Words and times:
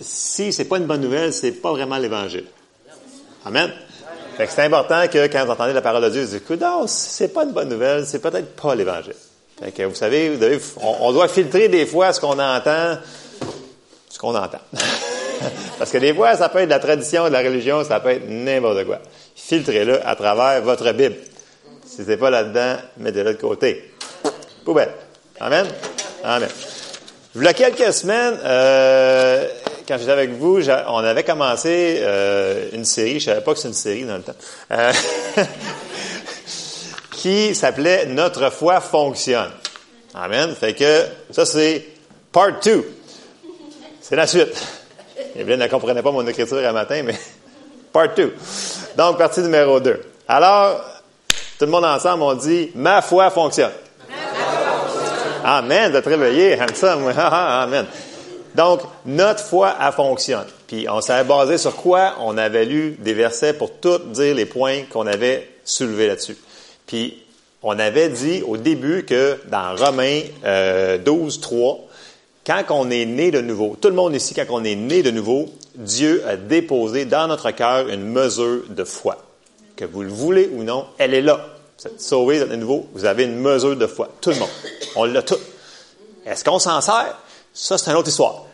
si 0.00 0.52
c'est 0.52 0.64
pas 0.64 0.78
une 0.78 0.86
bonne 0.86 1.00
nouvelle, 1.00 1.32
c'est 1.32 1.52
pas 1.52 1.72
vraiment 1.72 1.98
l'Évangile. 1.98 2.46
Amen. 3.44 3.72
Fait 4.36 4.46
que 4.46 4.52
c'est 4.52 4.62
important 4.62 5.06
que 5.08 5.26
quand 5.26 5.44
vous 5.44 5.50
entendez 5.50 5.72
la 5.72 5.82
parole 5.82 6.04
de 6.04 6.10
Dieu, 6.10 6.24
vous 6.24 6.38
dites, 6.38 6.60
non, 6.60 6.86
c'est 6.86 7.28
pas 7.28 7.44
une 7.44 7.52
bonne 7.52 7.68
nouvelle, 7.68 8.06
c'est 8.06 8.20
peut-être 8.20 8.54
pas 8.54 8.74
l'Évangile. 8.74 9.14
Fait 9.60 9.72
que 9.72 9.82
vous 9.82 9.94
savez, 9.94 10.30
vous 10.30 10.38
devez, 10.38 10.60
on, 10.80 11.12
doit 11.12 11.26
filtrer 11.26 11.68
des 11.68 11.86
fois 11.86 12.12
ce 12.12 12.20
qu'on 12.20 12.38
entend, 12.38 12.98
ce 14.08 14.18
qu'on 14.18 14.34
entend. 14.34 14.60
Parce 15.78 15.90
que 15.90 15.98
des 15.98 16.14
fois, 16.14 16.36
ça 16.36 16.48
peut 16.48 16.58
être 16.58 16.66
de 16.66 16.70
la 16.70 16.78
tradition, 16.78 17.24
de 17.24 17.32
la 17.32 17.40
religion, 17.40 17.82
ça 17.84 18.00
peut 18.00 18.10
être 18.10 18.28
n'importe 18.28 18.84
quoi. 18.84 19.00
Filtrez-le 19.34 20.06
à 20.06 20.14
travers 20.14 20.62
votre 20.62 20.92
Bible. 20.92 21.16
Si 21.84 22.04
c'est 22.04 22.16
pas 22.16 22.30
là-dedans, 22.30 22.76
mettez-le 22.98 23.34
de 23.34 23.40
côté. 23.40 23.92
Poubelle. 24.64 24.90
Amen. 25.40 25.66
Amen. 26.22 26.48
Il 27.34 27.42
y 27.42 27.46
a 27.46 27.52
quelques 27.52 27.92
semaines, 27.92 28.38
euh, 28.44 29.46
quand 29.88 29.96
j'étais 29.96 30.12
avec 30.12 30.32
vous, 30.32 30.60
on 30.88 30.98
avait 30.98 31.24
commencé 31.24 32.00
euh, 32.02 32.68
une 32.74 32.84
série, 32.84 33.18
je 33.20 33.24
savais 33.24 33.40
pas 33.40 33.54
que 33.54 33.58
c'est 33.58 33.68
une 33.68 33.74
série 33.74 34.04
dans 34.04 34.18
le 34.18 34.22
temps, 34.22 34.34
euh, 34.70 34.92
qui 37.12 37.54
s'appelait 37.54 38.04
Notre 38.04 38.50
foi 38.50 38.82
fonctionne. 38.82 39.50
Amen. 40.14 40.54
Fait 40.54 40.74
que 40.74 41.06
ça 41.30 41.46
c'est 41.46 41.86
part 42.30 42.60
2. 42.62 42.86
C'est 44.02 44.16
la 44.16 44.26
suite. 44.26 44.62
Evelyne 45.34 45.60
ne 45.60 45.68
comprenait 45.68 46.02
pas 46.02 46.12
mon 46.12 46.26
écriture 46.26 46.58
un 46.58 46.72
matin, 46.72 47.02
mais 47.02 47.18
part 47.92 48.14
2. 48.14 48.34
Donc, 48.94 49.16
partie 49.16 49.40
numéro 49.40 49.80
2. 49.80 50.00
Alors, 50.28 50.84
tout 51.58 51.64
le 51.64 51.70
monde 51.70 51.86
ensemble, 51.86 52.24
on 52.24 52.34
dit, 52.34 52.70
ma 52.74 53.00
foi 53.00 53.30
fonctionne. 53.30 53.72
Amen, 55.44 55.92
de 55.92 56.00
te 56.00 56.08
réveiller, 56.10 56.58
Amen. 56.82 57.86
Donc, 58.58 58.80
notre 59.06 59.44
foi, 59.44 59.76
elle 59.80 59.92
fonctionne. 59.92 60.46
Puis, 60.66 60.88
on 60.88 61.00
s'est 61.00 61.22
basé 61.22 61.58
sur 61.58 61.76
quoi? 61.76 62.16
On 62.18 62.36
avait 62.36 62.64
lu 62.64 62.96
des 62.98 63.14
versets 63.14 63.52
pour 63.52 63.70
tout 63.70 63.98
dire 63.98 64.34
les 64.34 64.46
points 64.46 64.82
qu'on 64.90 65.06
avait 65.06 65.48
soulevés 65.64 66.08
là-dessus. 66.08 66.36
Puis, 66.84 67.22
on 67.62 67.78
avait 67.78 68.08
dit 68.08 68.42
au 68.42 68.56
début 68.56 69.04
que 69.04 69.38
dans 69.48 69.76
Romains 69.76 70.22
12, 71.04 71.36
euh, 71.36 71.40
3, 71.40 71.78
quand 72.44 72.64
on 72.70 72.90
est 72.90 73.06
né 73.06 73.30
de 73.30 73.40
nouveau, 73.40 73.76
tout 73.80 73.90
le 73.90 73.94
monde 73.94 74.16
ici, 74.16 74.34
quand 74.34 74.46
on 74.50 74.64
est 74.64 74.74
né 74.74 75.04
de 75.04 75.12
nouveau, 75.12 75.46
Dieu 75.76 76.24
a 76.26 76.34
déposé 76.34 77.04
dans 77.04 77.28
notre 77.28 77.52
cœur 77.52 77.88
une 77.88 78.10
mesure 78.10 78.62
de 78.68 78.82
foi. 78.82 79.18
Que 79.76 79.84
vous 79.84 80.02
le 80.02 80.08
voulez 80.08 80.50
ou 80.52 80.64
non, 80.64 80.84
elle 80.98 81.14
est 81.14 81.22
là. 81.22 81.46
Vous 81.78 81.86
êtes 81.86 82.00
sauvé, 82.00 82.40
de 82.40 82.56
nouveau, 82.56 82.88
vous 82.92 83.04
avez 83.04 83.22
une 83.22 83.38
mesure 83.38 83.76
de 83.76 83.86
foi. 83.86 84.08
Tout 84.20 84.30
le 84.30 84.36
monde. 84.40 84.48
On 84.96 85.04
l'a 85.04 85.22
tout. 85.22 85.38
Est-ce 86.26 86.42
qu'on 86.42 86.58
s'en 86.58 86.80
sert? 86.80 87.16
Ça, 87.54 87.78
c'est 87.78 87.92
une 87.92 87.96
autre 87.96 88.08
histoire. 88.08 88.47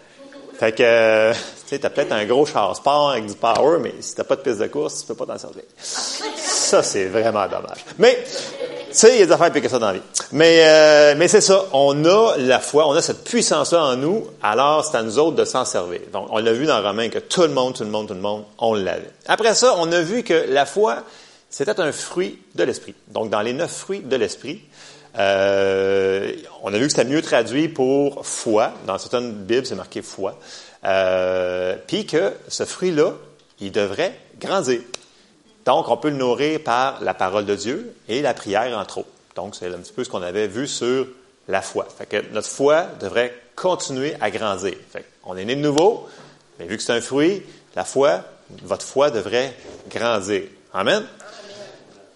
Fait 0.58 0.72
que, 0.72 0.82
euh, 0.82 1.32
tu 1.68 1.76
sais, 1.76 1.84
as 1.84 1.90
peut-être 1.90 2.12
un 2.12 2.24
gros 2.24 2.46
char 2.46 2.74
sport 2.76 3.10
avec 3.10 3.26
du 3.26 3.34
power, 3.34 3.78
mais 3.80 3.94
si 4.00 4.14
t'as 4.14 4.24
pas 4.24 4.36
de 4.36 4.42
piste 4.42 4.58
de 4.58 4.66
course, 4.66 5.00
tu 5.00 5.06
peux 5.06 5.14
pas 5.14 5.26
t'en 5.26 5.38
servir. 5.38 5.62
Ça, 5.78 6.82
c'est 6.82 7.06
vraiment 7.06 7.46
dommage. 7.46 7.84
Mais, 7.98 8.24
tu 8.24 8.66
sais, 8.92 9.14
il 9.14 9.20
y 9.20 9.22
a 9.22 9.26
des 9.26 9.32
affaires 9.32 9.50
plus 9.50 9.60
que 9.60 9.68
ça 9.68 9.78
dans 9.78 9.88
la 9.88 9.94
vie. 9.94 10.02
Mais, 10.32 10.60
euh, 10.60 11.14
mais 11.16 11.28
c'est 11.28 11.40
ça. 11.40 11.64
On 11.72 12.04
a 12.04 12.36
la 12.38 12.60
foi, 12.60 12.88
on 12.88 12.92
a 12.92 13.02
cette 13.02 13.24
puissance-là 13.24 13.82
en 13.82 13.96
nous, 13.96 14.26
alors 14.42 14.84
c'est 14.84 14.96
à 14.96 15.02
nous 15.02 15.18
autres 15.18 15.36
de 15.36 15.44
s'en 15.44 15.64
servir. 15.64 16.00
Donc, 16.12 16.28
on 16.30 16.38
l'a 16.38 16.52
vu 16.52 16.66
dans 16.66 16.82
Romain 16.82 17.08
que 17.08 17.18
tout 17.18 17.42
le 17.42 17.48
monde, 17.48 17.74
tout 17.74 17.84
le 17.84 17.90
monde, 17.90 18.08
tout 18.08 18.14
le 18.14 18.20
monde, 18.20 18.44
on 18.58 18.74
l'avait. 18.74 19.10
Après 19.26 19.54
ça, 19.54 19.74
on 19.78 19.90
a 19.92 20.00
vu 20.00 20.22
que 20.22 20.46
la 20.48 20.66
foi, 20.66 21.02
c'était 21.50 21.78
un 21.80 21.92
fruit 21.92 22.38
de 22.54 22.64
l'esprit. 22.64 22.94
Donc, 23.08 23.30
dans 23.30 23.40
les 23.40 23.52
neuf 23.52 23.70
fruits 23.70 24.00
de 24.00 24.16
l'esprit, 24.16 24.62
euh, 25.18 26.32
on 26.62 26.72
a 26.72 26.78
vu 26.78 26.84
que 26.84 26.90
c'était 26.90 27.04
mieux 27.04 27.22
traduit 27.22 27.68
pour 27.68 28.26
foi. 28.26 28.72
Dans 28.86 28.98
certaines 28.98 29.32
Bibles, 29.32 29.66
c'est 29.66 29.74
marqué 29.74 30.02
foi. 30.02 30.38
Euh, 30.84 31.76
Puis 31.86 32.06
que 32.06 32.32
ce 32.48 32.64
fruit-là, 32.64 33.12
il 33.60 33.72
devrait 33.72 34.18
grandir. 34.40 34.80
Donc, 35.64 35.88
on 35.88 35.96
peut 35.96 36.10
le 36.10 36.16
nourrir 36.16 36.60
par 36.60 37.02
la 37.02 37.14
parole 37.14 37.46
de 37.46 37.54
Dieu 37.54 37.94
et 38.08 38.20
la 38.22 38.34
prière, 38.34 38.76
entre 38.76 38.98
autres. 38.98 39.08
Donc, 39.36 39.54
c'est 39.54 39.66
un 39.68 39.78
petit 39.78 39.92
peu 39.92 40.04
ce 40.04 40.10
qu'on 40.10 40.22
avait 40.22 40.46
vu 40.46 40.66
sur 40.66 41.06
la 41.48 41.62
foi. 41.62 41.86
Fait 41.96 42.06
que 42.06 42.32
notre 42.32 42.48
foi 42.48 42.86
devrait 43.00 43.34
continuer 43.56 44.14
à 44.20 44.30
grandir. 44.30 44.74
Fait 44.90 45.04
on 45.24 45.36
est 45.36 45.44
né 45.44 45.56
de 45.56 45.60
nouveau, 45.60 46.06
mais 46.58 46.66
vu 46.66 46.76
que 46.76 46.82
c'est 46.82 46.92
un 46.92 47.00
fruit, 47.00 47.42
la 47.74 47.84
foi, 47.84 48.20
votre 48.62 48.84
foi 48.84 49.10
devrait 49.10 49.54
grandir. 49.88 50.42
Amen. 50.72 51.04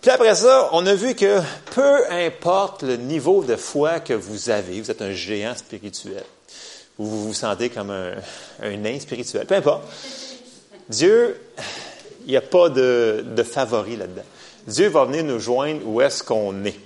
Puis 0.00 0.10
après 0.10 0.34
ça, 0.34 0.68
on 0.72 0.86
a 0.86 0.94
vu 0.94 1.14
que 1.14 1.40
peu 1.74 2.10
importe 2.10 2.82
le 2.82 2.96
niveau 2.96 3.42
de 3.42 3.56
foi 3.56 4.00
que 4.00 4.14
vous 4.14 4.50
avez, 4.50 4.80
vous 4.80 4.90
êtes 4.90 5.02
un 5.02 5.12
géant 5.12 5.56
spirituel, 5.56 6.22
ou 6.98 7.06
vous 7.06 7.26
vous 7.26 7.34
sentez 7.34 7.68
comme 7.68 7.90
un, 7.90 8.12
un 8.62 8.76
nain 8.76 9.00
spirituel, 9.00 9.46
peu 9.46 9.56
importe. 9.56 9.82
Dieu, 10.88 11.40
il 12.24 12.30
n'y 12.30 12.36
a 12.36 12.40
pas 12.42 12.68
de, 12.68 13.24
de 13.26 13.42
favori 13.42 13.96
là-dedans. 13.96 14.22
Dieu 14.66 14.88
va 14.88 15.04
venir 15.04 15.24
nous 15.24 15.40
joindre 15.40 15.80
où 15.84 16.00
est-ce 16.00 16.22
qu'on 16.22 16.64
est. 16.64 16.78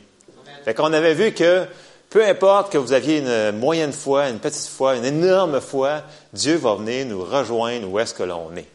Fait 0.65 0.75
qu'on 0.75 0.93
avait 0.93 1.15
vu 1.15 1.33
que 1.33 1.67
peu 2.09 2.25
importe 2.25 2.73
que 2.73 2.79
vous 2.79 2.93
aviez 2.93 3.19
une 3.19 3.59
moyenne 3.59 3.93
foi, 3.93 4.29
une 4.29 4.39
petite 4.39 4.69
foi, 4.69 4.97
une 4.97 5.05
énorme 5.05 5.61
foi, 5.61 6.03
Dieu 6.33 6.57
va 6.57 6.77
venir 6.77 7.07
nous 7.07 7.25
rejoindre 7.25 7.89
où 7.89 7.99
est-ce 7.99 8.15
que 8.15 8.23
l'on 8.23 8.55
est. 8.57 8.67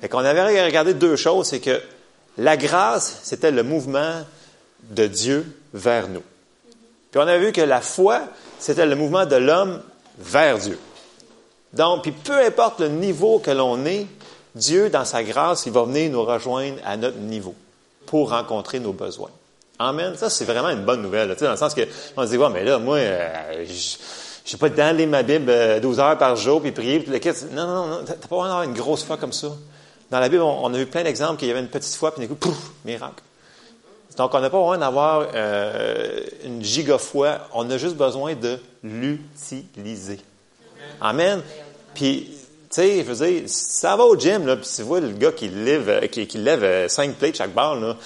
Fait 0.00 0.08
qu'on 0.08 0.18
avait 0.18 0.64
regardé 0.64 0.94
deux 0.94 1.16
choses, 1.16 1.48
c'est 1.48 1.60
que 1.60 1.80
la 2.38 2.56
grâce, 2.56 3.20
c'était 3.22 3.50
le 3.50 3.62
mouvement 3.62 4.22
de 4.90 5.06
Dieu 5.06 5.46
vers 5.72 6.08
nous. 6.08 6.22
Puis 7.10 7.20
on 7.20 7.26
a 7.26 7.38
vu 7.38 7.52
que 7.52 7.60
la 7.60 7.80
foi, 7.80 8.22
c'était 8.58 8.86
le 8.86 8.94
mouvement 8.94 9.26
de 9.26 9.36
l'homme 9.36 9.82
vers 10.18 10.58
Dieu. 10.58 10.78
Donc, 11.72 12.02
puis 12.02 12.12
peu 12.12 12.38
importe 12.38 12.80
le 12.80 12.88
niveau 12.88 13.38
que 13.38 13.50
l'on 13.50 13.84
est, 13.86 14.06
Dieu, 14.54 14.88
dans 14.88 15.04
sa 15.04 15.22
grâce, 15.22 15.66
il 15.66 15.72
va 15.72 15.84
venir 15.84 16.10
nous 16.10 16.24
rejoindre 16.24 16.78
à 16.84 16.96
notre 16.96 17.18
niveau 17.18 17.54
pour 18.06 18.30
rencontrer 18.30 18.80
nos 18.80 18.92
besoins. 18.92 19.30
Amen. 19.78 20.14
Ça, 20.16 20.30
c'est 20.30 20.46
vraiment 20.46 20.70
une 20.70 20.84
bonne 20.84 21.02
nouvelle. 21.02 21.36
Sais, 21.38 21.44
dans 21.44 21.50
le 21.50 21.56
sens 21.56 21.74
que 21.74 21.82
on 22.16 22.24
se 22.24 22.30
dit, 22.30 22.38
ouais, 22.38 22.48
mais 22.50 22.64
là, 22.64 22.78
moi, 22.78 22.96
euh, 22.96 23.64
je 23.66 24.52
ne 24.54 24.58
vais 24.58 24.58
pas 24.58 24.68
dans 24.70 24.96
lire 24.96 25.08
ma 25.08 25.22
Bible 25.22 25.80
12 25.82 25.98
euh, 25.98 26.02
heures 26.02 26.18
par 26.18 26.36
jour 26.36 26.62
puis 26.62 26.72
prier. 26.72 27.00
Puis 27.00 27.12
le... 27.12 27.54
Non, 27.54 27.66
non, 27.66 27.86
non, 27.86 27.98
tu 28.04 28.10
n'as 28.10 28.16
pas 28.16 28.36
avoir 28.36 28.62
une 28.62 28.72
grosse 28.72 29.04
foi 29.04 29.18
comme 29.18 29.32
ça. 29.32 29.48
Dans 30.10 30.20
la 30.20 30.28
Bible, 30.28 30.42
on, 30.42 30.72
a 30.72 30.78
vu 30.78 30.86
plein 30.86 31.02
d'exemples 31.02 31.38
qu'il 31.38 31.48
y 31.48 31.50
avait 31.50 31.60
une 31.60 31.68
petite 31.68 31.94
foi, 31.94 32.14
puis 32.14 32.22
d'un 32.22 32.28
coup, 32.28 32.36
pouf, 32.36 32.70
miracle. 32.84 33.22
Donc, 34.16 34.32
on 34.34 34.40
n'a 34.40 34.48
pas 34.48 34.58
besoin 34.58 34.78
d'avoir 34.78 35.26
euh, 35.34 36.20
une 36.44 36.64
giga 36.64 36.96
foi. 36.96 37.38
On 37.52 37.68
a 37.70 37.76
juste 37.76 37.96
besoin 37.96 38.34
de 38.34 38.58
l'utiliser. 38.82 40.20
Amen. 41.00 41.42
Puis, 41.94 42.30
tu 42.30 42.66
sais, 42.70 42.98
je 42.98 43.12
veux 43.12 43.26
dire, 43.26 43.42
ça 43.46 43.94
va 43.96 44.04
au 44.04 44.16
gym, 44.18 44.46
là, 44.46 44.56
puis 44.56 44.68
tu 44.74 44.82
vois 44.82 45.00
le 45.00 45.10
gars 45.10 45.32
qui 45.32 45.48
lève, 45.48 45.88
euh, 45.88 46.06
qui, 46.06 46.38
lève 46.38 46.64
euh, 46.64 46.88
cinq 46.88 47.14
plates 47.16 47.36
chaque 47.36 47.52
barre, 47.52 47.76
là. 47.76 47.96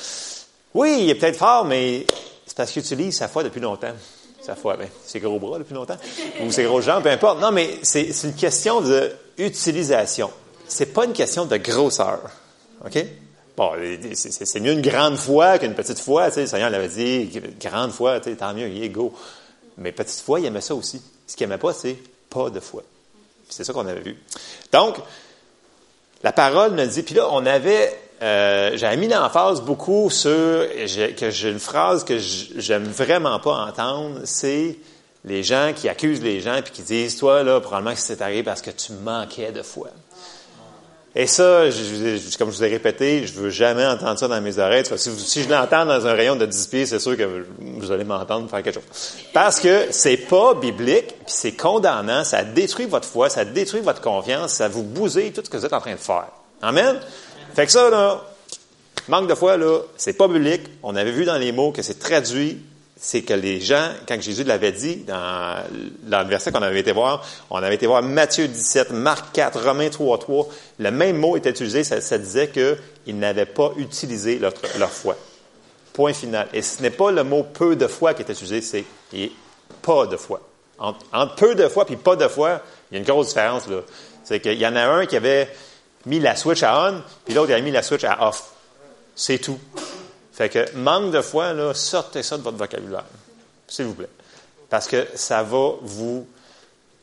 Oui, 0.75 0.99
il 1.03 1.11
est 1.11 1.15
peut-être 1.15 1.37
fort, 1.37 1.65
mais 1.65 2.07
c'est 2.47 2.57
parce 2.57 2.73
qu'il 2.73 2.83
utilise 2.83 3.17
sa 3.17 3.29
foi 3.29 3.45
depuis 3.45 3.61
longtemps. 3.61 3.93
Sa 4.41 4.57
foi, 4.57 4.77
ben, 4.77 4.89
ses 5.05 5.21
gros 5.21 5.39
bras 5.39 5.59
depuis 5.59 5.75
longtemps, 5.75 5.99
ou 6.43 6.51
ses 6.51 6.65
gros 6.65 6.81
jambes, 6.81 7.03
peu 7.03 7.11
importe. 7.11 7.41
Non, 7.41 7.53
mais 7.53 7.79
c'est 7.83 8.11
une 8.25 8.35
question 8.35 8.81
d'utilisation 8.81 10.31
c'est 10.71 10.87
pas 10.87 11.05
une 11.05 11.13
question 11.13 11.47
de 11.47 11.57
grosseur. 11.57 12.21
OK? 12.85 13.05
Bon, 13.57 13.73
c'est 14.15 14.61
mieux 14.61 14.73
une 14.73 14.81
grande 14.81 15.17
foi 15.17 15.59
qu'une 15.59 15.75
petite 15.75 15.99
foi. 15.99 16.29
Tu 16.29 16.35
sais, 16.35 16.41
le 16.43 16.47
Seigneur 16.47 16.71
l'avait 16.71 16.89
dit, 16.89 17.31
grande 17.61 17.91
foi, 17.91 18.21
tant 18.21 18.55
mieux, 18.55 18.69
il 18.69 18.83
est 18.83 18.89
go. 18.89 19.13
Mais 19.77 19.93
petite 19.93 20.21
foi, 20.21 20.41
il 20.41 20.47
aimait 20.47 20.61
ça 20.61 20.75
aussi. 20.75 21.03
Ce 21.27 21.37
qu'il 21.37 21.47
n'aimait 21.47 21.61
pas, 21.61 21.73
c'est 21.73 21.97
pas 22.31 22.49
de 22.49 22.61
foi. 22.61 22.83
C'est 23.49 23.65
ça 23.65 23.73
qu'on 23.73 23.87
avait 23.87 24.01
vu. 24.01 24.17
Donc, 24.73 24.97
la 26.23 26.33
parole 26.33 26.73
nous 26.73 26.87
dit, 26.87 27.03
puis 27.03 27.15
là, 27.15 27.29
on 27.31 27.45
avait, 27.45 27.99
euh, 28.23 28.77
j'avais 28.77 28.97
mis 28.97 29.09
l'emphase 29.09 29.61
beaucoup 29.63 30.09
sur, 30.11 30.31
que 30.31 31.31
j'ai 31.31 31.51
une 31.51 31.59
phrase 31.59 32.05
que 32.05 32.19
j'aime 32.19 32.85
vraiment 32.85 33.41
pas 33.41 33.67
entendre, 33.67 34.21
c'est 34.25 34.79
les 35.25 35.43
gens 35.43 35.73
qui 35.75 35.89
accusent 35.89 36.23
les 36.23 36.41
gens 36.41 36.61
puis 36.63 36.73
qui 36.73 36.83
disent, 36.83 37.17
toi, 37.17 37.43
là, 37.43 37.61
probablement 37.61 37.95
que 37.95 38.01
c'est 38.01 38.23
arrivé 38.23 38.43
parce 38.43 38.63
que 38.63 38.71
tu 38.71 38.93
manquais 38.93 39.53
de 39.53 39.63
foi. 39.63 39.89
Et 41.17 41.27
ça, 41.27 41.65
comme 42.39 42.51
je 42.53 42.57
vous 42.57 42.65
ai 42.65 42.69
répété, 42.69 43.27
je 43.27 43.33
veux 43.33 43.51
jamais 43.51 43.85
entendre 43.85 44.17
ça 44.17 44.29
dans 44.29 44.41
mes 44.41 44.59
oreilles. 44.61 44.85
Si, 44.97 45.11
si 45.19 45.43
je 45.43 45.49
l'entends 45.49 45.85
dans 45.85 46.07
un 46.07 46.13
rayon 46.13 46.37
de 46.37 46.47
10 46.47 46.67
pieds, 46.69 46.87
c'est 46.87 47.01
sûr 47.01 47.17
que 47.17 47.45
vous 47.59 47.91
allez 47.91 48.05
m'entendre 48.05 48.49
faire 48.49 48.63
quelque 48.63 48.77
chose. 48.77 49.15
Parce 49.33 49.59
que 49.59 49.89
c'est 49.91 50.17
pas 50.17 50.55
biblique, 50.55 51.09
puis 51.09 51.25
c'est 51.27 51.53
condamnant, 51.53 52.23
ça 52.23 52.45
détruit 52.45 52.87
votre 52.87 53.09
foi, 53.09 53.29
ça 53.29 53.45
détruit 53.45 53.81
votre 53.81 54.01
confiance, 54.01 54.53
ça 54.53 54.69
vous 54.69 54.85
bousille 54.85 55.33
tout 55.33 55.43
ce 55.45 55.51
que 55.51 55.57
vous 55.57 55.67
êtes 55.67 55.73
en 55.73 55.81
train 55.81 55.95
de 55.95 55.99
faire. 55.99 56.29
Amen? 56.63 57.01
Fait 57.55 57.67
que 57.67 57.73
ça, 57.73 57.91
là, 57.91 58.23
manque 59.09 59.29
de 59.29 59.35
foi, 59.35 59.57
là, 59.57 59.81
c'est 59.97 60.13
pas 60.13 60.29
biblique. 60.29 60.63
On 60.85 60.95
avait 60.95 61.11
vu 61.11 61.25
dans 61.25 61.39
les 61.39 61.51
mots 61.51 61.73
que 61.73 61.83
c'est 61.83 61.99
traduit 61.99 62.63
c'est 63.03 63.23
que 63.23 63.33
les 63.33 63.63
gens, 63.63 63.89
quand 64.07 64.21
Jésus 64.21 64.45
l'avait 64.45 64.73
dit 64.73 64.97
dans, 64.97 65.65
le 65.73 66.29
verset 66.29 66.53
qu'on 66.53 66.61
avait 66.61 66.81
été 66.81 66.93
voir, 66.93 67.27
on 67.49 67.57
avait 67.57 67.77
été 67.77 67.87
voir 67.87 68.03
Matthieu 68.03 68.47
17, 68.47 68.91
Marc 68.91 69.33
4, 69.33 69.65
Romains 69.65 69.89
3, 69.89 70.19
3, 70.19 70.47
le 70.81 70.91
même 70.91 71.17
mot 71.17 71.35
était 71.35 71.49
utilisé, 71.49 71.83
ça, 71.83 72.19
disait 72.19 72.51
qu'ils 72.51 73.19
n'avaient 73.19 73.47
pas 73.47 73.73
utilisé 73.79 74.39
leur, 74.39 74.53
foi. 74.91 75.17
Point 75.95 76.13
final. 76.13 76.47
Et 76.53 76.61
ce 76.61 76.83
n'est 76.83 76.91
pas 76.91 77.11
le 77.11 77.25
mot 77.25 77.43
peu 77.43 77.75
de 77.75 77.87
foi 77.87 78.13
qui 78.13 78.21
est 78.21 78.31
utilisé, 78.31 78.61
c'est 78.61 78.85
pas 79.81 80.07
de 80.07 80.19
foi. 80.19 80.43
Entre, 80.79 81.35
peu 81.37 81.55
de 81.55 81.69
foi 81.69 81.87
et 81.89 81.97
pas 81.97 82.17
de 82.17 82.29
foi, 82.29 82.61
il 82.91 82.95
y 82.95 82.97
a 82.99 83.01
une 83.01 83.07
grosse 83.07 83.29
différence. 83.29 83.67
Là. 83.67 83.79
C'est 84.25 84.41
qu'il 84.41 84.59
y 84.59 84.67
en 84.67 84.77
a 84.77 84.85
un 84.85 85.07
qui 85.07 85.17
avait 85.17 85.49
mis 86.05 86.21
la 86.21 86.37
switch 86.37 86.63
à 86.63 86.91
on, 86.91 87.03
puis 87.25 87.33
l'autre 87.33 87.51
avait 87.51 87.63
mis 87.63 87.71
la 87.71 87.83
switch 87.83 88.05
à 88.05 88.29
off. 88.29 88.53
C'est 89.15 89.39
tout. 89.39 89.59
Fait 90.33 90.49
que 90.49 90.77
manque 90.77 91.13
de 91.13 91.21
foi, 91.21 91.53
sortez 91.75 92.23
ça 92.23 92.39
de 92.39 92.43
votre 92.43 92.57
vocabulaire. 92.57 93.05
S'il 93.69 93.87
vous 93.87 93.95
plaît. 93.95 94.09
Parce 94.69 94.87
que 94.87 95.07
ça 95.15 95.43
va 95.43 95.73
vous 95.83 96.27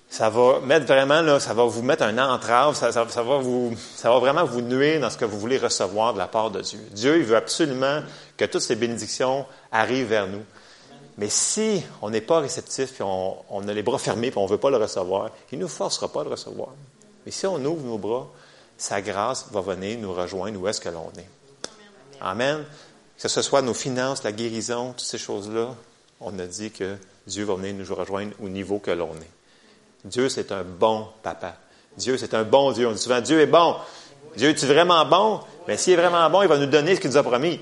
ça 0.10 0.30
va 0.30 0.60
mettre 0.62 0.86
vraiment 0.86 1.22
là, 1.22 1.40
ça 1.40 1.54
va 1.54 1.66
vous 1.66 1.82
mettre 1.82 2.04
un 2.04 2.18
entrave, 2.18 2.76
ça, 2.76 2.92
va 2.92 3.38
vous, 3.38 3.76
ça 3.96 4.10
va 4.10 4.20
vraiment 4.20 4.46
vous 4.46 4.62
nuire 4.62 5.02
dans 5.02 5.10
ce 5.10 5.18
que 5.18 5.26
vous 5.26 5.38
voulez 5.38 5.58
recevoir 5.58 6.14
de 6.14 6.18
la 6.18 6.28
part 6.28 6.50
de 6.50 6.62
Dieu. 6.62 6.80
Dieu, 6.92 7.18
il 7.18 7.26
veut 7.26 7.36
absolument 7.36 8.02
que 8.38 8.46
toutes 8.46 8.62
ces 8.62 8.76
bénédictions 8.76 9.46
arrivent 9.72 10.08
vers 10.08 10.28
nous. 10.28 10.44
Mais 11.18 11.30
si 11.30 11.84
on 12.02 12.10
n'est 12.10 12.22
pas 12.22 12.40
réceptif, 12.40 12.94
puis 12.94 13.04
on, 13.04 13.68
a 13.68 13.74
les 13.74 13.84
bras 13.84 13.98
fermés, 13.98 14.30
puis 14.30 14.40
on 14.40 14.46
ne 14.46 14.50
veut 14.50 14.60
pas 14.60 14.70
le 14.70 14.78
recevoir, 14.78 15.32
il 15.52 15.58
ne 15.58 15.64
nous 15.64 15.70
forcera 15.70 16.08
pas 16.08 16.20
de 16.20 16.26
le 16.26 16.32
recevoir. 16.32 16.70
Mais 17.26 17.32
si 17.32 17.46
on 17.46 17.58
ouvre 17.66 17.84
nos 17.84 17.98
bras, 17.98 18.28
sa 18.78 19.02
grâce 19.02 19.48
va 19.52 19.62
venir 19.62 19.98
nous 20.00 20.14
rejoindre 20.14 20.60
où 20.62 20.68
est-ce 20.68 20.80
que 20.80 20.90
l'on 20.90 21.12
est. 21.18 21.28
Amen. 22.22 22.64
Que 23.22 23.28
ce 23.28 23.42
soit 23.42 23.62
nos 23.62 23.74
finances, 23.74 24.24
la 24.24 24.32
guérison, 24.32 24.94
toutes 24.94 25.08
ces 25.08 25.18
choses-là, 25.18 25.76
on 26.22 26.38
a 26.40 26.46
dit 26.46 26.72
que 26.72 26.96
Dieu 27.26 27.46
va 27.46 27.56
venir 27.56 27.74
nous 27.74 27.96
rejoindre 27.96 28.34
au 28.42 28.50
niveau 28.50 28.80
que 28.80 28.92
l'on 28.92 29.14
est. 29.16 30.06
Dieu, 30.06 30.30
c'est 30.30 30.52
un 30.52 30.64
bon 30.64 31.08
papa. 31.24 31.56
Dieu, 31.98 32.18
c'est 32.18 32.34
un 32.34 32.44
bon 32.44 32.72
Dieu. 32.72 32.88
On 32.88 32.92
dit 32.92 33.02
souvent, 33.02 33.22
Dieu 33.22 33.42
est 33.42 33.48
bon. 33.48 33.76
Dieu 34.36 34.50
est 34.50 34.66
vraiment 34.66 35.06
bon? 35.06 35.42
Mais 35.68 35.78
s'il 35.78 35.94
est 35.94 35.98
vraiment 35.98 36.30
bon, 36.30 36.44
il 36.44 36.48
va 36.48 36.58
nous 36.58 36.68
donner 36.68 36.96
ce 36.96 37.02
qu'il 37.02 37.10
nous 37.10 37.18
a 37.18 37.24
promis. 37.24 37.60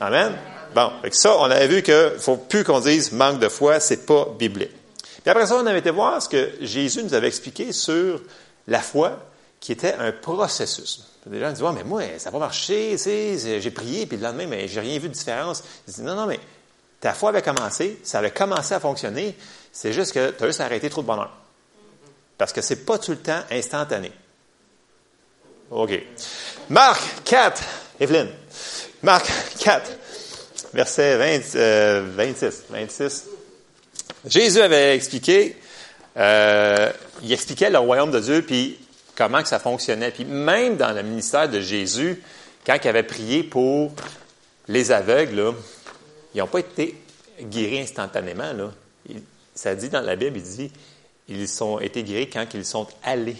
Amen? 0.00 0.32
Bon, 0.74 0.90
avec 1.00 1.14
ça, 1.14 1.36
on 1.38 1.44
avait 1.44 1.68
vu 1.68 1.82
qu'il 1.82 2.14
faut 2.18 2.36
plus 2.36 2.64
qu'on 2.64 2.80
dise 2.80 3.12
manque 3.12 3.40
de 3.40 3.48
foi, 3.48 3.80
c'est 3.80 4.06
pas 4.06 4.26
biblique. 4.38 4.72
Puis 5.22 5.30
après 5.30 5.46
ça, 5.46 5.56
on 5.56 5.66
avait 5.66 5.80
été 5.80 5.90
voir 5.90 6.22
ce 6.22 6.28
que 6.28 6.52
Jésus 6.60 7.02
nous 7.02 7.14
avait 7.14 7.28
expliqué 7.28 7.72
sur 7.72 8.20
la 8.66 8.80
foi, 8.80 9.18
qui 9.60 9.72
était 9.72 9.94
un 9.94 10.12
processus. 10.12 11.04
Des 11.26 11.40
gens 11.40 11.52
disent, 11.52 11.64
mais 11.74 11.84
moi, 11.84 12.02
ça 12.18 12.26
n'a 12.26 12.32
pas 12.32 12.38
marché, 12.38 12.96
j'ai 12.98 13.70
prié, 13.70 14.06
puis 14.06 14.16
le 14.16 14.22
lendemain, 14.22 14.46
mais 14.46 14.68
j'ai 14.68 14.80
rien 14.80 14.98
vu 14.98 15.08
de 15.08 15.14
différence. 15.14 15.62
Ils 15.86 15.94
disent, 15.94 16.04
non, 16.04 16.14
non, 16.14 16.26
mais 16.26 16.40
ta 17.00 17.12
foi 17.12 17.30
avait 17.30 17.42
commencé, 17.42 17.98
ça 18.02 18.18
avait 18.18 18.30
commencé 18.30 18.74
à 18.74 18.80
fonctionner, 18.80 19.36
c'est 19.72 19.92
juste 19.92 20.12
que 20.12 20.30
tu 20.30 20.42
as 20.42 20.46
juste 20.46 20.60
arrêté 20.60 20.88
trop 20.88 21.02
de 21.02 21.06
bonheur. 21.06 21.30
Parce 22.38 22.52
que 22.52 22.60
ce 22.60 22.74
n'est 22.74 22.80
pas 22.80 22.98
tout 22.98 23.10
le 23.10 23.18
temps 23.18 23.40
instantané. 23.50 24.12
OK. 25.70 25.90
Marc 26.70 27.02
4, 27.24 27.62
Evelyne. 28.00 28.30
Marc 29.02 29.26
4, 29.58 29.90
verset 30.72 31.16
26. 31.16 32.64
26. 32.70 33.24
Euh, 33.26 34.28
Jésus 34.28 34.60
avait 34.60 34.96
expliqué, 34.96 35.56
euh, 36.16 36.90
il 37.22 37.32
expliquait 37.32 37.70
le 37.70 37.78
royaume 37.78 38.10
de 38.10 38.20
Dieu, 38.20 38.42
puis 38.42 38.78
comment 39.18 39.42
que 39.42 39.48
ça 39.48 39.58
fonctionnait. 39.58 40.12
Puis 40.12 40.24
même 40.24 40.76
dans 40.76 40.92
le 40.92 41.02
ministère 41.02 41.48
de 41.48 41.60
Jésus, 41.60 42.22
quand 42.64 42.78
il 42.82 42.88
avait 42.88 43.02
prié 43.02 43.42
pour 43.42 43.92
les 44.68 44.92
aveugles, 44.92 45.54
ils 46.34 46.38
n'ont 46.38 46.46
pas 46.46 46.60
été 46.60 46.94
guéris 47.42 47.80
instantanément. 47.80 48.52
Là. 48.52 48.70
ça 49.54 49.74
dit 49.74 49.88
dans 49.88 50.00
la 50.00 50.14
Bible, 50.14 50.36
il 50.36 50.42
dit, 50.42 50.70
ils 51.28 51.64
ont 51.64 51.80
été 51.80 52.04
guéris 52.04 52.30
quand 52.30 52.46
ils 52.54 52.64
sont 52.64 52.86
allés. 53.02 53.36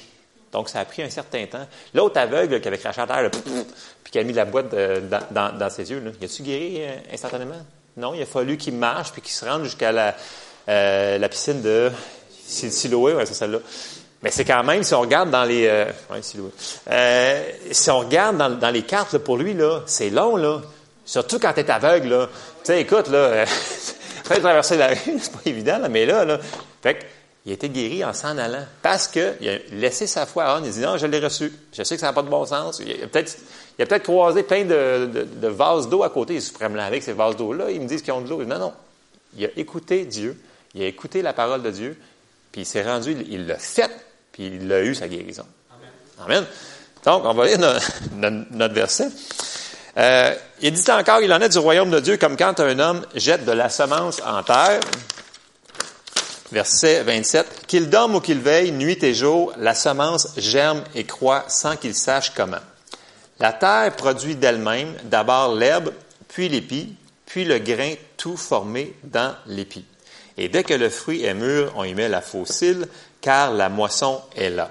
Donc, 0.50 0.68
ça 0.68 0.80
a 0.80 0.84
pris 0.84 1.02
un 1.02 1.10
certain 1.10 1.46
temps. 1.46 1.66
L'autre 1.94 2.18
aveugle 2.18 2.60
qui 2.60 2.68
avait 2.68 2.78
craché 2.78 3.00
à 3.00 3.06
terre, 3.06 3.30
puis 3.30 4.10
qui 4.10 4.18
a 4.18 4.24
mis 4.24 4.32
la 4.32 4.46
boîte 4.46 4.74
dans, 5.30 5.70
ses 5.70 5.90
yeux, 5.90 6.00
là, 6.00 6.10
il 6.18 6.24
a-tu 6.24 6.42
guéri 6.42 6.76
euh, 6.80 6.96
instantanément? 7.12 7.62
Non, 7.96 8.14
il 8.14 8.22
a 8.22 8.26
fallu 8.26 8.56
qu'il 8.56 8.74
marche 8.74 9.12
puis 9.12 9.20
qu'il 9.20 9.32
se 9.32 9.44
rende 9.44 9.64
jusqu'à 9.64 9.92
la, 9.92 10.16
euh, 10.68 11.18
la 11.18 11.28
piscine 11.28 11.60
de 11.60 11.90
Siloé, 12.46 13.14
ouais, 13.14 13.26
c'est 13.26 13.34
celle-là. 13.34 13.58
Mais 14.22 14.30
c'est 14.30 14.44
quand 14.44 14.64
même, 14.64 14.82
si 14.82 14.94
on 14.94 15.00
regarde 15.00 15.30
dans 15.30 15.44
les, 15.44 15.66
euh, 15.68 15.84
euh 16.90 17.42
si 17.70 17.90
on 17.90 18.00
regarde 18.00 18.36
dans, 18.36 18.50
dans 18.50 18.70
les 18.70 18.82
cartes 18.82 19.12
là, 19.12 19.18
pour 19.20 19.36
lui 19.36 19.54
là, 19.54 19.80
c'est 19.86 20.10
long 20.10 20.36
là. 20.36 20.60
Surtout 21.04 21.38
quand 21.38 21.52
tu 21.52 21.60
es 21.60 21.70
aveugle 21.70 22.08
là. 22.08 22.26
Tu 22.26 22.64
sais, 22.64 22.80
écoute 22.80 23.08
là, 23.08 23.46
faire 24.24 24.40
traverser 24.40 24.76
la 24.76 24.88
rue, 24.88 24.96
c'est 25.20 25.32
pas 25.32 25.40
évident 25.46 25.78
là, 25.78 25.88
mais 25.88 26.04
là 26.04 26.24
là, 26.24 26.38
fait 26.82 26.94
que 26.94 27.04
il 27.46 27.52
a 27.52 27.54
été 27.54 27.70
guéri 27.70 28.04
en 28.04 28.12
s'en 28.12 28.36
allant 28.36 28.66
parce 28.82 29.08
qu'il 29.08 29.22
a 29.22 29.56
laissé 29.72 30.06
sa 30.06 30.26
foi 30.26 30.44
à 30.44 30.58
On. 30.58 30.64
Il 30.64 30.70
dit 30.70 30.80
non, 30.80 30.98
je 30.98 31.06
l'ai 31.06 31.18
reçu. 31.18 31.50
Je 31.72 31.82
sais 31.82 31.94
que 31.94 32.00
ça 32.00 32.08
n'a 32.08 32.12
pas 32.12 32.22
de 32.22 32.28
bon 32.28 32.44
sens. 32.44 32.82
Il 32.84 33.02
a 33.02 33.06
peut-être 33.06 33.38
il 33.78 33.82
a 33.82 33.86
peut-être 33.86 34.02
croisé 34.02 34.42
plein 34.42 34.64
de, 34.64 35.06
de, 35.06 35.48
vases 35.48 35.88
d'eau 35.88 36.02
à 36.02 36.10
côté. 36.10 36.34
Il 36.34 36.42
se 36.42 36.52
laver 36.60 36.80
avec 36.80 37.02
ces 37.02 37.12
vases 37.12 37.36
d'eau-là. 37.36 37.70
Ils 37.70 37.80
me 37.80 37.86
disent 37.86 38.02
qu'ils 38.02 38.12
ont 38.12 38.20
de 38.20 38.28
l'eau. 38.28 38.44
Non, 38.44 38.58
non. 38.58 38.72
Il 39.36 39.46
a 39.46 39.48
écouté 39.56 40.04
Dieu. 40.04 40.38
Il 40.74 40.82
a 40.82 40.86
écouté 40.86 41.22
la 41.22 41.32
parole 41.32 41.62
de 41.62 41.70
Dieu. 41.70 41.96
Puis 42.50 42.62
il 42.62 42.64
s'est 42.66 42.82
rendu, 42.82 43.16
il 43.30 43.46
l'a 43.46 43.56
fait. 43.56 43.90
Il 44.38 44.72
a 44.72 44.82
eu 44.82 44.94
sa 44.94 45.08
guérison. 45.08 45.46
Amen. 46.24 46.44
Donc, 47.04 47.24
on 47.24 47.34
va 47.34 47.46
lire 47.46 47.58
notre, 48.52 48.74
verset. 48.74 49.08
Euh, 49.96 50.34
il 50.60 50.72
dit 50.72 50.90
encore, 50.90 51.20
il 51.20 51.32
en 51.32 51.40
est 51.40 51.48
du 51.48 51.58
royaume 51.58 51.90
de 51.90 52.00
Dieu 52.00 52.16
comme 52.16 52.36
quand 52.36 52.60
un 52.60 52.78
homme 52.78 53.04
jette 53.14 53.44
de 53.44 53.52
la 53.52 53.68
semence 53.68 54.20
en 54.24 54.42
terre 54.42 54.80
verset 56.52 57.02
27, 57.02 57.66
Qu'il 57.66 57.88
dorme 57.88 58.16
ou 58.16 58.20
qu'il 58.20 58.38
veille, 58.38 58.72
nuit 58.72 59.02
et 59.02 59.14
jour, 59.14 59.52
la 59.58 59.74
semence 59.74 60.34
germe 60.36 60.82
et 60.94 61.04
croît 61.04 61.44
sans 61.48 61.76
qu'il 61.76 61.94
sache 61.94 62.32
comment. 62.34 62.56
La 63.38 63.52
terre 63.52 63.94
produit 63.96 64.36
d'elle-même 64.36 64.94
d'abord 65.04 65.54
l'herbe, 65.54 65.92
puis 66.28 66.48
l'épi, 66.48 66.94
puis 67.26 67.44
le 67.44 67.58
grain 67.58 67.94
tout 68.16 68.36
formé 68.36 68.94
dans 69.04 69.34
l'épi. 69.46 69.84
Et 70.36 70.48
dès 70.48 70.64
que 70.64 70.74
le 70.74 70.88
fruit 70.88 71.24
est 71.24 71.34
mûr, 71.34 71.72
on 71.76 71.84
y 71.84 71.94
met 71.94 72.08
la 72.08 72.20
fossile, 72.20 72.86
car 73.20 73.52
la 73.52 73.68
moisson 73.68 74.20
est 74.36 74.50
là. 74.50 74.70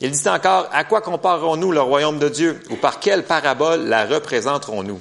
Il 0.00 0.10
dit 0.10 0.28
encore, 0.28 0.68
à 0.72 0.84
quoi 0.84 1.02
comparerons-nous 1.02 1.72
le 1.72 1.80
royaume 1.82 2.18
de 2.18 2.28
Dieu, 2.28 2.60
ou 2.70 2.76
par 2.76 3.00
quelle 3.00 3.24
parabole 3.24 3.86
la 3.86 4.06
représenterons-nous? 4.06 5.00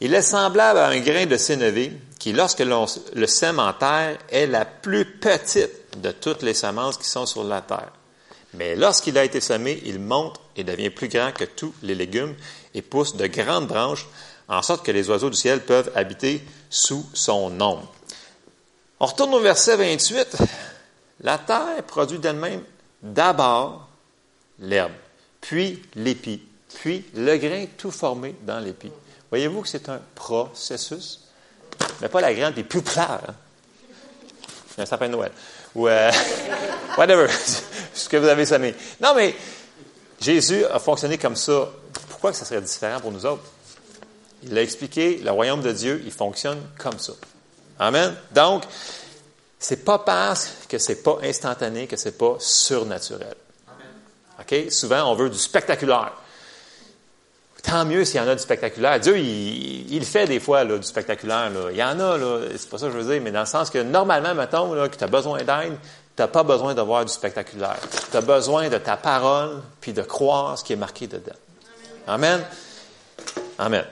Il 0.00 0.14
est 0.14 0.22
semblable 0.22 0.80
à 0.80 0.88
un 0.88 0.98
grain 0.98 1.26
de 1.26 1.36
sénévé 1.36 1.92
qui, 2.18 2.32
lorsque 2.32 2.60
l'on 2.60 2.86
le 3.14 3.26
sème 3.28 3.60
en 3.60 3.72
terre, 3.72 4.18
est 4.30 4.48
la 4.48 4.64
plus 4.64 5.04
petite 5.04 6.00
de 6.00 6.10
toutes 6.10 6.42
les 6.42 6.54
semences 6.54 6.98
qui 6.98 7.08
sont 7.08 7.26
sur 7.26 7.44
la 7.44 7.60
terre. 7.60 7.92
Mais 8.54 8.74
lorsqu'il 8.74 9.16
a 9.16 9.24
été 9.24 9.40
semé, 9.40 9.80
il 9.84 10.00
monte 10.00 10.40
et 10.56 10.64
devient 10.64 10.90
plus 10.90 11.08
grand 11.08 11.32
que 11.32 11.44
tous 11.44 11.72
les 11.82 11.94
légumes 11.94 12.34
et 12.74 12.82
pousse 12.82 13.16
de 13.16 13.26
grandes 13.28 13.68
branches, 13.68 14.08
en 14.48 14.60
sorte 14.60 14.84
que 14.84 14.90
les 14.90 15.08
oiseaux 15.08 15.30
du 15.30 15.36
ciel 15.36 15.60
peuvent 15.60 15.92
habiter 15.94 16.42
sous 16.68 17.06
son 17.14 17.60
ombre. 17.60 17.90
On 18.98 19.06
retourne 19.06 19.34
au 19.34 19.40
verset 19.40 19.76
28. 19.76 20.36
La 21.22 21.38
terre 21.38 21.82
produit 21.86 22.18
d'elle-même 22.18 22.62
d'abord 23.02 23.88
l'herbe, 24.58 24.92
puis 25.40 25.82
l'épi, 25.94 26.42
puis 26.74 27.04
le 27.14 27.36
grain 27.36 27.66
tout 27.76 27.90
formé 27.90 28.34
dans 28.42 28.58
l'épi. 28.58 28.90
Voyez-vous 29.30 29.62
que 29.62 29.68
c'est 29.68 29.88
un 29.88 30.00
processus? 30.14 31.20
Mais 32.00 32.08
pas 32.08 32.20
la 32.20 32.34
grande, 32.34 32.54
puis 32.54 32.64
plus 32.64 32.82
clair. 32.82 33.20
Hein? 33.26 33.34
Un 34.78 34.86
sapin 34.86 35.06
de 35.06 35.12
Noël. 35.12 35.32
Ou 35.74 35.88
euh, 35.88 36.10
whatever, 36.98 37.26
ce 37.94 38.08
que 38.08 38.16
vous 38.16 38.28
avez 38.28 38.46
semé. 38.46 38.74
Non, 39.00 39.14
mais 39.14 39.34
Jésus 40.20 40.64
a 40.66 40.78
fonctionné 40.78 41.18
comme 41.18 41.36
ça. 41.36 41.70
Pourquoi 42.08 42.32
que 42.32 42.36
ça 42.36 42.44
serait 42.44 42.60
différent 42.60 43.00
pour 43.00 43.10
nous 43.10 43.26
autres? 43.26 43.44
Il 44.42 44.54
l'a 44.54 44.62
expliqué, 44.62 45.18
le 45.18 45.30
royaume 45.30 45.62
de 45.62 45.72
Dieu, 45.72 46.02
il 46.04 46.12
fonctionne 46.12 46.60
comme 46.78 46.98
ça. 46.98 47.12
Amen. 47.78 48.14
Donc, 48.32 48.64
c'est 49.62 49.84
pas 49.84 50.00
parce 50.00 50.54
que 50.68 50.76
c'est 50.76 51.04
pas 51.04 51.18
instantané 51.22 51.86
que 51.86 51.96
c'est 51.96 52.18
pas 52.18 52.34
surnaturel. 52.40 53.36
OK? 54.40 54.72
Souvent, 54.72 55.04
on 55.10 55.14
veut 55.14 55.30
du 55.30 55.38
spectaculaire. 55.38 56.12
Tant 57.62 57.84
mieux 57.84 58.04
s'il 58.04 58.16
y 58.16 58.20
en 58.20 58.26
a 58.26 58.34
du 58.34 58.42
spectaculaire. 58.42 58.98
Dieu, 58.98 59.16
il, 59.16 60.04
fait 60.04 60.26
des 60.26 60.40
fois 60.40 60.64
du 60.64 60.82
spectaculaire. 60.82 61.48
Il 61.70 61.76
y 61.76 61.84
en 61.84 62.00
a, 62.00 62.18
c'est 62.56 62.68
pas 62.68 62.78
ça 62.78 62.86
que 62.86 62.92
je 62.92 62.98
veux 62.98 63.12
dire, 63.12 63.22
mais 63.22 63.30
dans 63.30 63.40
le 63.40 63.46
sens 63.46 63.70
que 63.70 63.78
normalement, 63.78 64.34
mettons, 64.34 64.72
que 64.88 64.96
tu 64.96 65.04
as 65.04 65.06
besoin 65.06 65.38
d'aide, 65.38 65.78
tu 66.16 66.22
n'as 66.22 66.28
pas 66.28 66.42
besoin 66.42 66.74
de 66.74 66.82
voir 66.82 67.04
du 67.04 67.12
spectaculaire. 67.12 67.78
Tu 68.10 68.16
as 68.16 68.20
besoin 68.20 68.68
de 68.68 68.78
ta 68.78 68.96
parole, 68.96 69.62
puis 69.80 69.92
de 69.92 70.02
croire 70.02 70.58
ce 70.58 70.64
qui 70.64 70.72
est 70.72 70.76
marqué 70.76 71.06
dedans. 71.06 71.36
Amen? 72.08 72.44
Amen. 73.60 73.84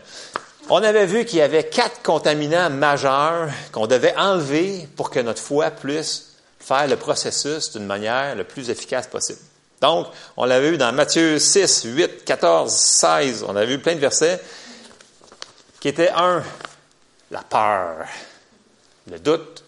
On 0.72 0.84
avait 0.84 1.06
vu 1.06 1.24
qu'il 1.24 1.40
y 1.40 1.42
avait 1.42 1.64
quatre 1.64 2.00
contaminants 2.00 2.70
majeurs 2.70 3.48
qu'on 3.72 3.88
devait 3.88 4.14
enlever 4.16 4.88
pour 4.94 5.10
que 5.10 5.18
notre 5.18 5.42
foi 5.42 5.72
puisse 5.72 6.36
faire 6.60 6.86
le 6.86 6.96
processus 6.96 7.72
d'une 7.72 7.86
manière 7.86 8.36
le 8.36 8.44
plus 8.44 8.70
efficace 8.70 9.08
possible. 9.08 9.40
Donc, 9.80 10.06
on 10.36 10.44
l'avait 10.44 10.70
vu 10.70 10.78
dans 10.78 10.92
Matthieu 10.92 11.40
6, 11.40 11.86
8, 11.86 12.24
14, 12.24 12.72
16, 12.72 13.44
on 13.48 13.56
avait 13.56 13.66
vu 13.66 13.78
plein 13.80 13.96
de 13.96 14.00
versets 14.00 14.40
qui 15.80 15.88
étaient 15.88 16.10
un, 16.10 16.44
la 17.32 17.42
peur, 17.42 18.06
le 19.10 19.18
doute, 19.18 19.64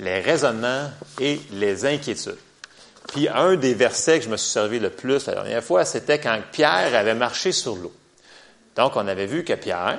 les 0.00 0.18
raisonnements 0.20 0.90
et 1.20 1.40
les 1.52 1.86
inquiétudes. 1.86 2.38
Puis 3.06 3.28
un 3.28 3.54
des 3.54 3.74
versets 3.74 4.18
que 4.18 4.24
je 4.24 4.30
me 4.30 4.36
suis 4.36 4.50
servi 4.50 4.80
le 4.80 4.90
plus 4.90 5.26
la 5.26 5.34
dernière 5.34 5.62
fois, 5.62 5.84
c'était 5.84 6.18
quand 6.18 6.40
Pierre 6.50 6.92
avait 6.94 7.14
marché 7.14 7.52
sur 7.52 7.76
l'eau. 7.76 7.92
Donc, 8.78 8.92
on 8.94 9.08
avait 9.08 9.26
vu 9.26 9.42
que 9.42 9.54
Pierre, 9.54 9.98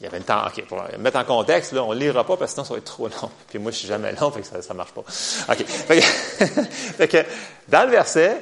il 0.00 0.04
y 0.04 0.06
avait 0.06 0.18
une 0.18 0.24
temps. 0.24 0.46
OK, 0.46 0.64
pour 0.66 0.80
mettre 1.00 1.18
en 1.18 1.24
contexte, 1.24 1.72
là, 1.72 1.82
on 1.82 1.92
ne 1.92 1.98
lira 1.98 2.24
pas 2.24 2.36
parce 2.36 2.52
que 2.52 2.54
sinon 2.54 2.64
ça 2.64 2.74
va 2.74 2.78
être 2.78 2.84
trop 2.84 3.08
long. 3.08 3.30
Puis 3.48 3.58
moi, 3.58 3.72
je 3.72 3.78
suis 3.78 3.88
jamais 3.88 4.12
long, 4.12 4.30
fait 4.30 4.40
que 4.40 4.46
ça 4.46 4.72
ne 4.72 4.76
marche 4.76 4.92
pas. 4.92 5.00
OK. 5.00 5.64
Fait 6.96 7.08
que, 7.08 7.24
dans 7.66 7.82
le 7.82 7.90
verset, 7.90 8.36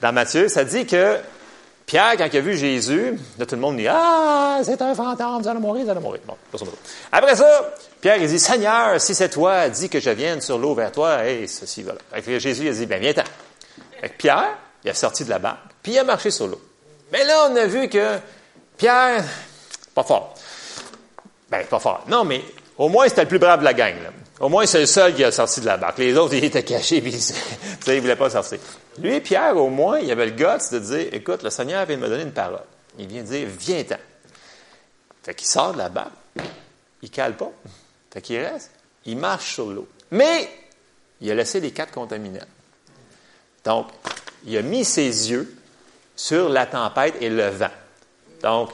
dans 0.00 0.12
Matthieu, 0.12 0.46
ça 0.48 0.62
dit 0.62 0.86
que 0.86 1.18
Pierre, 1.86 2.12
quand 2.16 2.28
il 2.32 2.36
a 2.36 2.40
vu 2.40 2.56
Jésus, 2.56 3.18
là, 3.36 3.46
tout 3.46 3.56
le 3.56 3.60
monde 3.60 3.78
dit 3.78 3.88
Ah, 3.88 4.60
c'est 4.62 4.80
un 4.80 4.94
fantôme, 4.94 5.42
vous 5.42 5.48
allez 5.48 5.58
mourir, 5.58 5.84
vous 5.84 5.90
allez 5.90 6.00
mourir. 6.00 6.20
Bon, 6.24 6.36
Après 7.10 7.34
ça, 7.34 7.74
Pierre, 8.00 8.18
il 8.18 8.28
dit 8.28 8.38
Seigneur, 8.38 9.00
si 9.00 9.12
c'est 9.16 9.30
toi, 9.30 9.68
dis 9.68 9.88
que 9.88 9.98
je 9.98 10.10
vienne 10.10 10.40
sur 10.40 10.56
l'eau 10.56 10.76
vers 10.76 10.92
toi. 10.92 11.26
Et 11.26 11.48
ceci, 11.48 11.82
voilà. 11.82 11.98
Jésus, 12.38 12.62
il 12.62 12.68
a 12.68 12.72
dit 12.72 12.86
Ben, 12.86 13.00
viens-t'en. 13.00 13.24
Pierre, 14.18 14.56
il 14.84 14.90
a 14.90 14.94
sorti 14.94 15.24
de 15.24 15.30
la 15.30 15.40
barque, 15.40 15.58
puis 15.82 15.92
il 15.92 15.98
a 15.98 16.04
marché 16.04 16.30
sur 16.30 16.46
l'eau. 16.46 16.60
Mais 17.10 17.24
là, 17.24 17.48
on 17.50 17.56
a 17.56 17.66
vu 17.66 17.88
que 17.88 18.20
Pierre, 18.80 19.22
pas 19.94 20.02
fort. 20.02 20.34
Ben, 21.50 21.66
pas 21.66 21.78
fort. 21.78 22.02
Non, 22.08 22.24
mais 22.24 22.42
au 22.78 22.88
moins, 22.88 23.06
c'était 23.08 23.24
le 23.24 23.28
plus 23.28 23.38
brave 23.38 23.60
de 23.60 23.64
la 23.64 23.74
gang. 23.74 23.94
Au 24.40 24.48
moins, 24.48 24.64
c'est 24.64 24.80
le 24.80 24.86
seul 24.86 25.14
qui 25.14 25.22
a 25.22 25.30
sorti 25.30 25.60
de 25.60 25.66
la 25.66 25.76
barque. 25.76 25.98
Les 25.98 26.16
autres, 26.16 26.32
ils 26.36 26.44
étaient 26.44 26.64
cachés, 26.64 27.02
puis 27.02 27.12
ils 27.12 27.94
ne 27.94 28.00
voulaient 28.00 28.16
pas 28.16 28.30
sortir. 28.30 28.58
Lui, 28.98 29.20
Pierre, 29.20 29.54
au 29.58 29.68
moins, 29.68 29.98
il 29.98 30.10
avait 30.10 30.24
le 30.24 30.32
guts 30.32 30.72
de 30.72 30.78
dire, 30.78 31.08
écoute, 31.12 31.42
le 31.42 31.50
Seigneur 31.50 31.84
vient 31.84 31.98
de 31.98 32.00
me 32.00 32.08
donner 32.08 32.22
une 32.22 32.32
parole. 32.32 32.62
Il 32.98 33.06
vient 33.06 33.22
dire, 33.22 33.46
viens-t'en. 33.50 33.98
Fait 35.24 35.34
qu'il 35.34 35.46
sort 35.46 35.74
de 35.74 35.78
la 35.78 35.90
barque. 35.90 36.12
Il 37.02 37.10
cale 37.10 37.36
pas. 37.36 37.52
Fait 38.10 38.22
qu'il 38.22 38.40
reste. 38.40 38.70
Il 39.04 39.18
marche 39.18 39.52
sur 39.52 39.66
l'eau. 39.66 39.88
Mais, 40.10 40.48
il 41.20 41.30
a 41.30 41.34
laissé 41.34 41.60
les 41.60 41.72
quatre 41.72 41.92
contaminants. 41.92 42.46
Donc, 43.62 43.88
il 44.46 44.56
a 44.56 44.62
mis 44.62 44.86
ses 44.86 45.30
yeux 45.30 45.54
sur 46.16 46.48
la 46.48 46.64
tempête 46.64 47.16
et 47.20 47.28
le 47.28 47.50
vent. 47.50 47.68
Donc, 48.42 48.70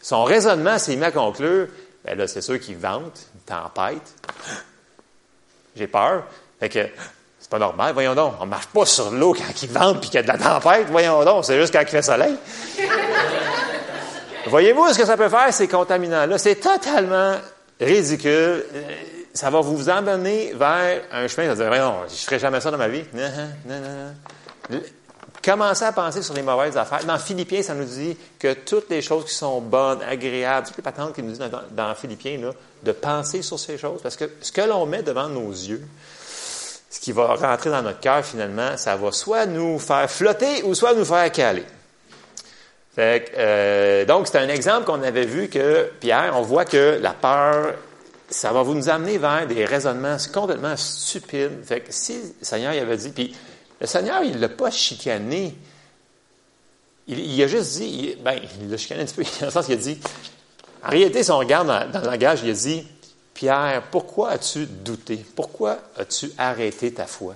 son 0.00 0.24
raisonnement 0.24 0.78
s'est 0.78 0.96
mis 0.96 1.04
à 1.04 1.10
conclure, 1.10 1.68
ben 2.04 2.18
là, 2.18 2.26
c'est 2.26 2.42
sûr 2.42 2.60
qu'il 2.60 2.76
vente, 2.76 3.26
une 3.34 3.40
tempête. 3.40 4.14
J'ai 5.76 5.86
peur. 5.86 6.24
Fait 6.60 6.68
que, 6.68 6.86
c'est 7.40 7.50
pas 7.50 7.58
normal, 7.58 7.92
voyons 7.94 8.14
donc. 8.14 8.34
On 8.40 8.46
marche 8.46 8.66
pas 8.66 8.86
sur 8.86 9.10
l'eau 9.10 9.34
quand 9.34 9.62
il 9.62 9.68
vente 9.70 10.00
puis 10.00 10.10
qu'il 10.10 10.16
y 10.16 10.18
a 10.18 10.22
de 10.22 10.28
la 10.28 10.38
tempête, 10.38 10.86
voyons 10.90 11.24
donc. 11.24 11.44
C'est 11.44 11.58
juste 11.58 11.72
quand 11.72 11.80
il 11.80 11.88
fait 11.88 12.02
soleil. 12.02 12.36
Voyez-vous 14.46 14.92
ce 14.92 14.98
que 14.98 15.06
ça 15.06 15.16
peut 15.16 15.30
faire, 15.30 15.52
ces 15.52 15.68
contaminants-là? 15.68 16.36
C'est 16.36 16.56
totalement 16.56 17.36
ridicule. 17.80 18.64
Ça 19.32 19.48
va 19.48 19.60
vous 19.60 19.88
emmener 19.88 20.52
vers 20.54 21.00
un 21.10 21.26
chemin. 21.28 21.52
Vous 21.52 21.60
allez 21.60 21.70
dire, 21.70 21.84
voyons, 21.84 21.94
je 22.08 22.24
ferai 22.24 22.38
jamais 22.38 22.60
ça 22.60 22.70
dans 22.70 22.76
ma 22.76 22.88
vie. 22.88 23.04
Non, 23.14 23.30
non, 23.66 23.80
non. 24.70 24.80
Commencez 25.44 25.84
à 25.84 25.92
penser 25.92 26.22
sur 26.22 26.32
les 26.32 26.42
mauvaises 26.42 26.76
affaires. 26.78 27.04
Dans 27.04 27.18
Philippiens, 27.18 27.62
ça 27.62 27.74
nous 27.74 27.84
dit 27.84 28.16
que 28.38 28.54
toutes 28.54 28.88
les 28.88 29.02
choses 29.02 29.26
qui 29.26 29.34
sont 29.34 29.60
bonnes, 29.60 30.00
agréables, 30.02 30.66
toutes 30.66 30.78
les 30.78 30.82
patentes 30.82 31.14
qui 31.14 31.22
nous 31.22 31.32
disent 31.32 31.50
dans, 31.72 31.94
Philippiens, 31.94 32.38
là, 32.38 32.50
de 32.82 32.92
penser 32.92 33.42
sur 33.42 33.58
ces 33.58 33.76
choses. 33.76 34.00
Parce 34.02 34.16
que 34.16 34.30
ce 34.40 34.50
que 34.50 34.62
l'on 34.62 34.86
met 34.86 35.02
devant 35.02 35.28
nos 35.28 35.50
yeux, 35.50 35.82
ce 36.88 36.98
qui 36.98 37.12
va 37.12 37.34
rentrer 37.34 37.68
dans 37.68 37.82
notre 37.82 38.00
cœur 38.00 38.24
finalement, 38.24 38.78
ça 38.78 38.96
va 38.96 39.12
soit 39.12 39.44
nous 39.44 39.78
faire 39.78 40.10
flotter 40.10 40.62
ou 40.62 40.74
soit 40.74 40.94
nous 40.94 41.04
faire 41.04 41.30
caler. 41.30 41.64
Euh, 42.98 44.04
donc, 44.06 44.28
c'est 44.28 44.38
un 44.38 44.48
exemple 44.48 44.86
qu'on 44.86 45.02
avait 45.02 45.26
vu 45.26 45.48
que, 45.48 45.90
Pierre, 46.00 46.32
on 46.36 46.42
voit 46.42 46.64
que 46.64 46.98
la 47.02 47.12
peur, 47.12 47.74
ça 48.30 48.50
va 48.52 48.62
vous 48.62 48.74
nous 48.74 48.88
amener 48.88 49.18
vers 49.18 49.46
des 49.46 49.66
raisonnements 49.66 50.16
complètement 50.32 50.76
stupides. 50.76 51.64
Fait 51.64 51.80
que 51.80 51.92
si 51.92 52.14
le 52.14 52.44
Seigneur 52.46 52.72
il 52.72 52.78
avait 52.78 52.96
dit, 52.96 53.10
puis 53.10 53.36
le 53.84 53.88
Seigneur, 53.88 54.22
il 54.22 54.32
ne 54.32 54.38
l'a 54.38 54.48
pas 54.48 54.70
chicané. 54.70 55.54
Il, 57.06 57.42
a 57.42 57.46
juste 57.46 57.76
dit, 57.76 58.16
ben, 58.24 58.40
il 58.62 58.70
l'a 58.70 58.78
chicané 58.78 59.02
un 59.02 59.04
petit 59.04 59.14
peu, 59.14 59.22
dans 59.40 59.46
le 59.46 59.52
sens 59.52 59.66
qu'il 59.66 59.74
a 59.74 59.76
dit, 59.76 59.98
en 60.82 60.88
réalité, 60.88 61.22
si 61.22 61.30
on 61.30 61.38
regarde 61.38 61.68
dans, 61.68 62.00
le 62.00 62.06
langage, 62.06 62.40
il 62.44 62.50
a 62.50 62.54
dit, 62.54 62.86
Pierre, 63.34 63.82
pourquoi 63.90 64.30
as-tu 64.30 64.64
douté? 64.64 65.22
Pourquoi 65.36 65.78
as-tu 65.98 66.32
arrêté 66.38 66.94
ta 66.94 67.06
foi? 67.06 67.34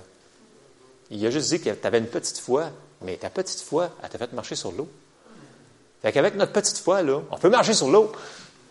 Il 1.11 1.23
a 1.23 1.29
juste 1.29 1.49
dit 1.49 1.59
que 1.59 1.69
tu 1.69 1.87
avais 1.87 1.99
une 1.99 2.07
petite 2.07 2.39
foi, 2.39 2.71
mais 3.03 3.15
ta 3.17 3.29
petite 3.29 3.61
foi, 3.61 3.91
elle 4.01 4.09
t'a 4.09 4.17
fait 4.17 4.33
marcher 4.33 4.55
sur 4.55 4.71
l'eau. 4.71 4.89
Fait 6.01 6.11
qu'avec 6.11 6.35
notre 6.35 6.51
petite 6.51 6.79
foi, 6.79 7.03
là, 7.03 7.21
on 7.29 7.37
peut 7.37 7.49
marcher 7.49 7.75
sur 7.75 7.89
l'eau. 7.91 8.11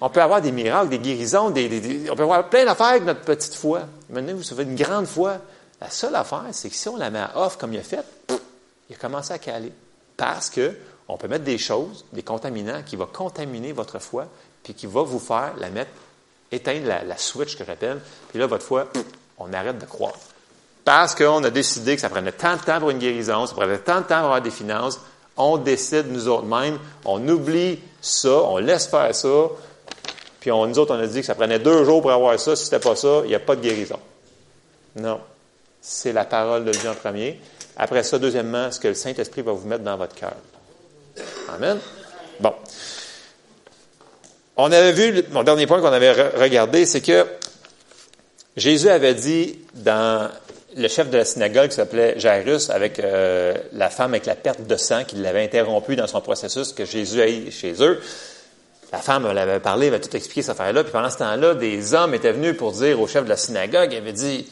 On 0.00 0.10
peut 0.10 0.22
avoir 0.22 0.40
des 0.40 0.52
miracles, 0.52 0.88
des 0.88 0.98
guérisons, 0.98 1.50
des, 1.50 2.10
on 2.10 2.16
peut 2.16 2.22
avoir 2.22 2.48
plein 2.48 2.64
d'affaires 2.64 2.86
avec 2.86 3.04
notre 3.04 3.20
petite 3.20 3.54
foi. 3.54 3.82
Maintenant, 4.10 4.34
vous 4.34 4.42
savez, 4.42 4.64
une 4.64 4.76
grande 4.76 5.06
foi. 5.06 5.38
La 5.80 5.90
seule 5.90 6.16
affaire, 6.16 6.44
c'est 6.52 6.68
que 6.70 6.74
si 6.74 6.88
on 6.88 6.96
la 6.96 7.10
met 7.10 7.20
à 7.20 7.32
off 7.36 7.56
comme 7.56 7.72
il 7.72 7.78
a 7.78 7.82
fait, 7.82 8.04
il 8.88 8.96
a 8.96 8.98
commencé 8.98 9.32
à 9.32 9.38
caler. 9.38 9.72
Parce 10.16 10.50
que 10.50 10.74
on 11.08 11.16
peut 11.16 11.28
mettre 11.28 11.44
des 11.44 11.58
choses, 11.58 12.04
des 12.12 12.22
contaminants 12.22 12.82
qui 12.84 12.96
vont 12.96 13.06
contaminer 13.06 13.72
votre 13.72 13.98
foi, 13.98 14.26
puis 14.62 14.74
qui 14.74 14.86
va 14.86 15.02
vous 15.02 15.18
faire 15.18 15.54
la 15.58 15.70
mettre, 15.70 15.90
éteindre 16.52 16.86
la, 16.86 17.16
switch 17.16 17.56
que 17.56 17.64
j'appelle, 17.64 18.00
puis 18.28 18.38
là, 18.38 18.46
votre 18.46 18.64
foi, 18.64 18.88
on 19.38 19.52
arrête 19.52 19.78
de 19.78 19.86
croire. 19.86 20.14
Parce 20.84 21.14
qu'on 21.14 21.42
a 21.44 21.50
décidé 21.50 21.94
que 21.94 22.00
ça 22.00 22.10
prenait 22.10 22.32
tant 22.32 22.56
de 22.56 22.62
temps 22.62 22.78
pour 22.78 22.90
une 22.90 22.98
guérison, 22.98 23.46
ça 23.46 23.54
prenait 23.54 23.78
tant 23.78 24.00
de 24.00 24.06
temps 24.06 24.16
pour 24.16 24.26
avoir 24.26 24.42
des 24.42 24.50
finances, 24.50 25.00
on 25.36 25.56
décide 25.56 26.10
nous 26.10 26.28
autres 26.28 26.46
mêmes, 26.46 26.78
on 27.04 27.26
oublie 27.28 27.78
ça, 28.00 28.42
on 28.42 28.58
laisse 28.58 28.86
faire 28.86 29.14
ça, 29.14 29.46
puis 30.40 30.50
on, 30.50 30.66
nous 30.66 30.78
autres, 30.78 30.94
on 30.94 30.98
a 30.98 31.06
dit 31.06 31.20
que 31.20 31.26
ça 31.26 31.34
prenait 31.34 31.58
deux 31.58 31.84
jours 31.84 32.02
pour 32.02 32.10
avoir 32.10 32.38
ça, 32.38 32.56
si 32.56 32.64
c'était 32.64 32.80
pas 32.80 32.96
ça, 32.96 33.20
il 33.24 33.28
n'y 33.28 33.34
a 33.34 33.40
pas 33.40 33.56
de 33.56 33.62
guérison. 33.62 33.98
Non 34.96 35.20
c'est 35.80 36.12
la 36.12 36.24
parole 36.24 36.64
de 36.64 36.72
Dieu 36.72 36.88
en 36.88 36.94
premier. 36.94 37.40
Après 37.76 38.02
ça, 38.02 38.18
deuxièmement, 38.18 38.70
ce 38.70 38.80
que 38.80 38.88
le 38.88 38.94
Saint-Esprit 38.94 39.42
va 39.42 39.52
vous 39.52 39.66
mettre 39.66 39.84
dans 39.84 39.96
votre 39.96 40.14
cœur. 40.14 40.34
Amen. 41.54 41.78
Bon. 42.40 42.52
On 44.56 44.72
avait 44.72 44.92
vu, 44.92 45.22
mon 45.30 45.44
dernier 45.44 45.66
point 45.66 45.80
qu'on 45.80 45.92
avait 45.92 46.12
regardé, 46.12 46.84
c'est 46.84 47.00
que 47.00 47.26
Jésus 48.56 48.88
avait 48.88 49.14
dit 49.14 49.60
dans 49.74 50.28
le 50.76 50.88
chef 50.88 51.10
de 51.10 51.16
la 51.16 51.24
synagogue 51.24 51.68
qui 51.70 51.76
s'appelait 51.76 52.18
Jairus 52.18 52.70
avec 52.70 52.98
euh, 52.98 53.54
la 53.72 53.88
femme 53.88 54.14
avec 54.14 54.26
la 54.26 54.34
perte 54.34 54.66
de 54.66 54.76
sang 54.76 55.04
qui 55.04 55.16
l'avait 55.16 55.44
interrompu 55.44 55.96
dans 55.96 56.06
son 56.06 56.20
processus 56.20 56.72
que 56.72 56.84
Jésus 56.84 57.20
aille 57.20 57.50
chez 57.50 57.74
eux. 57.82 58.00
La 58.92 58.98
femme 58.98 59.26
avait 59.26 59.60
parlé, 59.60 59.86
elle 59.86 59.94
avait 59.94 60.02
tout 60.02 60.16
expliqué 60.16 60.42
cette 60.42 60.52
affaire-là. 60.58 60.82
Puis 60.82 60.92
pendant 60.92 61.10
ce 61.10 61.18
temps-là, 61.18 61.54
des 61.54 61.94
hommes 61.94 62.14
étaient 62.14 62.32
venus 62.32 62.56
pour 62.56 62.72
dire 62.72 63.00
au 63.00 63.06
chef 63.06 63.24
de 63.24 63.28
la 63.28 63.36
synagogue, 63.36 63.92
il 63.92 63.98
avait 63.98 64.12
dit, 64.12 64.48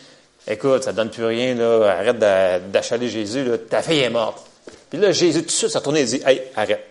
écoute, 0.46 0.84
ça 0.84 0.92
donne 0.92 1.10
plus 1.10 1.24
rien, 1.24 1.54
là, 1.54 1.96
arrête 1.98 2.18
d'achaler 2.18 3.08
Jésus, 3.08 3.46
ta 3.68 3.82
fille 3.82 4.00
est 4.00 4.10
morte. 4.10 4.44
Puis 4.90 4.98
là, 4.98 5.12
Jésus, 5.12 5.40
tout 5.40 5.46
de 5.46 5.50
suite, 5.50 5.70
s'est 5.70 5.78
retourné 5.78 6.00
et 6.00 6.04
dit, 6.04 6.22
hey, 6.24 6.42
arrête. 6.54 6.84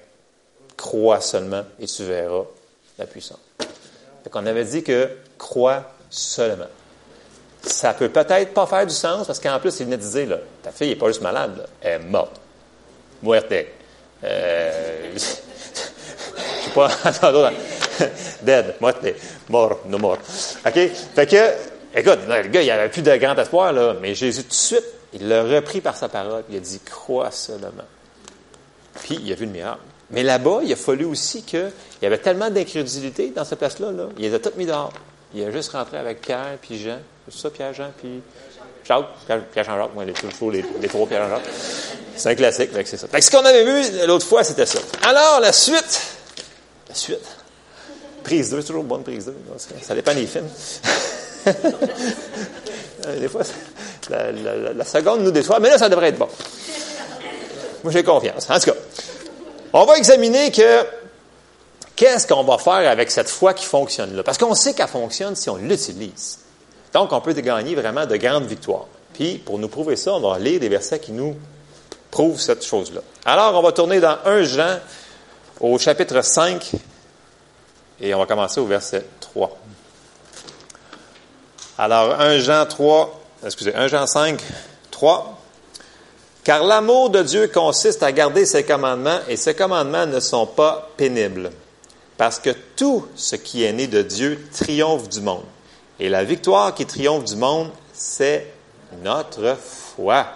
Crois 0.76 1.22
seulement 1.22 1.64
et 1.80 1.86
tu 1.86 2.04
verras 2.04 2.44
la 2.98 3.06
puissance. 3.06 3.40
Fait 3.58 4.30
qu'on 4.30 4.46
avait 4.46 4.66
dit 4.66 4.84
que 4.84 5.10
crois 5.38 5.84
seulement. 6.10 6.68
Ça 7.62 7.94
peut 7.94 8.10
peut-être 8.10 8.54
pas 8.54 8.66
faire 8.66 8.86
du 8.86 8.94
sens 8.94 9.26
parce 9.26 9.40
qu'en 9.40 9.60
plus, 9.60 9.80
il 9.80 9.86
venait 9.86 9.98
de 9.98 10.04
dire, 10.04 10.30
là, 10.30 10.38
ta 10.62 10.72
fille 10.72 10.90
n'est 10.90 10.96
pas 10.96 11.08
juste 11.08 11.22
malade, 11.22 11.66
elle 11.82 12.02
est 12.02 12.06
morte. 12.06 12.42
Muerte. 13.24 13.54
Euh, 14.24 15.12
je 15.14 15.20
sais 15.20 15.42
pas, 16.74 16.90
dead, 18.42 18.76
muerte, 18.82 19.16
mort, 19.50 19.80
no 19.88 19.98
more. 19.98 20.18
OK? 20.66 20.74
Fait 21.16 21.28
que, 21.28 21.54
Écoute, 21.96 22.20
le 22.28 22.48
gars, 22.50 22.62
il 22.62 22.70
avait 22.70 22.90
plus 22.90 23.02
de 23.02 23.16
grand 23.16 23.36
espoir, 23.36 23.72
là, 23.72 23.96
mais 24.02 24.14
Jésus, 24.14 24.44
tout 24.44 24.50
de 24.50 24.54
suite, 24.54 24.84
il 25.14 25.30
l'a 25.30 25.44
repris 25.44 25.80
par 25.80 25.96
sa 25.96 26.10
parole. 26.10 26.44
Il 26.50 26.58
a 26.58 26.60
dit, 26.60 26.80
crois 26.80 27.32
seulement. 27.32 27.72
Puis, 29.02 29.18
il 29.24 29.32
a 29.32 29.36
vu 29.36 29.46
le 29.46 29.52
miracle. 29.52 29.80
Mais 30.12 30.22
là-bas, 30.22 30.60
il 30.64 30.72
a 30.74 30.76
fallu 30.76 31.06
aussi 31.06 31.44
qu'il 31.44 31.72
y 32.02 32.06
avait 32.06 32.18
tellement 32.18 32.50
d'incrédulité 32.50 33.32
dans 33.34 33.46
cette 33.46 33.60
place-là. 33.60 33.92
Là. 33.92 34.08
Il 34.18 34.24
les 34.24 34.34
a 34.34 34.40
tous 34.40 34.56
mis 34.58 34.66
dehors. 34.66 34.92
Il 35.34 35.44
a 35.44 35.52
juste 35.52 35.72
rentré 35.72 35.98
avec 35.98 36.22
Pierre, 36.22 36.58
puis 36.62 36.78
Jean. 36.78 37.00
C'est 37.30 37.40
ça, 37.40 37.50
Pierre, 37.50 37.74
Jean, 37.74 37.92
puis 37.98 38.22
Jacques? 38.86 39.06
Pierre, 39.26 39.64
Jean, 39.66 39.78
Jacques. 39.78 39.94
Moi, 39.96 40.06
les, 40.06 40.14
toujours 40.14 40.52
les, 40.52 40.64
trois 40.88 41.08
Pierre, 41.08 41.30
Jean, 41.30 41.36
Jacques. 41.38 41.54
C'est 42.18 42.30
un 42.30 42.36
classique, 42.36 42.70
c'est 42.74 42.98
ça. 42.98 43.08
Fait 43.08 43.22
ce 43.22 43.32
qu'on 43.32 43.44
avait 43.44 43.64
vu 43.64 44.06
l'autre 44.06 44.26
fois, 44.26 44.44
c'était 44.44 44.66
ça. 44.66 44.80
Alors, 45.02 45.40
la 45.40 45.52
suite. 45.52 46.02
La 46.90 46.96
suite. 46.96 47.26
Prise 48.24 48.50
2, 48.50 48.62
c'est 48.62 48.68
toujours 48.68 48.84
bonne 48.84 49.04
prise 49.04 49.26
2. 49.26 49.36
Ça 49.82 49.96
dépend 49.96 50.14
des 50.14 50.28
films. 50.28 50.50
Euh, 53.08 53.20
des 53.20 53.28
fois, 53.28 53.44
la, 54.10 54.84
seconde 54.84 55.22
nous 55.22 55.30
déçoit, 55.30 55.60
mais 55.60 55.70
là, 55.70 55.78
ça 55.78 55.90
devrait 55.90 56.08
être 56.08 56.18
bon. 56.18 56.28
Moi, 57.84 57.94
j'ai 57.94 58.04
confiance. 58.04 58.50
En 58.50 58.58
tout 58.58 58.72
cas, 58.72 58.78
on 59.74 59.86
va 59.86 59.98
examiner 59.98 60.52
que 60.52 60.84
qu'est-ce 61.96 62.26
qu'on 62.26 62.44
va 62.44 62.58
faire 62.58 62.90
avec 62.90 63.12
cette 63.12 63.30
foi 63.30 63.54
qui 63.54 63.66
fonctionne 63.66 64.16
là. 64.16 64.24
Parce 64.24 64.40
qu'on 64.40 64.56
sait 64.56 64.74
qu'elle 64.74 64.88
fonctionne 64.88 65.36
si 65.36 65.52
on 65.52 65.58
l'utilise. 65.58 66.40
Donc, 66.94 67.12
on 67.12 67.22
peut 67.22 67.34
gagner 67.34 67.76
vraiment 67.76 68.06
de 68.06 68.18
grandes 68.18 68.46
victoires. 68.46 68.88
Puis, 69.14 69.38
pour 69.38 69.60
nous 69.60 69.68
prouver 69.68 69.96
ça, 69.96 70.14
on 70.14 70.20
va 70.22 70.40
lire 70.40 70.60
des 70.60 70.70
versets 70.70 71.00
qui 71.00 71.12
nous 71.12 71.36
prouvent 72.10 72.40
cette 72.40 72.66
chose-là. 72.66 73.02
Alors, 73.26 73.54
on 73.60 73.62
va 73.62 73.72
tourner 73.72 74.00
dans 74.00 74.18
1 74.26 74.44
Jean 74.44 74.80
au 75.60 75.78
chapitre 75.78 76.22
5 76.22 76.72
et 78.02 78.14
on 78.14 78.20
va 78.20 78.26
commencer 78.26 78.60
au 78.60 78.66
verset 78.66 79.06
3. 79.20 79.58
Alors, 81.78 82.20
1 82.22 82.40
Jean 82.40 82.66
3, 82.66 83.22
excusez, 83.46 83.76
1 83.76 83.88
Jean 83.90 84.08
5, 84.08 84.42
3. 84.92 85.42
Car 86.46 86.64
l'amour 86.64 87.10
de 87.10 87.22
Dieu 87.22 87.48
consiste 87.48 88.02
à 88.02 88.12
garder 88.12 88.46
ses 88.46 88.64
commandements 88.64 89.20
et 89.28 89.36
ses 89.36 89.56
commandements 89.56 90.06
ne 90.06 90.20
sont 90.22 90.46
pas 90.46 90.90
pénibles. 90.96 91.52
Parce 92.18 92.40
que 92.40 92.52
tout 92.78 93.08
ce 93.16 93.36
qui 93.36 93.64
est 93.64 93.74
né 93.74 93.88
de 93.88 94.02
Dieu 94.02 94.48
triomphe 94.54 95.10
du 95.10 95.20
monde. 95.20 95.44
Et 96.00 96.08
la 96.08 96.24
victoire 96.24 96.74
qui 96.74 96.86
triomphe 96.86 97.26
du 97.26 97.36
monde, 97.36 97.70
c'est 97.94 98.54
notre 99.04 99.58
foi. 99.58 100.28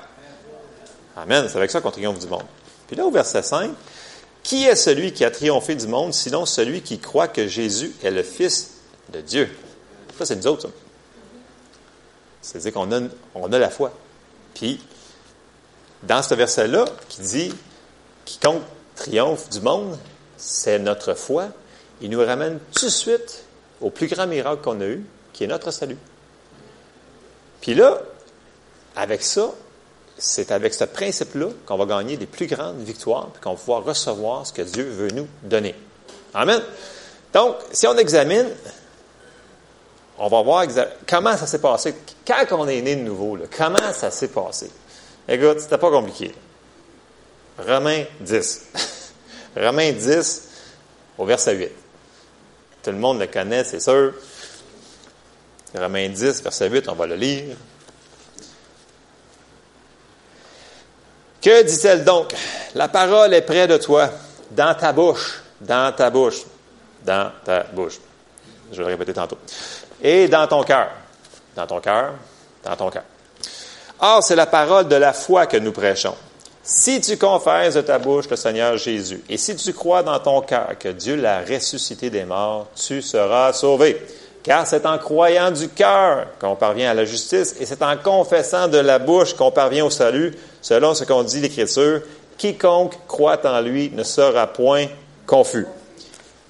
Amen. 1.15 1.45
C'est 1.47 1.57
avec 1.57 1.71
ça 1.71 1.79
qu'on 1.79 1.91
triomphe 1.91 2.19
du 2.19 2.27
monde. 2.27 2.45
Puis 2.87 2.97
là, 2.97 3.05
au 3.05 3.11
verset 3.11 3.43
5, 3.43 3.71
qui 4.43 4.65
est 4.65 4.75
celui 4.75 5.13
qui 5.13 5.23
a 5.23 5.31
triomphé 5.31 5.75
du 5.75 5.87
monde, 5.87 6.13
sinon 6.13 6.45
celui 6.45 6.81
qui 6.81 6.99
croit 6.99 7.29
que 7.29 7.47
Jésus 7.47 7.93
est 8.03 8.11
le 8.11 8.23
Fils 8.23 8.71
de 9.13 9.21
Dieu? 9.21 9.49
Ça, 10.17 10.25
c'est 10.25 10.35
nous 10.35 10.47
autres, 10.47 10.63
ça. 10.63 10.69
C'est-à-dire 12.41 12.73
qu'on 12.73 12.91
a, 12.91 13.01
on 13.35 13.51
a 13.51 13.59
la 13.59 13.69
foi. 13.69 13.91
Puis, 14.53 14.79
dans 16.03 16.21
ce 16.21 16.33
verset-là, 16.33 16.85
qui 17.09 17.21
dit 17.21 17.53
Quiconque 18.25 18.63
triomphe 18.95 19.49
du 19.49 19.61
monde, 19.61 19.97
c'est 20.37 20.79
notre 20.79 21.13
foi, 21.13 21.47
il 22.01 22.09
nous 22.09 22.19
ramène 22.19 22.59
tout 22.73 22.85
de 22.85 22.91
suite 22.91 23.43
au 23.81 23.89
plus 23.89 24.07
grand 24.07 24.27
miracle 24.27 24.61
qu'on 24.61 24.79
a 24.81 24.85
eu, 24.85 25.03
qui 25.33 25.43
est 25.43 25.47
notre 25.47 25.71
salut. 25.71 25.97
Puis 27.61 27.73
là, 27.73 28.01
avec 28.95 29.21
ça, 29.21 29.51
c'est 30.17 30.51
avec 30.51 30.73
ce 30.73 30.83
principe-là 30.83 31.47
qu'on 31.65 31.77
va 31.77 31.85
gagner 31.85 32.17
des 32.17 32.25
plus 32.25 32.47
grandes 32.47 32.79
victoires, 32.79 33.29
puis 33.31 33.41
qu'on 33.41 33.51
va 33.51 33.57
pouvoir 33.57 33.83
recevoir 33.83 34.45
ce 34.45 34.53
que 34.53 34.61
Dieu 34.61 34.83
veut 34.83 35.09
nous 35.11 35.27
donner. 35.43 35.75
Amen. 36.33 36.61
Donc, 37.33 37.55
si 37.71 37.87
on 37.87 37.97
examine, 37.97 38.47
on 40.19 40.27
va 40.27 40.41
voir 40.41 40.65
comment 41.07 41.35
ça 41.37 41.47
s'est 41.47 41.61
passé. 41.61 41.95
Quand 42.25 42.45
on 42.51 42.67
est 42.67 42.81
né 42.81 42.97
de 42.97 43.01
nouveau, 43.01 43.37
comment 43.55 43.93
ça 43.93 44.11
s'est 44.11 44.27
passé? 44.27 44.69
Écoute, 45.27 45.61
c'était 45.61 45.77
pas 45.77 45.89
compliqué. 45.89 46.33
Romains 47.57 48.03
10. 48.19 48.65
Romains 49.55 49.93
10, 49.93 50.49
au 51.17 51.25
verset 51.25 51.55
8. 51.55 51.71
Tout 52.83 52.91
le 52.91 52.97
monde 52.97 53.19
le 53.19 53.27
connaît, 53.27 53.63
c'est 53.63 53.79
sûr. 53.79 54.13
Romains 55.73 56.09
10, 56.09 56.43
verset 56.43 56.69
8, 56.69 56.89
on 56.89 56.95
va 56.95 57.07
le 57.07 57.15
lire. 57.15 57.55
Que 61.41 61.63
dit-elle 61.63 62.03
donc? 62.03 62.35
La 62.75 62.89
parole 62.89 63.33
est 63.33 63.41
près 63.41 63.67
de 63.67 63.77
toi, 63.77 64.09
dans 64.51 64.75
ta 64.75 64.91
bouche, 64.91 65.41
dans 65.61 65.95
ta 65.95 66.09
bouche, 66.09 66.41
dans 67.05 67.31
ta 67.45 67.63
bouche. 67.63 67.99
Je 68.71 68.77
vais 68.77 68.83
le 68.83 68.89
répéter 68.89 69.13
tantôt. 69.13 69.37
Et 70.01 70.27
dans 70.27 70.47
ton 70.47 70.63
cœur, 70.63 70.89
dans 71.55 71.67
ton 71.67 71.79
cœur, 71.79 72.13
dans 72.63 72.75
ton 72.75 72.89
cœur. 72.89 73.03
Or, 73.99 74.23
c'est 74.23 74.35
la 74.35 74.45
parole 74.45 74.87
de 74.87 74.95
la 74.95 75.13
foi 75.13 75.45
que 75.45 75.57
nous 75.57 75.71
prêchons. 75.71 76.15
Si 76.63 77.01
tu 77.01 77.17
confesses 77.17 77.73
de 77.73 77.81
ta 77.81 77.97
bouche 77.97 78.29
le 78.29 78.35
Seigneur 78.35 78.77
Jésus, 78.77 79.23
et 79.27 79.37
si 79.37 79.55
tu 79.55 79.73
crois 79.73 80.03
dans 80.03 80.19
ton 80.19 80.41
cœur 80.41 80.77
que 80.79 80.89
Dieu 80.89 81.15
l'a 81.15 81.41
ressuscité 81.41 82.09
des 82.09 82.25
morts, 82.25 82.67
tu 82.75 83.01
seras 83.01 83.53
sauvé. 83.53 84.05
Car 84.43 84.65
c'est 84.67 84.85
en 84.85 84.97
croyant 84.97 85.51
du 85.51 85.67
cœur 85.67 86.27
qu'on 86.39 86.55
parvient 86.55 86.91
à 86.91 86.93
la 86.93 87.05
justice, 87.05 87.55
et 87.59 87.65
c'est 87.65 87.81
en 87.81 87.97
confessant 87.97 88.67
de 88.67 88.77
la 88.77 88.99
bouche 88.99 89.33
qu'on 89.33 89.51
parvient 89.51 89.85
au 89.85 89.89
salut, 89.89 90.33
selon 90.61 90.93
ce 90.93 91.03
qu'on 91.03 91.23
dit 91.23 91.41
l'Écriture. 91.41 92.01
Quiconque 92.37 92.97
croit 93.07 93.45
en 93.45 93.59
lui 93.61 93.91
ne 93.93 94.03
sera 94.03 94.47
point 94.47 94.85
confus. 95.25 95.65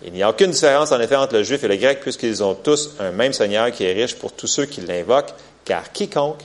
Il 0.03 0.13
n'y 0.13 0.23
a 0.23 0.29
aucune 0.29 0.51
différence 0.51 0.91
en 0.91 0.99
effet 0.99 1.15
entre 1.15 1.35
le 1.35 1.43
juif 1.43 1.63
et 1.63 1.67
le 1.67 1.75
grec, 1.75 1.99
puisqu'ils 1.99 2.43
ont 2.43 2.55
tous 2.55 2.91
un 2.99 3.11
même 3.11 3.33
Seigneur 3.33 3.71
qui 3.71 3.83
est 3.83 3.93
riche 3.93 4.15
pour 4.15 4.31
tous 4.31 4.47
ceux 4.47 4.65
qui 4.65 4.81
l'invoquent, 4.81 5.33
car 5.65 5.91
quiconque 5.91 6.41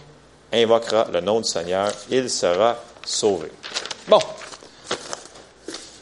invoquera 0.53 1.09
le 1.13 1.21
nom 1.21 1.41
du 1.41 1.49
Seigneur, 1.49 1.91
il 2.11 2.29
sera 2.31 2.77
sauvé. 3.05 3.51
Bon. 4.09 4.19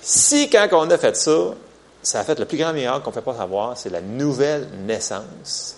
Si, 0.00 0.50
quand 0.50 0.68
on 0.72 0.90
a 0.90 0.98
fait 0.98 1.16
ça, 1.16 1.54
ça 2.02 2.20
a 2.20 2.24
fait 2.24 2.38
le 2.38 2.44
plus 2.44 2.58
grand 2.58 2.72
miracle 2.72 3.04
qu'on 3.04 3.10
ne 3.10 3.14
peut 3.14 3.20
pas 3.20 3.36
savoir, 3.36 3.76
c'est 3.76 3.90
la 3.90 4.00
nouvelle 4.00 4.66
naissance. 4.86 5.76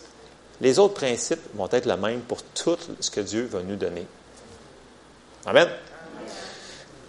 Les 0.61 0.79
autres 0.79 0.95
principes 0.95 1.43
vont 1.55 1.69
être 1.71 1.87
les 1.87 1.97
mêmes 1.97 2.21
pour 2.21 2.43
tout 2.43 2.79
ce 3.01 3.11
que 3.11 3.21
Dieu 3.21 3.49
va 3.51 3.61
nous 3.63 3.77
donner. 3.77 4.07
Amen. 5.47 5.69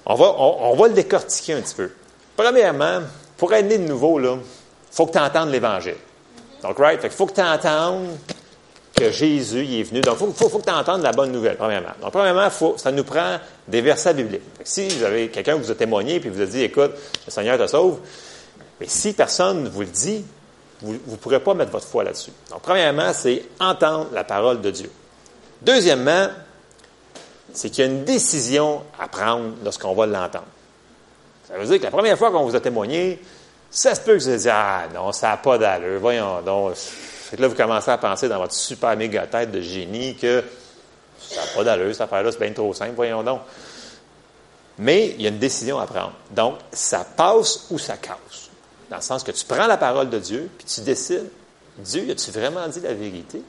On 0.05 0.15
va, 0.15 0.35
on, 0.37 0.75
va 0.75 0.87
le 0.87 0.93
décortiquer 0.93 1.53
un 1.53 1.61
petit 1.61 1.75
peu. 1.75 1.91
Premièrement, 2.35 3.01
pour 3.37 3.53
être 3.53 3.65
né 3.65 3.77
de 3.77 3.87
nouveau, 3.87 4.19
il 4.19 4.39
faut 4.95 5.05
que 5.05 5.11
tu 5.11 5.19
entendes 5.19 5.49
l'Évangile. 5.49 5.97
Donc, 6.63 6.79
right? 6.79 6.99
il 7.03 7.09
faut 7.09 7.25
que 7.25 7.33
tu 7.33 7.41
entendes 7.41 8.17
que 8.95 9.11
Jésus 9.11 9.79
est 9.79 9.83
venu. 9.83 9.99
Donc, 9.99 10.17
il 10.21 10.33
faut, 10.33 10.47
que 10.47 10.63
tu 10.63 10.71
entendes 10.71 11.01
la 11.01 11.11
bonne 11.11 11.33
nouvelle, 11.33 11.57
premièrement. 11.57 11.89
Donc, 12.01 12.11
premièrement, 12.11 12.49
faut, 12.49 12.75
ça 12.77 12.93
nous 12.93 13.03
prend 13.03 13.37
des 13.67 13.81
versets 13.81 14.13
bibliques. 14.13 14.41
Si 14.63 14.87
vous 14.87 15.03
avez 15.03 15.27
quelqu'un 15.27 15.55
vous 15.55 15.69
a 15.69 15.75
témoigné 15.75 16.15
et 16.15 16.29
vous 16.29 16.41
a 16.41 16.45
dit, 16.45 16.61
écoute, 16.61 16.91
le 17.25 17.31
Seigneur 17.31 17.57
te 17.57 17.67
sauve, 17.67 17.99
mais 18.79 18.87
si 18.87 19.11
personne 19.11 19.63
ne 19.63 19.69
vous 19.69 19.81
le 19.81 19.87
dit, 19.87 20.23
vous 20.81 20.93
ne 20.93 21.15
pourrez 21.17 21.41
pas 21.41 21.53
mettre 21.53 21.71
votre 21.71 21.87
foi 21.87 22.05
là-dessus. 22.05 22.31
Donc, 22.49 22.61
premièrement, 22.61 23.11
c'est 23.13 23.43
entendre 23.59 24.07
la 24.13 24.23
parole 24.23 24.61
de 24.61 24.71
Dieu. 24.71 24.89
Deuxièmement, 25.61 26.27
c'est 27.51 27.69
qu'il 27.69 27.83
y 27.83 27.87
a 27.87 27.91
une 27.91 28.05
décision 28.05 28.81
à 28.97 29.09
prendre 29.09 29.55
lorsqu'on 29.61 29.93
va 29.93 30.05
l'entendre. 30.05 30.45
Ça 31.49 31.57
veut 31.57 31.65
dire 31.65 31.79
que 31.79 31.83
la 31.83 31.91
première 31.91 32.17
fois 32.17 32.31
qu'on 32.31 32.43
vous 32.43 32.55
a 32.55 32.59
témoigné, 32.61 33.19
ça 33.75 33.93
se 33.93 33.99
peut 33.99 34.13
que 34.13 34.19
vous 34.19 34.29
ayez 34.29 34.37
dit 34.37 34.49
Ah 34.49 34.87
non, 34.93 35.11
ça 35.11 35.29
n'a 35.29 35.37
pas 35.37 35.57
d'allure, 35.57 35.99
voyons 35.99 36.41
donc. 36.41 36.75
Que 37.29 37.41
là, 37.41 37.47
vous 37.47 37.55
commencez 37.55 37.91
à 37.91 37.97
penser 37.97 38.29
dans 38.29 38.37
votre 38.37 38.53
super 38.53 38.95
méga 38.95 39.27
tête 39.27 39.51
de 39.51 39.59
génie 39.59 40.15
que 40.15 40.43
ça 41.19 41.41
n'a 41.41 41.47
pas 41.47 41.63
d'allure, 41.63 41.91
cette 41.91 42.01
affaire-là, 42.01 42.31
c'est 42.31 42.39
bien 42.39 42.53
trop 42.53 42.73
simple, 42.73 42.93
voyons 42.95 43.21
donc. 43.23 43.41
Mais 44.77 45.15
il 45.17 45.23
y 45.23 45.25
a 45.25 45.29
une 45.29 45.39
décision 45.39 45.79
à 45.79 45.87
prendre. 45.87 46.13
Donc, 46.31 46.57
ça 46.71 47.05
passe 47.17 47.67
ou 47.69 47.77
ça 47.77 47.97
casse. 47.97 48.49
Dans 48.89 48.97
le 48.97 49.01
sens 49.01 49.23
que 49.23 49.31
tu 49.31 49.43
prends 49.43 49.67
la 49.67 49.77
parole 49.77 50.09
de 50.09 50.19
Dieu, 50.19 50.49
puis 50.57 50.67
tu 50.67 50.81
décides, 50.81 51.29
Dieu, 51.77 52.09
as-tu 52.09 52.31
vraiment 52.31 52.67
dit 52.67 52.79
la 52.79 52.93
vérité? 52.93 53.41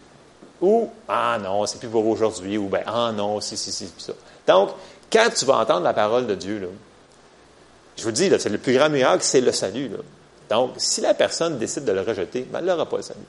Ou, 0.61 0.91
ah 1.07 1.39
non, 1.41 1.67
c'est 1.67 1.79
plus 1.79 1.89
pour 1.89 2.07
aujourd'hui, 2.07 2.57
ou 2.59 2.69
ben, 2.69 2.83
ah 2.87 3.12
non, 3.12 3.41
si, 3.41 3.57
si, 3.57 3.71
si, 3.71 3.89
ça. 3.99 4.12
Donc, 4.49 4.71
quand 5.12 5.29
tu 5.37 5.45
vas 5.45 5.59
entendre 5.59 5.83
la 5.83 5.93
parole 5.93 6.27
de 6.27 6.35
Dieu, 6.35 6.59
là, 6.59 6.69
je 7.97 8.03
vous 8.03 8.12
dis, 8.12 8.31
c'est 8.39 8.49
le 8.49 8.59
plus 8.59 8.75
grand 8.75 8.89
miracle, 8.89 9.23
c'est 9.23 9.41
le 9.41 9.53
salut. 9.53 9.91
Donc, 10.50 10.72
si 10.76 11.00
la 11.00 11.14
personne 11.14 11.59
décide 11.59 11.85
de 11.85 11.92
le 11.92 12.02
rejeter, 12.02 12.46
ben, 12.50 12.61
elle 12.61 12.66
n'aura 12.66 12.87
pas 12.87 12.98
le 12.98 13.02
salut. 13.02 13.20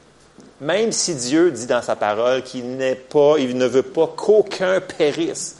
Même 0.61 0.91
si 0.91 1.15
Dieu 1.15 1.51
dit 1.51 1.67
dans 1.67 1.81
sa 1.81 1.95
parole 1.95 2.43
qu'il 2.43 2.77
n'est 2.77 2.95
pas, 2.95 3.35
il 3.37 3.57
ne 3.57 3.65
veut 3.65 3.83
pas 3.83 4.07
qu'aucun 4.07 4.81
périsse. 4.81 5.55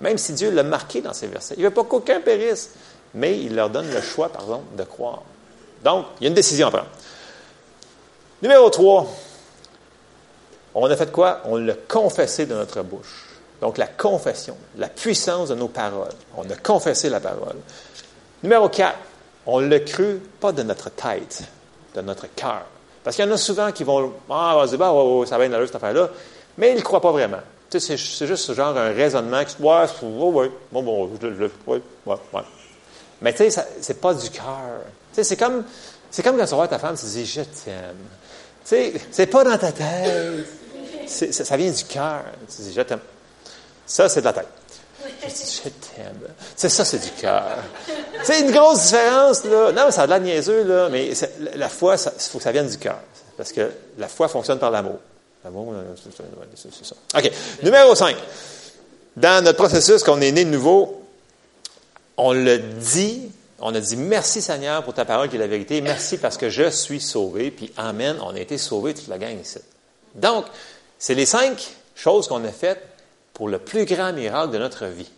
Même 0.00 0.18
si 0.18 0.32
Dieu 0.32 0.50
l'a 0.50 0.62
marqué 0.62 1.00
dans 1.00 1.12
ses 1.12 1.26
versets. 1.26 1.54
Il 1.56 1.62
ne 1.62 1.68
veut 1.68 1.74
pas 1.74 1.84
qu'aucun 1.84 2.20
périsse. 2.20 2.70
Mais 3.14 3.38
il 3.38 3.54
leur 3.54 3.70
donne 3.70 3.90
le 3.90 4.00
choix, 4.00 4.28
par 4.28 4.42
exemple, 4.42 4.76
de 4.76 4.82
croire. 4.82 5.22
Donc, 5.82 6.06
il 6.20 6.24
y 6.24 6.26
a 6.26 6.28
une 6.28 6.34
décision 6.34 6.68
à 6.68 6.70
prendre. 6.70 6.88
Numéro 8.42 8.68
3. 8.68 9.06
On 10.74 10.86
a 10.86 10.96
fait 10.96 11.12
quoi? 11.12 11.40
On 11.44 11.56
l'a 11.56 11.74
confessé 11.74 12.46
de 12.46 12.54
notre 12.54 12.82
bouche. 12.82 13.26
Donc, 13.60 13.78
la 13.78 13.86
confession, 13.86 14.56
la 14.76 14.88
puissance 14.88 15.50
de 15.50 15.54
nos 15.54 15.68
paroles. 15.68 16.12
On 16.36 16.42
a 16.50 16.56
confessé 16.56 17.08
la 17.08 17.20
parole. 17.20 17.56
Numéro 18.42 18.68
4, 18.68 18.96
on 19.46 19.60
l'a 19.60 19.80
cru 19.80 20.20
pas 20.40 20.52
de 20.52 20.62
notre 20.62 20.90
tête, 20.90 21.42
de 21.94 22.00
notre 22.00 22.26
cœur. 22.34 22.64
Parce 23.02 23.16
qu'il 23.16 23.24
y 23.24 23.28
en 23.28 23.32
a 23.32 23.36
souvent 23.36 23.70
qui 23.72 23.84
vont 23.84 24.12
Ah, 24.30 24.56
vas-y, 24.56 24.76
bah, 24.76 24.92
ça 25.26 25.38
va 25.38 25.44
être 25.44 25.66
cette 25.66 25.76
affaire-là, 25.76 26.08
mais 26.56 26.72
ils 26.72 26.76
ne 26.76 26.80
croient 26.80 27.00
pas 27.00 27.12
vraiment. 27.12 27.40
C'est 27.70 27.96
juste 27.96 28.44
ce 28.44 28.54
genre 28.54 28.76
un 28.76 28.92
raisonnement 28.92 29.44
qui 29.44 29.60
Ouais, 29.60 29.84
ouais, 30.02 30.50
bon, 30.70 30.82
bon, 30.82 31.10
ouais, 31.10 31.50
ouais, 31.66 31.80
ouais. 32.32 32.42
Mais 33.20 33.32
tu 33.32 33.50
sais, 33.50 33.64
c'est 33.80 34.00
pas 34.00 34.14
du 34.14 34.30
cœur. 34.30 34.60
Tu 35.12 35.16
sais, 35.16 35.24
c'est 35.24 35.36
comme, 35.36 35.64
c'est 36.10 36.22
comme 36.22 36.36
quand 36.36 36.46
tu 36.46 36.54
vois 36.54 36.68
ta 36.68 36.78
femme, 36.78 36.96
tu 36.96 37.06
dis 37.06 37.26
Je 37.26 37.40
t'aime. 37.40 37.96
Tu 38.64 38.68
sais, 38.68 38.92
c'est 39.10 39.26
pas 39.26 39.44
dans 39.44 39.58
ta 39.58 39.72
tête. 39.72 40.46
Ça, 41.06 41.32
ça, 41.32 41.56
vient 41.56 41.70
du 41.70 41.84
cœur. 41.84 42.22
Tu 42.48 42.62
dis 42.62 42.72
Je 42.72 42.82
t'aime. 42.82 43.00
Ça, 43.86 44.08
c'est 44.08 44.20
de 44.20 44.26
la 44.26 44.32
tête. 44.32 44.48
Je 45.26 45.68
t'aime. 45.68 46.20
C'est 46.56 46.68
ça, 46.68 46.84
c'est 46.84 46.98
du 46.98 47.10
cœur. 47.10 47.58
C'est 48.22 48.40
une 48.40 48.50
grosse 48.50 48.84
différence, 48.84 49.44
là. 49.44 49.72
Non, 49.72 49.86
mais 49.86 49.92
ça 49.92 50.02
a 50.02 50.06
de 50.06 50.10
la 50.10 50.20
niaiseux, 50.20 50.88
mais 50.90 51.10
la 51.54 51.68
foi, 51.68 51.96
il 51.96 52.20
faut 52.30 52.38
que 52.38 52.44
ça 52.44 52.52
vienne 52.52 52.68
du 52.68 52.78
cœur. 52.78 52.98
Parce 53.36 53.52
que 53.52 53.70
la 53.98 54.08
foi 54.08 54.28
fonctionne 54.28 54.58
par 54.58 54.70
l'amour. 54.70 54.98
L'amour, 55.44 55.74
euh, 55.74 55.94
c'est 56.54 56.84
ça. 56.84 56.94
OK. 57.16 57.30
Numéro 57.62 57.94
5. 57.94 58.16
Dans 59.16 59.44
notre 59.44 59.58
processus, 59.58 60.02
qu'on 60.02 60.20
est 60.20 60.32
né 60.32 60.44
de 60.44 60.50
nouveau, 60.50 61.02
on 62.16 62.32
le 62.32 62.58
dit, 62.58 63.30
on 63.60 63.74
a 63.74 63.80
dit 63.80 63.96
merci 63.96 64.40
Seigneur 64.40 64.82
pour 64.84 64.94
ta 64.94 65.04
parole 65.04 65.28
qui 65.28 65.36
est 65.36 65.40
la 65.40 65.46
vérité. 65.46 65.80
Merci 65.80 66.18
parce 66.18 66.36
que 66.36 66.48
je 66.48 66.70
suis 66.70 67.00
sauvé. 67.00 67.50
Puis 67.50 67.72
Amen, 67.76 68.16
on 68.22 68.34
a 68.34 68.40
été 68.40 68.58
sauvé 68.58 68.94
toute 68.94 69.08
la 69.08 69.18
gang 69.18 69.38
ici. 69.40 69.58
Donc, 70.14 70.46
c'est 70.98 71.14
les 71.14 71.26
cinq 71.26 71.74
choses 71.94 72.28
qu'on 72.28 72.44
a 72.44 72.52
faites 72.52 72.93
pour 73.34 73.48
le 73.48 73.58
plus 73.58 73.84
grand 73.84 74.12
miracle 74.12 74.52
de 74.52 74.58
notre 74.58 74.86
vie. 74.86 75.10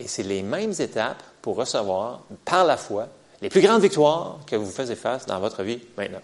Et 0.00 0.08
c'est 0.08 0.22
les 0.22 0.42
mêmes 0.42 0.72
étapes 0.78 1.22
pour 1.42 1.56
recevoir, 1.56 2.22
par 2.44 2.64
la 2.64 2.76
foi, 2.76 3.08
les 3.42 3.48
plus 3.48 3.60
grandes 3.60 3.82
victoires 3.82 4.38
que 4.46 4.56
vous 4.56 4.70
faites 4.70 4.94
face 4.94 5.26
dans 5.26 5.38
votre 5.38 5.62
vie 5.62 5.78
maintenant. 5.96 6.20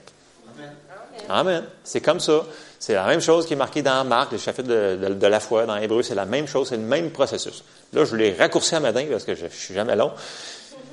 Amen. 1.29 1.64
C'est 1.85 2.01
comme 2.01 2.20
ça. 2.20 2.42
C'est 2.79 2.94
la 2.94 3.07
même 3.07 3.20
chose 3.20 3.46
qui 3.46 3.55
est 3.55 3.57
marquée 3.57 3.83
dans 3.83 4.05
Marc, 4.05 4.33
le 4.33 4.38
chapitre 4.38 4.68
de, 4.68 5.27
la 5.27 5.40
foi, 5.40 5.64
dans 5.64 5.77
Hébreu, 5.77 6.03
c'est 6.03 6.14
la 6.14 6.27
même 6.27 6.46
chose, 6.46 6.68
c'est 6.68 6.77
le 6.77 6.83
même 6.83 7.11
processus. 7.11 7.64
Là, 7.92 8.05
je 8.05 8.16
l'ai 8.16 8.35
raccourci 8.35 8.75
à 8.75 8.81
matin 8.81 9.05
parce 9.11 9.25
que 9.25 9.35
je, 9.35 9.44
ne 9.44 9.51
suis 9.51 9.75
jamais 9.75 9.96
long. 9.96 10.12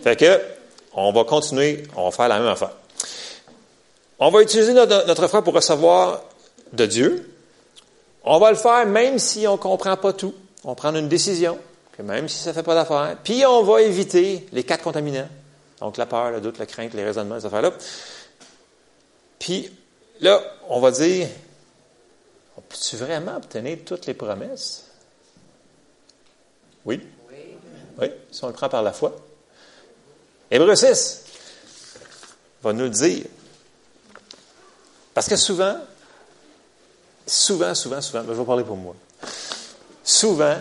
Fait 0.02 0.16
que, 0.16 0.40
on 0.94 1.12
va 1.12 1.24
continuer, 1.24 1.84
on 1.96 2.06
va 2.06 2.12
faire 2.12 2.30
la 2.30 2.40
même 2.40 2.48
affaire. 2.48 2.72
On 4.20 4.30
va 4.30 4.42
utiliser 4.42 4.74
notre, 4.74 5.06
notre 5.08 5.28
foi 5.28 5.44
pour 5.44 5.54
recevoir 5.54 6.22
de 6.72 6.86
Dieu, 6.86 7.33
on 8.24 8.40
va 8.40 8.52
le 8.52 8.58
faire 8.58 8.86
même 8.86 9.20
si 9.20 9.48
on 9.48 9.54
ne 9.54 9.58
comprend 9.58 9.98
pas 9.98 10.14
tout. 10.14 10.34
On 10.64 10.76
prend 10.76 10.96
une 10.96 11.10
décision. 11.10 11.60
même 12.00 12.30
si 12.30 12.38
ça 12.40 12.52
ne 12.52 12.56
fait 12.56 12.64
pas 12.64 12.76
d'affaire, 12.76 13.18
puis 13.24 13.46
on 13.46 13.64
va 13.64 13.82
éviter 13.82 14.48
les 14.52 14.64
quatre 14.64 14.84
contaminants. 14.84 15.28
Donc 15.80 15.98
la 15.98 16.06
peur, 16.06 16.32
le 16.32 16.40
doute, 16.40 16.58
la 16.58 16.66
crainte, 16.66 16.94
les 16.94 17.04
raisonnements, 17.04 17.40
ces 17.40 17.46
affaires-là. 17.46 17.74
Puis 19.40 19.70
là, 20.22 20.42
on 20.70 20.80
va 20.80 20.92
dire, 20.92 21.28
peux-tu 22.70 22.96
vraiment 22.96 23.36
obtenir 23.36 23.80
toutes 23.86 24.06
les 24.06 24.14
promesses? 24.14 24.86
Oui. 26.86 27.06
Oui, 28.00 28.08
si 28.32 28.44
on 28.44 28.48
le 28.48 28.54
prend 28.54 28.70
par 28.70 28.82
la 28.82 28.94
foi. 28.94 29.16
Hébreu 30.50 30.76
6 30.76 31.24
va 32.64 32.74
nous 32.74 32.86
le 32.86 32.90
dire. 32.90 33.26
Parce 35.14 35.28
que 35.28 35.36
souvent, 35.36 35.78
souvent, 37.26 37.74
souvent, 37.76 38.02
souvent, 38.02 38.24
ben, 38.24 38.34
je 38.34 38.40
vais 38.40 38.46
parler 38.46 38.64
pour 38.64 38.78
moi. 38.78 38.96
Souvent, 40.04 40.58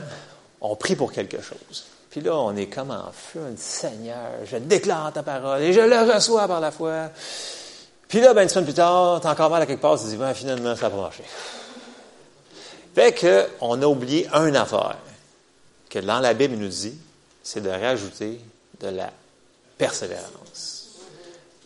on 0.61 0.77
prie 0.77 0.97
pour 0.97 1.13
quelque 1.13 1.41
chose. 1.41 1.85
Puis 2.11 2.21
là, 2.21 2.37
on 2.37 2.55
est 2.57 2.67
comme 2.67 2.91
en 2.91 3.11
feu, 3.13 3.41
Seigneur, 3.57 4.31
je 4.45 4.59
déclare 4.59 5.13
ta 5.13 5.23
parole 5.23 5.63
et 5.63 5.73
je 5.73 5.81
le 5.81 6.13
reçois 6.13 6.47
par 6.47 6.61
la 6.61 6.71
foi. 6.71 7.11
Puis 8.07 8.21
là, 8.21 8.35
ben, 8.35 8.43
une 8.43 8.49
semaine 8.49 8.67
plus 8.67 8.75
tard, 8.75 9.21
t'as 9.21 9.33
encore 9.33 9.51
mal 9.51 9.63
à 9.63 9.67
quelque 9.67 9.81
part, 9.81 9.97
tu 9.97 10.05
te 10.05 10.11
dis, 10.11 10.17
ben, 10.17 10.35
finalement, 10.35 10.77
ça 10.77 10.83
n'a 10.83 10.91
pas 10.91 11.01
marché. 11.01 11.25
Fait 12.95 13.15
qu'on 13.59 13.81
a 13.81 13.87
oublié 13.87 14.29
un 14.33 14.55
affaire 14.55 14.99
que 15.89 15.99
dans 15.99 16.21
la 16.21 16.35
Bible, 16.35 16.57
nous 16.57 16.69
dit, 16.69 16.95
c'est 17.43 17.63
de 17.63 17.71
rajouter 17.71 18.39
de 18.81 18.89
la 18.89 19.11
persévérance. 19.79 20.91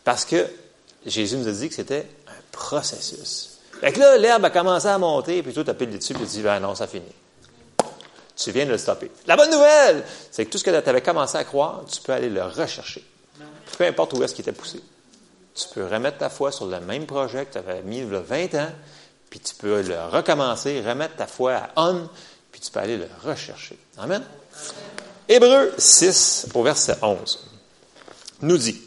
Parce 0.04 0.24
que 0.24 0.46
Jésus 1.04 1.36
nous 1.36 1.48
a 1.48 1.52
dit 1.52 1.68
que 1.68 1.74
c'était 1.74 2.06
un 2.28 2.40
processus. 2.52 3.55
Fait 3.80 3.92
que 3.92 4.00
là, 4.00 4.16
l'herbe 4.16 4.44
a 4.44 4.50
commencé 4.50 4.86
à 4.86 4.98
monter, 4.98 5.42
puis 5.42 5.52
toi, 5.52 5.64
tu 5.64 5.70
as 5.70 5.74
pile 5.74 5.90
dessus, 5.90 6.14
puis 6.14 6.24
tu 6.24 6.30
dis, 6.30 6.42
ben 6.42 6.60
non, 6.60 6.74
ça 6.74 6.86
finit. 6.86 7.04
Tu 8.36 8.50
viens 8.50 8.66
de 8.66 8.70
le 8.70 8.78
stopper. 8.78 9.10
La 9.26 9.36
bonne 9.36 9.50
nouvelle, 9.50 10.04
c'est 10.30 10.44
que 10.44 10.50
tout 10.50 10.58
ce 10.58 10.64
que 10.64 10.70
tu 10.70 10.88
avais 10.88 11.00
commencé 11.00 11.38
à 11.38 11.44
croire, 11.44 11.82
tu 11.90 12.00
peux 12.00 12.12
aller 12.12 12.28
le 12.28 12.42
rechercher. 12.44 13.04
Peu 13.78 13.84
importe 13.84 14.12
où 14.14 14.22
est-ce 14.22 14.34
qu'il 14.34 14.42
était 14.42 14.52
poussé. 14.52 14.80
Tu 15.54 15.64
peux 15.74 15.86
remettre 15.86 16.18
ta 16.18 16.28
foi 16.28 16.52
sur 16.52 16.66
le 16.66 16.80
même 16.80 17.06
projet 17.06 17.46
que 17.46 17.52
tu 17.52 17.58
avais 17.58 17.82
mis 17.82 17.98
il 17.98 18.12
y 18.12 18.14
a 18.14 18.20
20 18.20 18.54
ans, 18.54 18.70
puis 19.30 19.40
tu 19.40 19.54
peux 19.54 19.80
le 19.80 20.04
recommencer, 20.04 20.82
remettre 20.86 21.16
ta 21.16 21.26
foi 21.26 21.54
à 21.54 21.70
on, 21.76 22.08
puis 22.52 22.60
tu 22.60 22.70
peux 22.70 22.80
aller 22.80 22.98
le 22.98 23.08
rechercher. 23.24 23.78
Amen. 23.98 24.22
Hébreu 25.28 25.72
6, 25.76 26.48
au 26.54 26.62
verset 26.62 26.96
11, 27.02 27.48
nous 28.42 28.58
dit, 28.58 28.85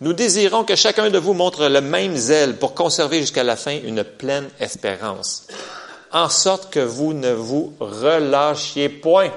Nous 0.00 0.12
désirons 0.12 0.64
que 0.64 0.76
chacun 0.76 1.10
de 1.10 1.18
vous 1.18 1.34
montre 1.34 1.66
le 1.66 1.80
même 1.80 2.16
zèle 2.16 2.56
pour 2.56 2.74
conserver 2.74 3.20
jusqu'à 3.20 3.44
la 3.44 3.56
fin 3.56 3.78
une 3.84 4.02
pleine 4.02 4.48
espérance 4.58 5.46
en 6.12 6.28
sorte 6.28 6.72
que 6.72 6.80
vous 6.80 7.12
ne 7.12 7.32
vous 7.32 7.72
relâchiez 7.78 8.88
point 8.88 9.30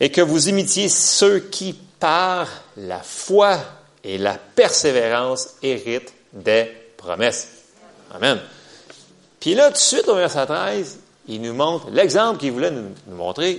et 0.00 0.10
que 0.10 0.20
vous 0.20 0.48
imitiez 0.48 0.88
ceux 0.88 1.38
qui, 1.38 1.74
par 2.00 2.48
la 2.76 2.98
foi 2.98 3.58
et 4.02 4.18
la 4.18 4.34
persévérance, 4.34 5.50
héritent 5.62 6.12
des 6.32 6.68
promesses. 6.96 7.48
Amen. 8.12 8.40
Puis 9.38 9.54
là, 9.54 9.68
tout 9.68 9.74
de 9.74 9.78
suite, 9.78 10.08
au 10.08 10.16
verset 10.16 10.46
13, 10.46 10.98
il 11.28 11.40
nous 11.42 11.54
montre 11.54 11.88
l'exemple 11.90 12.40
qu'il 12.40 12.52
voulait 12.52 12.70
nous, 12.70 12.90
nous, 13.06 13.16
montrer. 13.16 13.58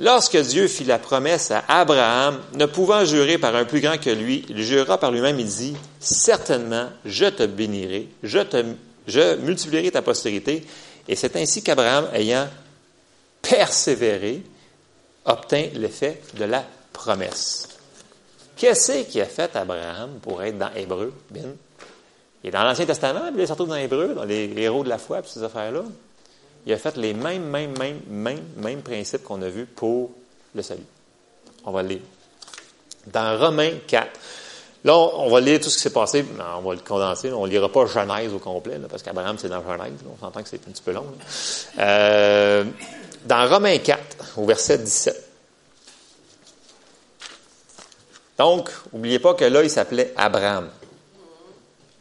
Lorsque 0.00 0.38
Dieu 0.38 0.66
fit 0.66 0.84
la 0.84 0.98
promesse 0.98 1.50
à 1.50 1.62
Abraham, 1.68 2.40
ne 2.54 2.64
pouvant 2.64 3.04
jurer 3.04 3.36
par 3.36 3.54
un 3.54 3.66
plus 3.66 3.82
grand 3.82 3.98
que 3.98 4.08
lui, 4.08 4.46
il 4.48 4.62
jura 4.62 4.96
par 4.96 5.12
lui-même, 5.12 5.38
il 5.38 5.46
dit, 5.46 5.76
certainement, 6.00 6.86
je 7.04 7.26
te 7.26 7.42
bénirai, 7.44 8.08
je, 8.22 9.36
multiplierai 9.36 9.90
ta 9.90 10.00
postérité, 10.00 10.64
et 11.06 11.16
c'est 11.16 11.36
ainsi 11.36 11.62
qu'Abraham, 11.62 12.08
ayant 12.14 12.48
persévéré, 13.42 14.42
obtint 15.26 15.66
l'effet 15.74 16.22
de 16.32 16.46
la 16.46 16.64
promesse. 16.94 17.68
Qu'est-ce 18.56 19.02
qu'il 19.02 19.20
a 19.20 19.26
fait 19.26 19.54
Abraham 19.54 20.12
pour 20.22 20.42
être 20.42 20.56
dans 20.56 20.72
Hébreu, 20.74 21.12
Il 21.34 22.48
est 22.48 22.50
dans 22.50 22.64
l'Ancien 22.64 22.86
Testament, 22.86 23.30
il 23.36 23.46
se 23.46 23.52
retrouve 23.52 23.68
dans 23.68 23.76
Hébreu, 23.76 24.14
dans 24.14 24.24
les 24.24 24.50
héros 24.56 24.82
de 24.82 24.88
la 24.88 24.96
foi, 24.96 25.20
puis 25.20 25.30
ces 25.30 25.42
affaires-là. 25.42 25.82
Il 26.66 26.72
a 26.72 26.78
fait 26.78 26.96
les 26.96 27.14
mêmes, 27.14 27.44
mêmes, 27.44 27.76
mêmes, 27.78 28.00
mêmes, 28.08 28.44
mêmes 28.56 28.82
principes 28.82 29.24
qu'on 29.24 29.40
a 29.42 29.48
vus 29.48 29.66
pour 29.66 30.10
le 30.54 30.62
salut. 30.62 30.86
On 31.64 31.72
va 31.72 31.82
le 31.82 31.88
lire. 31.88 32.00
Dans 33.06 33.38
Romains 33.38 33.78
4, 33.86 34.10
Là, 34.82 34.96
on, 34.96 35.28
va 35.28 35.40
lire 35.40 35.60
tout 35.60 35.68
ce 35.68 35.76
qui 35.76 35.82
s'est 35.82 35.92
passé, 35.92 36.24
on 36.56 36.66
va 36.66 36.74
le 36.74 36.80
condenser. 36.80 37.30
On 37.32 37.44
ne 37.44 37.50
lira 37.50 37.68
pas 37.68 37.84
Genèse 37.84 38.32
au 38.32 38.38
complet, 38.38 38.78
parce 38.88 39.02
qu'Abraham, 39.02 39.36
c'est 39.38 39.50
dans 39.50 39.62
Genèse. 39.62 39.92
On 40.10 40.18
s'entend 40.18 40.42
que 40.42 40.48
c'est 40.48 40.66
un 40.66 40.70
petit 40.70 40.82
peu 40.82 40.92
long. 40.92 41.06
Euh, 41.78 42.64
dans 43.26 43.46
Romains 43.46 43.76
4, 43.76 44.38
au 44.38 44.46
verset 44.46 44.78
17. 44.78 45.28
Donc, 48.38 48.70
n'oubliez 48.94 49.18
pas 49.18 49.34
que 49.34 49.44
là, 49.44 49.62
il 49.62 49.68
s'appelait 49.68 50.14
Abraham, 50.16 50.70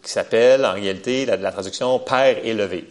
qui 0.01 0.09
s'appelle, 0.09 0.65
en 0.65 0.71
réalité, 0.71 1.25
la 1.25 1.51
traduction 1.51 1.99
Père 1.99 2.37
élevé. 2.45 2.89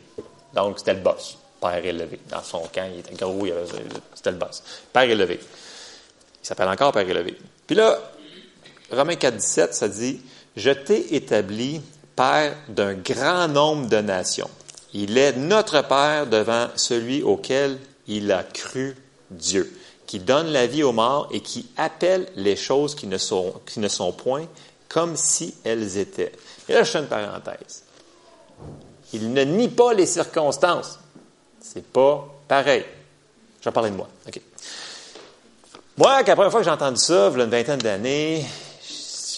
Donc, 0.52 0.80
c'était 0.80 0.92
le 0.92 1.00
boss, 1.00 1.37
Père 1.60 1.84
élevé. 1.84 2.20
Dans 2.28 2.42
son 2.42 2.60
camp, 2.72 2.88
il 2.92 3.00
était 3.00 3.14
gros, 3.14 3.46
c'était 4.14 4.30
le 4.30 4.36
boss. 4.36 4.62
Père 4.92 5.02
élevé. 5.02 5.40
Il 6.42 6.46
s'appelle 6.46 6.68
encore 6.68 6.92
Père 6.92 7.08
élevé. 7.08 7.36
Puis 7.66 7.76
là, 7.76 7.98
Romains 8.90 9.16
4, 9.16 9.36
17, 9.36 9.74
ça 9.74 9.88
dit, 9.88 10.20
Je 10.56 10.70
t'ai 10.70 11.14
établi 11.14 11.80
Père 12.16 12.56
d'un 12.68 12.94
grand 12.94 13.48
nombre 13.48 13.88
de 13.88 13.98
nations. 13.98 14.50
Il 14.94 15.18
est 15.18 15.36
notre 15.36 15.82
Père 15.82 16.26
devant 16.26 16.68
celui 16.76 17.22
auquel 17.22 17.78
il 18.06 18.32
a 18.32 18.42
cru 18.42 18.96
Dieu, 19.30 19.76
qui 20.06 20.18
donne 20.18 20.48
la 20.48 20.66
vie 20.66 20.82
aux 20.82 20.92
morts 20.92 21.28
et 21.30 21.40
qui 21.40 21.68
appelle 21.76 22.26
les 22.34 22.56
choses 22.56 22.94
qui 22.94 23.06
ne 23.06 23.18
sont, 23.18 23.54
qui 23.66 23.80
ne 23.80 23.88
sont 23.88 24.12
point 24.12 24.46
comme 24.88 25.16
si 25.16 25.54
elles 25.64 25.98
étaient. 25.98 26.32
Et 26.68 26.72
là, 26.72 26.82
je 26.82 26.90
fais 26.90 26.98
une 26.98 27.06
parenthèse. 27.06 27.84
Il 29.12 29.32
ne 29.32 29.42
nie 29.42 29.68
pas 29.68 29.92
les 29.92 30.06
circonstances. 30.06 30.98
C'est 31.72 31.86
pas 31.86 32.26
pareil. 32.46 32.84
Je 33.60 33.64
vais 33.68 33.72
parler 33.72 33.90
de 33.90 33.96
moi. 33.96 34.08
OK. 34.26 34.40
Moi, 35.98 36.22
la 36.22 36.34
première 36.34 36.50
fois 36.50 36.60
que 36.60 36.64
j'ai 36.64 36.70
entendu 36.70 36.98
ça, 36.98 37.28
il 37.30 37.38
y 37.38 37.40
a 37.40 37.44
une 37.44 37.50
vingtaine 37.50 37.78
d'années, 37.80 38.46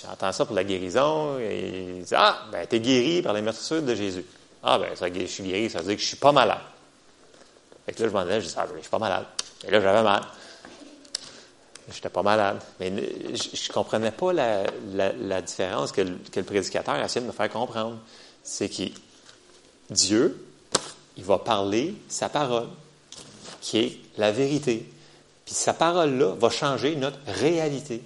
j'entends 0.03 0.31
ça 0.31 0.45
pour 0.45 0.55
la 0.55 0.62
guérison, 0.62 1.38
et 1.38 1.97
il 1.99 2.05
dit, 2.05 2.14
ah, 2.14 2.43
ben, 2.53 2.66
t'es 2.66 2.79
guéri 2.79 3.23
par 3.23 3.33
les 3.33 3.43
meurtrissures 3.43 3.83
de 3.83 3.95
Jésus. 3.95 4.25
Ah, 4.62 4.79
ben, 4.79 4.95
ça, 4.95 5.07
je 5.12 5.25
suis 5.25 5.43
guéri, 5.43 5.71
ça 5.71 5.79
veut 5.79 5.87
dire 5.87 5.97
que 5.97 6.03
je 6.03 6.07
suis 6.07 6.16
pas 6.16 6.33
malade. 6.33 6.61
Fait 7.87 7.93
que 7.93 8.03
là, 8.03 8.09
je 8.09 8.12
m'en 8.12 8.21
allais, 8.21 8.40
je 8.40 8.47
dis, 8.47 8.55
ah, 8.57 8.66
ben, 8.66 8.75
je 8.77 8.83
suis 8.83 8.90
pas 8.90 8.99
malade. 8.99 9.25
Et 9.66 9.71
là, 9.71 9.81
j'avais 9.81 10.03
mal. 10.03 10.23
Je 11.88 11.95
n'étais 11.95 12.11
pas 12.11 12.23
malade. 12.23 12.61
Mais 12.79 12.93
je 13.35 13.69
ne 13.69 13.73
comprenais 13.73 14.12
pas 14.12 14.33
la, 14.33 15.43
différence 15.43 15.90
que 15.90 16.03
le, 16.03 16.43
prédicateur 16.45 16.97
essayait 16.97 17.23
de 17.23 17.27
me 17.27 17.33
faire 17.35 17.51
comprendre. 17.51 17.99
C'est 18.45 18.69
que 18.69 18.93
Dieu, 19.90 20.50
il 21.20 21.26
va 21.26 21.38
parler 21.38 21.94
sa 22.09 22.30
parole, 22.30 22.68
qui 23.61 23.78
est 23.78 23.98
la 24.16 24.33
vérité. 24.33 24.87
Puis 25.44 25.54
sa 25.54 25.74
parole-là 25.74 26.35
va 26.40 26.48
changer 26.48 26.96
notre 26.96 27.18
réalité. 27.26 28.02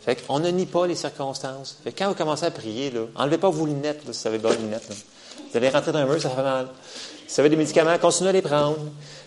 Fait 0.00 0.16
qu'on 0.16 0.38
ne 0.38 0.48
nie 0.48 0.64
pas 0.64 0.86
les 0.86 0.94
circonstances. 0.94 1.78
Fait 1.84 1.92
que 1.92 1.98
quand 1.98 2.08
vous 2.08 2.14
commencez 2.14 2.46
à 2.46 2.50
prier, 2.50 2.90
là, 2.90 3.02
enlevez 3.14 3.36
pas 3.36 3.50
vos 3.50 3.66
lunettes, 3.66 4.00
si 4.10 4.22
vous 4.22 4.26
avez 4.26 4.38
pas 4.38 4.54
de 4.54 4.62
lunettes. 4.62 4.88
Vous 4.88 5.56
allez 5.56 5.68
rentrer 5.68 5.92
dans 5.92 5.98
un 5.98 6.06
mur, 6.06 6.20
ça 6.20 6.30
fait 6.30 6.42
mal. 6.42 6.68
Si 7.26 7.34
vous 7.34 7.40
avez 7.40 7.50
des 7.50 7.56
médicaments, 7.56 7.98
continuez 7.98 8.30
à 8.30 8.32
les 8.32 8.42
prendre. 8.42 8.78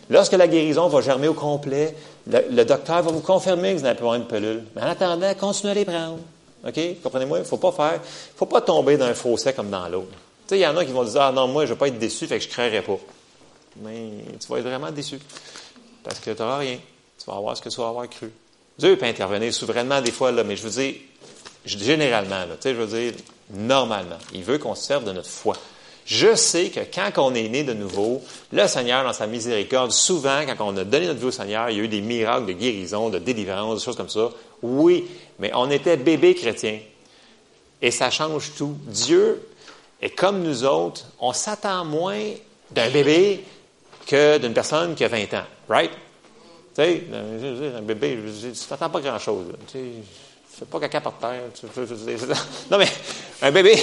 Lorsque 0.09 0.33
la 0.33 0.47
guérison 0.47 0.87
va 0.87 1.01
germer 1.01 1.27
au 1.27 1.35
complet, 1.35 1.95
le, 2.25 2.39
le 2.49 2.65
docteur 2.65 3.03
va 3.03 3.11
vous 3.11 3.21
confirmer 3.21 3.73
que 3.73 3.77
vous 3.77 3.83
n'avez 3.83 3.99
pas 3.99 4.15
une 4.15 4.25
pelule. 4.25 4.63
Mais 4.75 4.81
en 4.81 4.87
attendant, 4.87 5.31
continuez 5.35 5.71
à 5.71 5.75
les 5.75 5.85
prendre. 5.85 6.17
OK? 6.67 6.79
Comprenez-moi? 7.03 7.37
Il 7.37 7.41
ne 7.41 7.47
faut 7.47 7.57
pas 7.57 7.71
faire, 7.71 7.99
faut 8.35 8.47
pas 8.47 8.61
tomber 8.61 8.97
dans 8.97 9.05
un 9.05 9.13
fossé 9.13 9.53
comme 9.53 9.69
dans 9.69 9.87
l'autre. 9.87 10.17
Sais, 10.47 10.57
il 10.57 10.61
y 10.61 10.67
en 10.67 10.75
a 10.75 10.83
qui 10.83 10.91
vont 10.91 11.03
dire, 11.03 11.21
ah 11.21 11.31
non, 11.31 11.47
moi, 11.47 11.65
je 11.65 11.69
ne 11.69 11.75
vais 11.75 11.79
pas 11.79 11.87
être 11.87 11.99
déçu, 11.99 12.27
fait 12.27 12.37
que 12.37 12.43
je 12.43 12.49
ne 12.49 12.53
créerai 12.53 12.81
pas. 12.81 12.99
Mais 13.77 14.09
tu 14.39 14.47
vas 14.47 14.57
être 14.57 14.65
vraiment 14.65 14.91
déçu. 14.91 15.19
Parce 16.03 16.19
que 16.19 16.31
tu 16.31 16.41
n'auras 16.41 16.57
rien. 16.57 16.77
Tu 17.17 17.25
vas 17.25 17.37
avoir 17.37 17.55
ce 17.55 17.61
que 17.61 17.69
tu 17.69 17.77
vas 17.77 17.87
avoir 17.87 18.09
cru. 18.09 18.31
Dieu 18.77 18.97
peut 18.97 19.05
intervenir 19.05 19.53
souverainement 19.53 20.01
des 20.01 20.11
fois, 20.11 20.31
là, 20.31 20.43
mais 20.43 20.55
je 20.55 20.63
veux 20.63 20.81
dire, 20.81 20.95
généralement, 21.65 22.39
là, 22.39 22.57
je 22.63 22.69
veux 22.69 22.87
dire, 22.87 23.13
normalement, 23.51 24.17
il 24.33 24.43
veut 24.43 24.57
qu'on 24.57 24.75
se 24.75 24.83
serve 24.83 25.05
de 25.05 25.11
notre 25.11 25.29
foi. 25.29 25.55
Je 26.05 26.35
sais 26.35 26.69
que 26.69 26.81
quand 26.93 27.11
on 27.17 27.33
est 27.33 27.47
né 27.47 27.63
de 27.63 27.73
nouveau, 27.73 28.21
le 28.51 28.67
Seigneur, 28.67 29.05
dans 29.05 29.13
sa 29.13 29.25
miséricorde, 29.25 29.91
souvent, 29.91 30.41
quand 30.45 30.65
on 30.67 30.75
a 30.75 30.83
donné 30.83 31.07
notre 31.07 31.19
vie 31.19 31.27
au 31.27 31.31
Seigneur, 31.31 31.69
il 31.69 31.77
y 31.77 31.79
a 31.79 31.83
eu 31.83 31.87
des 31.87 32.01
miracles 32.01 32.47
de 32.47 32.51
guérison, 32.51 33.09
de 33.09 33.19
délivrance, 33.19 33.79
des 33.79 33.85
choses 33.85 33.95
comme 33.95 34.09
ça. 34.09 34.29
Oui, 34.61 35.05
mais 35.39 35.51
on 35.53 35.69
était 35.71 35.95
bébé 35.95 36.35
chrétien. 36.35 36.79
Et 37.81 37.91
ça 37.91 38.09
change 38.09 38.51
tout. 38.57 38.75
Dieu 38.87 39.41
est 40.03 40.09
comme 40.09 40.43
nous 40.43 40.63
autres. 40.65 41.05
On 41.19 41.33
s'attend 41.33 41.85
moins 41.85 42.21
d'un 42.71 42.89
bébé 42.89 43.43
que 44.05 44.37
d'une 44.37 44.53
personne 44.53 44.95
qui 44.95 45.03
a 45.03 45.07
20 45.07 45.33
ans. 45.33 45.45
Right? 45.69 45.91
Tu 46.75 46.81
sais, 46.81 47.03
un 47.77 47.81
bébé, 47.81 48.19
tu 48.41 48.67
t'attends 48.67 48.89
pas 48.89 48.99
grand-chose. 48.99 49.45
Tu 49.67 49.77
sais, 49.77 49.83
fais 50.59 50.65
pas 50.65 50.79
caca 50.79 51.01
par 51.01 51.13
terre. 51.13 51.43
non, 52.71 52.77
mais 52.77 52.87
un 53.41 53.51
bébé, 53.51 53.75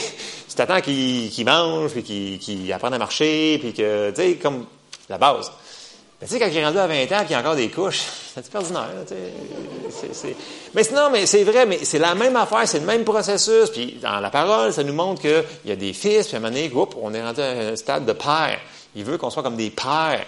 tu 0.48 0.54
t'attends 0.54 0.80
qu'il 0.80 1.44
mange, 1.44 1.92
puis 1.92 2.38
qu'il 2.38 2.72
apprenne 2.72 2.94
à 2.94 2.98
marcher, 2.98 3.59
puis 3.59 3.72
que, 3.72 4.11
tu 4.11 4.16
sais, 4.16 4.35
comme 4.37 4.66
la 5.09 5.18
base. 5.18 5.50
Mais 6.20 6.26
tu 6.26 6.35
sais, 6.35 6.38
quand 6.38 6.50
j'ai 6.52 6.64
rendu 6.64 6.78
à 6.78 6.87
20 6.87 6.94
ans 6.94 6.98
et 6.98 7.06
qu'il 7.06 7.30
y 7.30 7.35
a 7.35 7.40
encore 7.40 7.56
des 7.56 7.70
couches, 7.70 8.00
c'est 8.35 8.40
un 8.40 8.42
petit 8.42 8.50
peu 8.50 8.59
ordinaire. 8.59 8.88
Mais 10.74 10.85
sinon, 10.85 11.11
mais 11.11 11.26
c'est 11.26 11.44
vrai, 11.44 11.64
mais 11.64 11.78
c'est 11.83 11.98
la 11.98 12.14
même 12.14 12.37
affaire, 12.37 12.68
c'est 12.68 12.80
le 12.80 12.87
même 12.87 13.04
processus. 13.04 13.70
Puis 13.70 13.98
dans 14.02 14.20
la 14.20 14.30
parole, 14.30 14.72
ça 14.72 14.83
nous 14.83 14.92
montre 14.92 15.22
qu'il 15.22 15.44
y 15.64 15.72
a 15.72 15.76
des 15.76 15.92
fils, 15.92 16.26
puis 16.26 16.37
à 16.37 16.38
un 16.38 16.42
moment 16.42 16.54
donné, 16.54 16.70
on 17.00 17.14
est 17.14 17.22
rendu 17.22 17.40
à 17.40 17.50
un 17.50 17.76
stade 17.76 18.04
de 18.04 18.12
père. 18.12 18.59
Il 18.94 19.04
veut 19.04 19.16
qu'on 19.16 19.30
soit 19.30 19.42
comme 19.42 19.56
des 19.56 19.70
pères. 19.70 20.26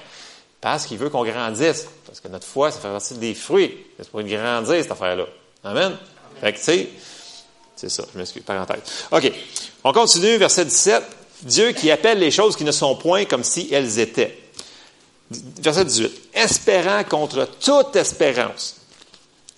Parce 0.63 0.87
qu'il 0.87 0.97
veut 0.97 1.11
qu'on 1.11 1.25
grandisse. 1.25 1.89
Parce 2.07 2.21
que 2.21 2.29
notre 2.29 2.47
foi, 2.47 2.71
ça 2.71 2.79
fait 2.79 2.89
partie 2.89 3.15
des 3.15 3.35
fruits. 3.35 3.77
C'est 3.99 4.09
pour 4.09 4.23
grandir, 4.23 4.81
cette 4.81 4.93
affaire-là. 4.93 5.25
Amen? 5.65 5.97
Fait 6.41 6.53
que, 6.53 6.59
tu 6.59 6.65
sais, 6.65 6.89
c'est 7.77 7.89
ça, 7.89 8.05
je 8.13 8.19
m'excuse, 8.19 8.43
parenthèse. 8.43 8.79
OK. 9.11 9.33
On 9.85 9.93
continue, 9.93 10.37
verset 10.37 10.65
17. 10.65 11.03
Dieu 11.43 11.73
qui 11.73 11.91
appelle 11.91 12.19
les 12.19 12.31
choses 12.31 12.55
qui 12.55 12.63
ne 12.63 12.71
sont 12.71 12.95
point 12.95 13.25
comme 13.25 13.43
si 13.43 13.69
elles 13.73 13.99
étaient. 13.99 14.42
Verset 15.63 15.85
18. 15.85 16.13
Espérant 16.35 17.05
contre 17.05 17.49
toute 17.61 17.97
espérance. 17.97 18.77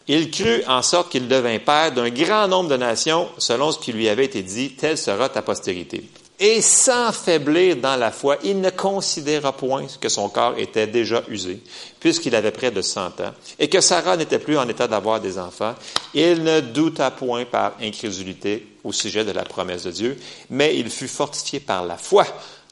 Il 0.07 0.31
crut 0.31 0.65
en 0.69 0.83
sorte 0.83 1.11
qu'il 1.11 1.29
devint 1.29 1.59
père 1.59 1.93
d'un 1.93 2.11
grand 2.11 2.47
nombre 2.47 2.69
de 2.69 2.77
nations, 2.77 3.29
selon 3.39 3.73
ce 3.73 3.79
qui 3.79 3.93
lui 3.93 4.09
avait 4.09 4.27
été 4.27 4.43
dit, 4.43 4.73
telle 4.73 4.99
sera 4.99 5.31
ta 5.31 5.41
postérité. 5.41 6.05
Et 6.39 6.61
sans 6.61 7.13
faiblir 7.13 7.77
dans 7.77 7.97
la 7.97 8.11
foi, 8.11 8.39
il 8.43 8.61
ne 8.61 8.71
considéra 8.71 9.53
point 9.53 9.87
que 10.01 10.09
son 10.09 10.29
corps 10.29 10.59
était 10.59 10.89
déjà 10.89 11.23
usé, 11.29 11.61
puisqu'il 12.01 12.35
avait 12.35 12.51
près 12.51 12.73
de 12.73 12.83
cent 12.83 13.07
ans, 13.21 13.33
et 13.59 13.69
que 13.69 13.81
Sarah 13.81 14.17
n'était 14.17 14.41
plus 14.41 14.59
en 14.59 14.69
état 14.69 14.89
d'avoir 14.89 15.21
des 15.21 15.39
enfants. 15.39 15.75
Il 16.13 16.43
ne 16.43 16.61
douta 16.61 17.13
point 17.13 17.45
par 17.45 17.75
incrédulité 17.81 18.67
au 18.83 18.93
sujet 18.93 19.25
de 19.25 19.31
la 19.31 19.45
promesse 19.45 19.85
de 19.85 19.93
Dieu, 19.93 20.19
mais 20.51 20.77
il 20.77 20.91
fut 20.91 21.09
fortifié 21.09 21.61
par 21.61 21.87
la 21.87 21.97
foi, 21.97 22.27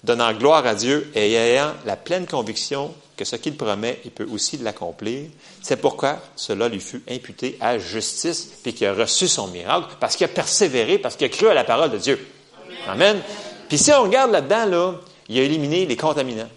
donnant 0.05 0.33
gloire 0.33 0.67
à 0.67 0.75
Dieu 0.75 1.11
et 1.15 1.35
ayant 1.35 1.73
la 1.85 1.97
pleine 1.97 2.27
conviction 2.27 2.93
que 3.17 3.25
ce 3.25 3.37
qu'il 3.37 3.57
promet, 3.57 4.01
il 4.05 4.11
peut 4.11 4.27
aussi 4.33 4.57
l'accomplir. 4.57 5.27
C'est 5.61 5.77
pourquoi 5.77 6.19
cela 6.35 6.69
lui 6.69 6.81
fut 6.81 7.03
imputé 7.09 7.57
à 7.61 7.79
justice, 7.79 8.49
puis 8.63 8.73
qu'il 8.75 8.87
a 8.87 8.95
reçu 8.95 9.29
son 9.29 9.49
miracle, 9.49 9.97
parce 10.01 10.17
qu'il 10.17 10.25
a 10.25 10.29
persévéré, 10.29 10.99
parce 10.99 11.17
qu'il 11.17 11.27
a 11.27 11.31
cru 11.31 11.47
à 11.49 11.55
la 11.55 11.65
parole 11.65 11.91
de 11.91 11.99
Dieu. 11.99 12.27
Amen. 12.89 13.21
Puis 13.69 13.79
si 13.79 13.93
on 13.93 14.03
regarde 14.03 14.33
là-dedans, 14.33 14.67
là, 14.67 14.95
il 15.29 15.39
a 15.39 15.43
éliminé 15.43 15.87
les 15.87 15.97
contaminants. 15.97 16.49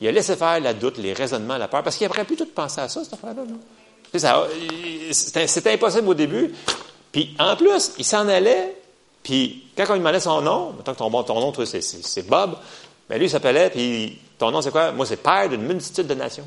Il 0.00 0.08
a 0.08 0.12
laissé 0.12 0.36
faire 0.36 0.60
la 0.60 0.74
doute, 0.74 0.98
les 0.98 1.12
raisonnements, 1.12 1.58
la 1.58 1.68
peur, 1.68 1.82
parce 1.82 1.96
qu'il 1.96 2.06
n'aurait 2.06 2.24
plus 2.24 2.36
tout 2.36 2.46
penser 2.46 2.80
à 2.80 2.88
ça, 2.88 3.02
cette 3.04 3.14
affaire-là. 3.14 3.42
C'était 5.12 5.72
impossible 5.72 6.08
au 6.08 6.14
début. 6.14 6.52
Puis 7.10 7.34
en 7.38 7.56
plus, 7.56 7.92
il 7.98 8.04
s'en 8.04 8.28
allait, 8.28 8.76
puis 9.24 9.64
quand 9.76 9.84
on 9.88 9.92
lui 9.94 10.00
demandait 10.00 10.20
son 10.20 10.40
nom, 10.42 10.74
maintenant 10.76 10.92
que 10.92 10.98
ton, 10.98 11.22
ton 11.24 11.40
nom, 11.40 11.52
c'est 11.64 12.28
Bob, 12.28 12.56
mais 13.08 13.18
lui, 13.18 13.26
il 13.26 13.30
s'appelait, 13.30 13.70
puis 13.70 14.18
ton 14.38 14.50
nom, 14.50 14.62
c'est 14.62 14.70
quoi? 14.70 14.92
Moi, 14.92 15.06
c'est 15.06 15.16
père 15.16 15.48
d'une 15.48 15.62
multitude 15.62 16.06
de 16.06 16.14
nations. 16.14 16.46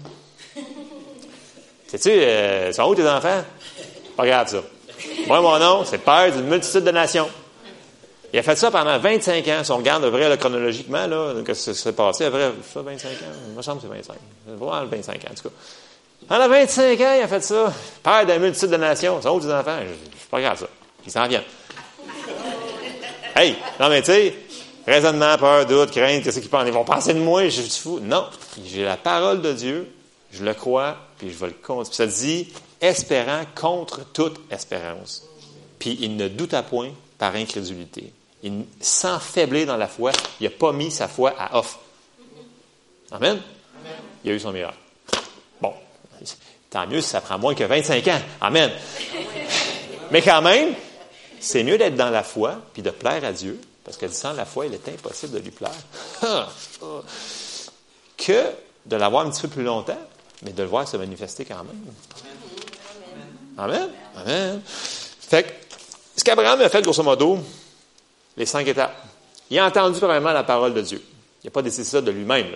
Sais-tu, 1.88 2.10
euh, 2.10 2.72
sont 2.72 2.84
où 2.84 2.96
tes 2.96 3.08
enfants? 3.08 3.44
Regarde 4.18 4.48
ça. 4.48 4.62
Moi, 5.28 5.42
mon 5.42 5.58
nom, 5.58 5.84
c'est 5.86 5.98
père 5.98 6.32
d'une 6.32 6.46
multitude 6.46 6.84
de 6.84 6.92
nations. 6.92 7.28
Il 8.32 8.40
a 8.40 8.44
fait 8.44 8.56
ça 8.56 8.70
pendant 8.70 8.98
25 9.00 9.48
ans. 9.48 9.63
Si 9.63 9.72
on 9.72 9.78
regarde 9.78 10.04
vrai, 10.06 10.30
là, 10.30 10.38
chronologiquement, 10.38 11.08
là, 11.08 11.34
que 11.44 11.54
ça 11.54 11.74
s'est 11.74 11.94
passé, 11.94 12.30
vrai, 12.30 12.52
ça, 12.74 12.82
25 12.82 13.10
ans? 13.10 13.13
Il 13.50 13.56
me 13.56 13.62
semble 13.62 13.82
que 13.82 13.88
c'est 13.88 13.94
25. 13.94 14.16
C'est 14.46 14.56
vraiment 14.56 14.86
25 14.86 15.16
ans, 15.16 15.20
en 15.32 15.34
tout 15.34 15.50
cas. 15.50 15.56
Pendant 16.28 16.50
25 16.50 17.02
ans, 17.02 17.13
il 17.18 17.24
a 17.24 17.28
fait 17.28 17.42
ça. 17.42 17.74
Père 18.04 18.26
d'un 18.26 18.38
multitude 18.38 18.70
de 18.70 18.78
nations. 18.78 19.20
C'est 19.22 19.30
autres 19.30 19.52
enfants? 19.52 19.80
Je, 19.82 20.30
pas 20.30 20.42
grave, 20.42 20.60
ça. 20.60 20.68
Ils 21.06 21.12
s'en 21.12 21.28
viennent. 21.28 21.44
Hey! 23.38 23.56
Non, 23.80 23.88
mais 23.89 24.02
tu 24.02 24.08
sais, 24.08 24.34
raisonnement, 24.88 25.38
peur, 25.38 25.67
doute, 25.67 25.91
crainte, 25.91 26.23
qu'est-ce 26.23 26.39
qu'ils 26.39 26.50
pensent? 26.50 26.65
Ils 26.65 26.73
vont 26.73 26.84
penser 26.84 27.13
de 27.13 27.19
moi, 27.19 27.47
je 27.50 27.62
suis 27.62 27.82
fou. 27.82 28.00
Non. 28.00 28.26
J'ai 28.65 28.84
la 28.84 28.97
parole 28.97 29.43
de 29.43 29.54
Dieu, 29.54 29.93
je 30.32 30.43
le 30.43 30.56
crois, 30.56 30.97
puis 31.19 31.30
je 31.30 31.36
vais 31.38 31.45
le 31.45 31.54
compter. 31.54 31.89
Puis 31.89 31.95
ça 31.97 32.08
dit, 32.08 32.52
espérant 32.82 33.43
contre 33.54 34.12
toute 34.12 34.39
espérance. 34.52 35.23
Puis 35.78 36.00
il 36.02 36.17
ne 36.17 36.28
douta 36.28 36.63
point 36.63 36.89
par 37.19 37.36
incrédulité. 37.36 38.12
Il, 38.41 38.65
sans 38.82 39.19
faiblir 39.19 39.67
dans 39.67 39.78
la 39.78 39.88
foi, 39.88 40.13
il 40.41 40.45
n'a 40.45 40.50
pas 40.50 40.71
mis 40.71 40.89
sa 40.89 41.08
foi 41.08 41.36
à 41.38 41.60
off. 41.60 41.78
Amen? 43.12 43.39
Il 44.23 44.32
a 44.32 44.34
eu 44.34 44.39
son 44.39 44.52
miracle. 44.52 44.78
Bon, 45.62 45.73
tant 46.71 46.88
mieux 46.88 47.02
si 47.02 47.10
ça 47.10 47.21
prend 47.21 47.38
moins 47.38 47.54
que 47.54 47.63
25 47.63 48.08
ans. 48.08 48.21
Amen. 48.41 48.71
Mais 50.10 50.23
quand 50.23 50.41
même, 50.41 50.73
c'est 51.39 51.63
mieux 51.63 51.78
d'être 51.78 51.95
dans 51.95 52.10
la 52.10 52.23
foi 52.23 52.56
puis 52.73 52.82
de 52.82 52.89
plaire 52.89 53.23
à 53.23 53.32
Dieu, 53.32 53.60
parce 53.84 53.97
que 53.97 54.08
sans 54.08 54.34
la 54.34 54.45
foi, 54.45 54.65
il 54.65 54.73
est 54.73 54.89
impossible 54.89 55.34
de 55.34 55.39
lui 55.39 55.52
plaire, 55.52 55.71
que 58.17 58.43
de 58.86 58.95
l'avoir 58.95 59.26
un 59.26 59.30
petit 59.30 59.41
peu 59.41 59.47
plus 59.47 59.63
longtemps, 59.63 60.00
mais 60.43 60.52
de 60.52 60.63
le 60.63 60.69
voir 60.69 60.88
se 60.88 60.97
manifester 60.97 61.45
quand 61.45 61.63
même. 61.63 61.93
Amen. 63.58 63.89
Amen. 64.15 64.62
Fait 64.65 65.43
que 65.43 65.50
ce 66.15 66.23
qu'Abraham 66.23 66.62
a 66.62 66.69
fait, 66.69 66.82
grosso 66.82 67.04
modo, 67.04 67.39
les 68.36 68.45
cinq 68.45 68.67
étapes, 68.67 68.95
il 69.50 69.58
a 69.60 69.65
entendu 69.65 69.97
probablement 69.97 70.34
la 70.34 70.43
parole 70.43 70.73
de 70.73 70.82
Dieu. 70.82 71.02
Il 71.43 71.47
n'a 71.47 71.52
pas 71.52 71.62
décidé 71.62 71.84
ça 71.84 72.02
de 72.02 72.12
lui-même. 72.12 72.47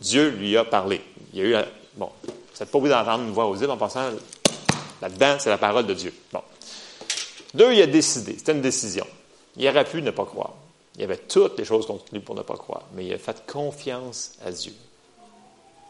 Dieu 0.00 0.30
lui 0.30 0.56
a 0.56 0.64
parlé. 0.64 1.02
Il 1.32 1.40
a 1.40 1.44
eu, 1.44 1.64
bon, 1.96 2.10
vous 2.22 2.32
n'êtes 2.58 2.70
pas 2.70 2.78
obligé 2.78 2.94
d'entendre 2.94 3.24
une 3.24 3.32
voix 3.32 3.46
audible 3.46 3.70
en 3.70 3.76
passant 3.76 4.10
là-dedans, 5.02 5.36
c'est 5.38 5.50
la 5.50 5.58
parole 5.58 5.86
de 5.86 5.94
Dieu. 5.94 6.14
Bon. 6.32 6.42
Deux, 7.54 7.72
il 7.74 7.82
a 7.82 7.86
décidé. 7.86 8.34
C'était 8.38 8.52
une 8.52 8.62
décision. 8.62 9.06
Il 9.56 9.66
aurait 9.68 9.84
pu 9.84 10.02
ne 10.02 10.10
pas 10.10 10.24
croire. 10.24 10.54
Il 10.94 11.00
y 11.00 11.04
avait 11.04 11.16
toutes 11.16 11.58
les 11.58 11.64
choses 11.64 11.86
contenues 11.86 12.20
pour 12.20 12.34
ne 12.34 12.42
pas 12.42 12.56
croire, 12.56 12.82
mais 12.94 13.06
il 13.06 13.12
a 13.12 13.18
fait 13.18 13.44
confiance 13.46 14.32
à 14.44 14.50
Dieu. 14.50 14.74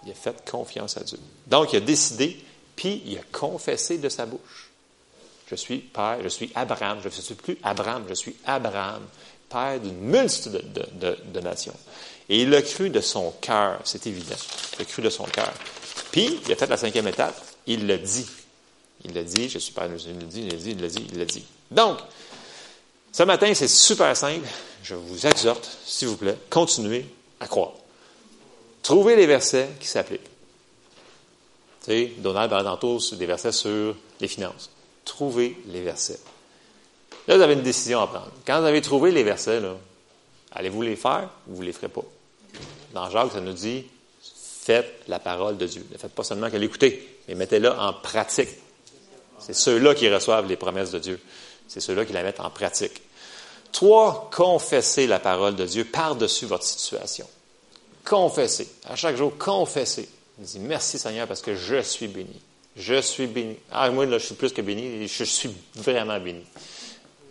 Il 0.05 0.13
a 0.13 0.15
fait 0.15 0.49
confiance 0.49 0.97
à 0.97 1.01
Dieu. 1.05 1.19
Donc, 1.47 1.73
il 1.73 1.77
a 1.77 1.81
décidé, 1.81 2.39
puis 2.77 3.03
il 3.07 3.19
a 3.19 3.23
confessé 3.33 3.99
de 3.99 4.09
sa 4.09 4.27
bouche. 4.27 4.71
Je 5.49 5.57
suis 5.57 5.79
père, 5.79 6.19
je 6.23 6.29
suis 6.29 6.53
Abraham, 6.55 7.01
je 7.03 7.09
ne 7.09 7.13
suis 7.13 7.35
plus 7.35 7.59
Abraham, 7.63 8.05
je 8.09 8.15
suis 8.15 8.37
Abraham, 8.47 9.03
père 9.49 9.81
d'une 9.81 9.99
multitude 9.99 10.63
de, 10.73 11.41
nations. 11.41 11.75
Et 12.29 12.43
il 12.43 12.51
l'a 12.51 12.63
cru 12.63 12.89
de 12.89 13.01
son 13.01 13.33
cœur, 13.41 13.81
c'est 13.85 14.07
évident. 14.07 14.37
Il 14.75 14.79
l'a 14.79 14.85
cru 14.85 15.03
de 15.03 15.11
son 15.11 15.25
cœur. 15.25 15.53
Puis, 16.13 16.39
il 16.47 16.53
a 16.53 16.57
fait 16.57 16.69
la 16.69 16.77
cinquième 16.77 17.09
étape, 17.09 17.35
il 17.67 17.87
l'a 17.87 17.99
dit. 17.99 18.27
Il 19.05 19.15
l'a 19.15 19.23
dit, 19.23 19.49
je 19.49 19.59
suis 19.59 19.73
père, 19.73 19.87
il 19.87 19.93
l'a 19.93 20.27
dit, 20.27 20.41
il 20.43 20.51
l'a 20.51 20.57
dit, 20.57 20.71
il 20.71 20.81
l'a 20.81 20.89
dit, 20.89 21.07
il 21.13 21.19
l'a 21.19 21.25
dit. 21.25 21.45
Donc, 21.71 21.99
ce 23.13 23.23
matin, 23.23 23.53
c'est 23.55 23.69
super 23.69 24.17
simple. 24.17 24.47
Je 24.83 24.95
vous 24.95 25.27
exhorte, 25.27 25.69
s'il 25.85 26.09
vous 26.09 26.17
plaît, 26.17 26.37
continuez 26.49 27.07
à 27.41 27.47
croire. 27.47 27.73
Trouvez 28.83 29.17
les 29.17 29.27
versets 29.27 29.69
qui 29.79 29.89
s'appliquent. 29.89 30.21
Tu 31.85 31.87
sais, 31.87 32.13
Donald 32.19 32.51
tantôt 32.51 32.99
des 33.13 33.27
versets 33.27 33.53
sur 33.53 33.95
les 34.21 34.29
finances 34.29 34.71
trouver 35.11 35.57
les 35.67 35.83
versets. 35.83 36.21
Là, 37.27 37.37
vous 37.37 37.43
avez 37.43 37.55
une 37.55 37.63
décision 37.63 38.01
à 38.01 38.07
prendre. 38.07 38.31
Quand 38.47 38.61
vous 38.61 38.67
avez 38.67 38.81
trouvé 38.81 39.11
les 39.11 39.23
versets, 39.23 39.61
allez-vous 40.53 40.83
les 40.83 40.97
faire 40.97 41.29
ou 41.49 41.57
vous 41.57 41.63
ne 41.63 41.67
les 41.67 41.73
ferez 41.73 41.89
pas? 41.89 42.05
Dans 42.95 43.11
Jacques, 43.11 43.33
ça 43.33 43.41
nous 43.41 43.53
dit 43.53 43.85
faites 44.63 45.03
la 45.09 45.19
parole 45.19 45.57
de 45.57 45.67
Dieu. 45.67 45.85
Ne 45.91 45.99
faites 45.99 46.13
pas 46.13 46.25
seulement 46.25 46.51
que 46.51 46.57
l'écouter, 46.57 47.19
mais 47.29 47.35
mettez-la 47.35 47.81
en 47.83 47.93
pratique. 47.93 48.51
C'est 49.41 49.55
ceux-là 49.55 49.95
qui 49.95 50.09
reçoivent 50.09 50.47
les 50.47 50.57
promesses 50.57 50.91
de 50.91 50.99
Dieu. 50.99 51.21
C'est 51.69 51.81
ceux-là 51.81 52.05
qui 52.05 52.13
la 52.13 52.23
mettent 52.23 52.41
en 52.41 52.51
pratique. 52.51 53.01
Trois, 53.73 54.29
confessez 54.33 55.07
la 55.07 55.19
parole 55.19 55.57
de 55.57 55.65
Dieu 55.65 55.85
par-dessus 55.85 56.47
votre 56.47 56.65
situation. 56.65 57.27
Confessez. 58.05 58.69
À 58.89 58.97
chaque 58.97 59.17
jour, 59.17 59.33
confessez. 59.39 60.09
Dites 60.39 60.61
merci 60.61 60.99
Seigneur 60.99 61.27
parce 61.27 61.43
que 61.43 61.55
je 61.55 61.81
suis 61.83 62.09
béni. 62.09 62.41
Je 62.77 63.01
suis 63.01 63.27
béni. 63.27 63.57
Ah, 63.71 63.91
moi, 63.91 64.07
là, 64.07 64.19
je 64.19 64.27
suis 64.27 64.35
plus 64.35 64.53
que 64.53 64.63
béni. 64.63 65.07
Je 65.07 65.25
suis 65.25 65.51
vraiment 65.77 66.19
béni. 66.19 66.45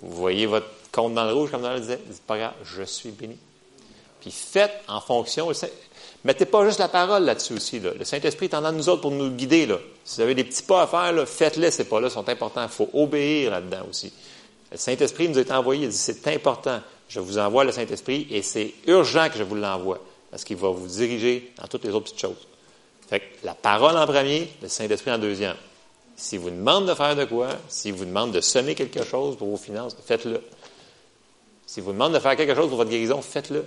Vous 0.02 0.16
voyez 0.16 0.46
votre 0.46 0.68
compte 0.92 1.14
dans 1.14 1.26
le 1.26 1.34
rouge, 1.34 1.52
comme 1.52 1.62
dans 1.62 1.74
le 1.74 1.80
disait? 1.80 2.00
Dites 2.08 2.24
pas 2.24 2.38
grave, 2.38 2.54
je 2.64 2.84
suis 2.84 3.12
béni. 3.12 3.38
Puis 4.22 4.32
faites 4.32 4.84
en 4.88 5.02
fonction. 5.02 5.50
Mettez 6.26 6.46
pas 6.46 6.66
juste 6.66 6.80
la 6.80 6.90
parole 6.90 7.24
là-dessus 7.24 7.54
aussi. 7.54 7.80
Le 7.80 8.04
Saint-Esprit 8.04 8.48
est 8.48 8.54
en 8.54 8.72
nous 8.72 8.90
autres 8.90 9.02
pour 9.02 9.12
nous 9.12 9.30
guider. 9.30 9.68
Si 10.04 10.18
vous 10.18 10.22
avez 10.22 10.36
des 10.36 10.44
petits 10.44 10.64
pas 10.64 10.84
à 10.84 10.88
faire, 10.88 11.28
faites-les. 11.28 11.72
Ces 11.72 11.86
pas-là 11.86 12.10
sont 12.10 12.28
importants. 12.28 12.64
Il 12.64 12.70
faut 12.70 12.90
obéir 12.94 13.52
là-dedans 13.52 13.86
aussi. 13.90 14.12
Le 14.72 14.78
Saint-Esprit 14.78 15.30
nous 15.30 15.40
été 15.40 15.54
envoyé. 15.54 15.86
Il 15.86 15.90
dit 15.90 15.98
c'est 15.98 16.28
important. 16.28 16.82
Je 17.08 17.20
vous 17.20 17.38
envoie 17.38 17.64
le 17.64 17.72
Saint-Esprit 17.72 18.28
et 18.30 18.42
c'est 18.42 18.74
urgent 18.86 19.30
que 19.30 19.38
je 19.38 19.44
vous 19.44 19.56
l'envoie 19.56 20.00
parce 20.30 20.44
qu'il 20.44 20.58
va 20.58 20.70
vous 20.70 20.88
diriger 20.88 21.52
dans 21.60 21.68
toutes 21.68 21.86
les 21.86 21.92
autres 21.92 22.06
petites 22.06 22.20
choses. 22.20 22.48
Fait 23.10 23.22
que 23.22 23.26
la 23.44 23.56
parole 23.56 23.98
en 23.98 24.06
premier, 24.06 24.50
le 24.62 24.68
Saint-Esprit 24.68 25.12
en 25.12 25.18
deuxième. 25.18 25.56
Si 26.16 26.38
vous 26.38 26.50
demande 26.50 26.88
de 26.88 26.94
faire 26.94 27.16
de 27.16 27.24
quoi, 27.24 27.48
si 27.70 27.92
vous 27.92 28.06
demande 28.06 28.34
de 28.34 28.42
semer 28.42 28.76
quelque 28.76 29.04
chose 29.04 29.38
pour 29.38 29.48
vos 29.48 29.58
finances, 29.58 29.96
faites-le. 30.06 30.42
Si 31.66 31.82
vous 31.82 31.94
demande 31.94 32.14
de 32.14 32.20
faire 32.20 32.36
quelque 32.36 32.54
chose 32.54 32.68
pour 32.68 32.78
votre 32.78 32.90
guérison, 32.90 33.22
faites-le. 33.22 33.66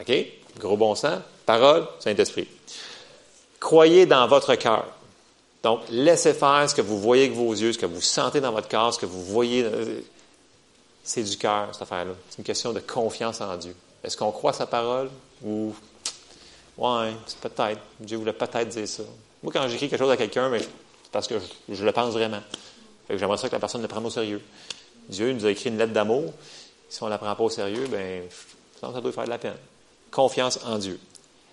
OK? 0.00 0.12
Gros 0.58 0.76
bon 0.76 0.94
sens. 0.94 1.20
Parole, 1.46 1.86
Saint-Esprit. 2.00 2.48
Croyez 3.60 4.06
dans 4.06 4.26
votre 4.26 4.54
cœur. 4.54 4.86
Donc, 5.62 5.80
laissez 5.90 6.34
faire 6.34 6.68
ce 6.68 6.74
que 6.74 6.82
vous 6.82 7.00
voyez 7.00 7.24
avec 7.24 7.36
vos 7.36 7.52
yeux, 7.52 7.72
ce 7.72 7.78
que 7.78 7.86
vous 7.86 8.00
sentez 8.00 8.40
dans 8.40 8.52
votre 8.52 8.68
corps, 8.68 8.94
ce 8.94 8.98
que 8.98 9.06
vous 9.06 9.24
voyez. 9.24 9.64
Euh, 9.64 10.00
c'est 11.02 11.22
du 11.22 11.36
cœur, 11.36 11.68
cette 11.72 11.82
affaire-là. 11.82 12.12
C'est 12.28 12.38
une 12.38 12.44
question 12.44 12.72
de 12.72 12.80
confiance 12.80 13.40
en 13.40 13.56
Dieu. 13.56 13.74
Est-ce 14.04 14.16
qu'on 14.16 14.30
croit 14.30 14.52
sa 14.52 14.66
parole 14.66 15.10
ou 15.44 15.74
Ouais, 16.76 17.12
c'est 17.26 17.40
peut-être. 17.40 17.80
Dieu 17.98 18.18
voulait 18.18 18.32
peut-être 18.32 18.68
dire 18.68 18.86
ça. 18.86 19.02
Moi, 19.42 19.52
quand 19.52 19.66
j'écris 19.68 19.88
quelque 19.88 19.98
chose 19.98 20.10
à 20.10 20.16
quelqu'un, 20.16 20.50
c'est 20.56 21.10
parce 21.10 21.26
que 21.26 21.34
je, 21.68 21.84
le 21.84 21.92
pense 21.92 22.12
vraiment. 22.12 22.40
j'aimerais 23.10 23.36
ça 23.36 23.48
que 23.48 23.54
la 23.54 23.58
personne 23.58 23.82
le 23.82 23.88
prenne 23.88 24.06
au 24.06 24.10
sérieux. 24.10 24.40
Dieu 25.08 25.32
nous 25.32 25.44
a 25.44 25.50
écrit 25.50 25.70
une 25.70 25.78
lettre 25.78 25.92
d'amour. 25.92 26.32
Si 26.88 27.02
on 27.02 27.06
ne 27.06 27.10
la 27.10 27.18
prend 27.18 27.34
pas 27.34 27.42
au 27.42 27.50
sérieux, 27.50 27.86
ben, 27.90 28.22
ça 28.80 28.88
doit 28.92 29.12
faire 29.12 29.24
de 29.24 29.30
la 29.30 29.38
peine. 29.38 29.56
Confiance 30.10 30.60
en 30.64 30.78
Dieu. 30.78 30.98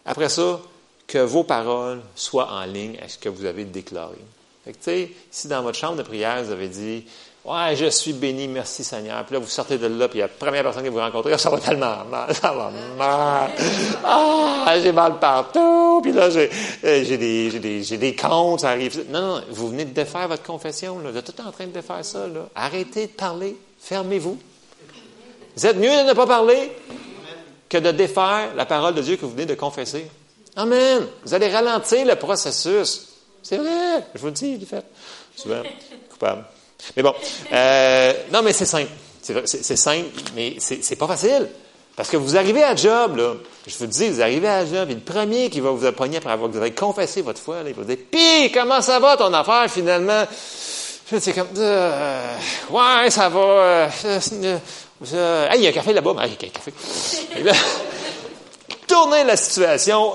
Après 0.06 0.30
ça, 0.30 0.60
que 1.08 1.20
vos 1.20 1.44
paroles 1.44 2.02
soient 2.16 2.52
en 2.52 2.66
ligne 2.66 2.98
avec 2.98 3.12
ce 3.12 3.18
que 3.18 3.30
vous 3.30 3.46
avez 3.46 3.66
déclaré. 3.66 4.18
Fait 4.64 4.72
que, 4.72 4.78
tu 4.78 4.84
sais, 4.84 5.12
si 5.30 5.48
dans 5.48 5.62
votre 5.62 5.78
chambre 5.78 5.98
de 5.98 6.04
prière, 6.04 6.44
vous 6.44 6.52
avez 6.52 6.68
dit, 6.68 7.06
Ouais, 7.46 7.76
je 7.76 7.86
suis 7.92 8.14
béni, 8.14 8.48
merci 8.48 8.84
Seigneur. 8.84 9.24
Puis 9.24 9.34
là, 9.34 9.40
vous 9.40 9.48
sortez 9.48 9.78
de 9.78 9.86
là, 9.86 10.08
puis 10.08 10.18
la 10.18 10.28
première 10.28 10.64
personne 10.64 10.84
que 10.84 10.90
vous 10.90 10.98
rencontrez, 10.98 11.38
ça 11.38 11.52
va 11.52 11.60
tellement 11.60 12.04
mal, 12.06 12.34
ça 12.34 12.52
va 12.52 12.72
mal. 12.98 13.52
Ah, 14.04 14.76
j'ai 14.82 14.92
mal 14.92 15.20
partout. 15.20 16.00
Puis 16.02 16.12
là, 16.12 16.32
j'ai, 16.32 16.50
euh, 16.84 17.04
des, 17.06 17.52
des, 17.52 17.98
des 17.98 18.16
ça 18.58 18.70
arrive. 18.70 19.06
Non, 19.12 19.22
non, 19.22 19.42
vous 19.52 19.70
venez 19.70 19.86
de 19.86 19.92
défaire 19.94 20.28
votre 20.28 20.42
confession, 20.42 20.98
là. 20.98 21.12
Vous 21.12 21.18
êtes 21.18 21.36
tout 21.36 21.40
en 21.40 21.52
train 21.52 21.68
de 21.68 21.72
défaire 21.72 22.04
ça, 22.04 22.26
là. 22.28 22.48
Arrêtez 22.56 23.06
de 23.06 23.12
parler. 23.12 23.56
Fermez-vous. 23.80 24.40
Vous 25.56 25.66
êtes 25.68 25.78
mieux 25.78 26.04
de 26.04 26.08
ne 26.08 26.14
pas 26.14 26.26
parler 26.26 26.72
que 27.70 27.78
de 27.78 27.92
défaire 27.92 28.54
la 28.56 28.66
parole 28.66 28.96
de 28.96 29.02
Dieu 29.02 29.16
que 29.16 29.22
vous 29.22 29.32
venez 29.32 29.46
de 29.46 29.56
confesser. 29.56 30.08
Amen. 30.56 31.06
Vous 31.24 31.34
allez 31.34 31.50
ralentir 31.50 32.06
le 32.06 32.16
processus. 32.16 33.08
C'est 33.44 33.58
vrai. 33.58 34.06
Je 34.14 34.20
vous 34.20 34.28
le 34.28 34.32
dis, 34.32 34.58
du 34.58 34.66
fait. 34.66 34.84
Souvent, 35.36 35.62
coupable. 36.10 36.46
Mais 36.96 37.04
bon, 37.04 37.14
euh, 37.52 38.14
non, 38.32 38.42
mais 38.42 38.54
c'est 38.54 38.66
simple. 38.66 38.92
C'est 39.22 39.76
simple, 39.76 40.10
mais 40.36 40.56
c'est 40.60 40.96
pas 40.96 41.08
facile. 41.08 41.50
Parce 41.96 42.10
que 42.10 42.18
vous 42.18 42.36
arrivez 42.36 42.64
à 42.64 42.76
job, 42.76 43.16
là, 43.16 43.34
je 43.66 43.78
vous 43.78 43.86
dis, 43.88 44.10
vous 44.10 44.22
arrivez 44.22 44.50
à 44.50 44.66
job, 44.66 44.90
et 44.90 44.94
le 44.94 45.00
premier 45.00 45.50
qui 45.50 45.62
va 45.62 45.72
vous 45.72 45.86
appoigner 45.86 46.18
après 46.18 46.32
avoir 46.32 46.50
que 46.50 46.56
vous 46.56 46.62
avez 46.62 46.74
confessé 46.74 47.22
votre 47.22 47.40
foi, 47.40 47.64
là, 47.64 47.70
il 47.70 47.76
va 47.76 47.82
vous 47.82 47.88
dire, 47.88 47.98
pis, 48.12 48.52
comment 48.52 48.82
ça 48.82 49.00
va 49.00 49.16
ton 49.16 49.34
affaire 49.34 49.72
finalement? 49.72 50.26
C'est 51.20 51.34
comme, 51.34 51.48
euh, 51.58 52.38
ouais, 52.72 53.10
ça 53.10 53.30
va. 53.30 53.40
Euh, 53.40 53.90
euh, 55.14 55.50
hey, 55.50 55.60
il 55.60 55.64
y 55.64 55.68
a 55.68 55.70
un 55.70 55.74
café 55.74 55.94
là-bas. 55.94 56.16
Ah, 56.18 56.26
il 56.26 56.32
y 56.32 56.46
a 56.46 56.48
un 56.48 56.50
café. 56.50 56.72
tournez 58.88 59.24
la 59.24 59.36
situation. 59.36 60.14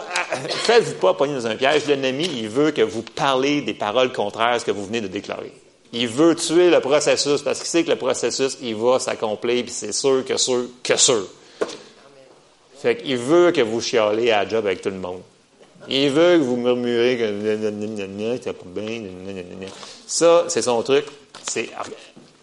Faites-vous 0.65 0.95
pas 0.95 1.15
pogner 1.15 1.35
dans 1.35 1.47
un 1.47 1.57
piège. 1.57 1.87
L'ennemi, 1.87 2.31
il 2.37 2.49
veut 2.49 2.71
que 2.71 2.83
vous 2.83 3.03
parlez 3.03 3.63
des 3.63 3.75
paroles 3.75 4.13
contraires 4.13 4.55
à 4.55 4.59
ce 4.59 4.65
que 4.65 4.71
vous 4.71 4.87
venez 4.87 5.01
de 5.01 5.09
déclarer. 5.09 5.53
Il 5.93 6.09
veut 6.09 6.37
tuer 6.37 6.71
le 6.71 6.81
processus 6.81 7.43
parce 7.43 7.59
qu'il 7.59 7.69
sait 7.69 7.85
que 7.85 7.91
le 7.91 7.97
processus, 7.97 8.59
il 8.63 8.77
va 8.77 8.99
s'accomplir, 8.99 9.65
puis 9.65 9.73
c'est 9.73 9.93
sûr 9.93 10.25
que 10.25 10.37
sûr 10.37 10.67
que 10.83 10.97
sûr. 10.97 11.27
Fait 12.81 12.97
qu'il 12.97 13.17
veut 13.17 13.51
que 13.51 13.61
vous 13.61 13.81
chialez 13.81 14.31
à 14.31 14.45
la 14.45 14.49
job 14.49 14.67
avec 14.67 14.81
tout 14.81 14.91
le 14.91 14.97
monde. 14.97 15.21
Il 15.89 16.11
veut 16.11 16.39
que 16.39 16.43
vous 16.43 16.57
murmurez 16.57 17.19
que. 17.19 17.27
Ça, 20.07 20.45
c'est 20.49 20.63
son 20.63 20.83
truc. 20.83 21.07
C'est 21.43 21.71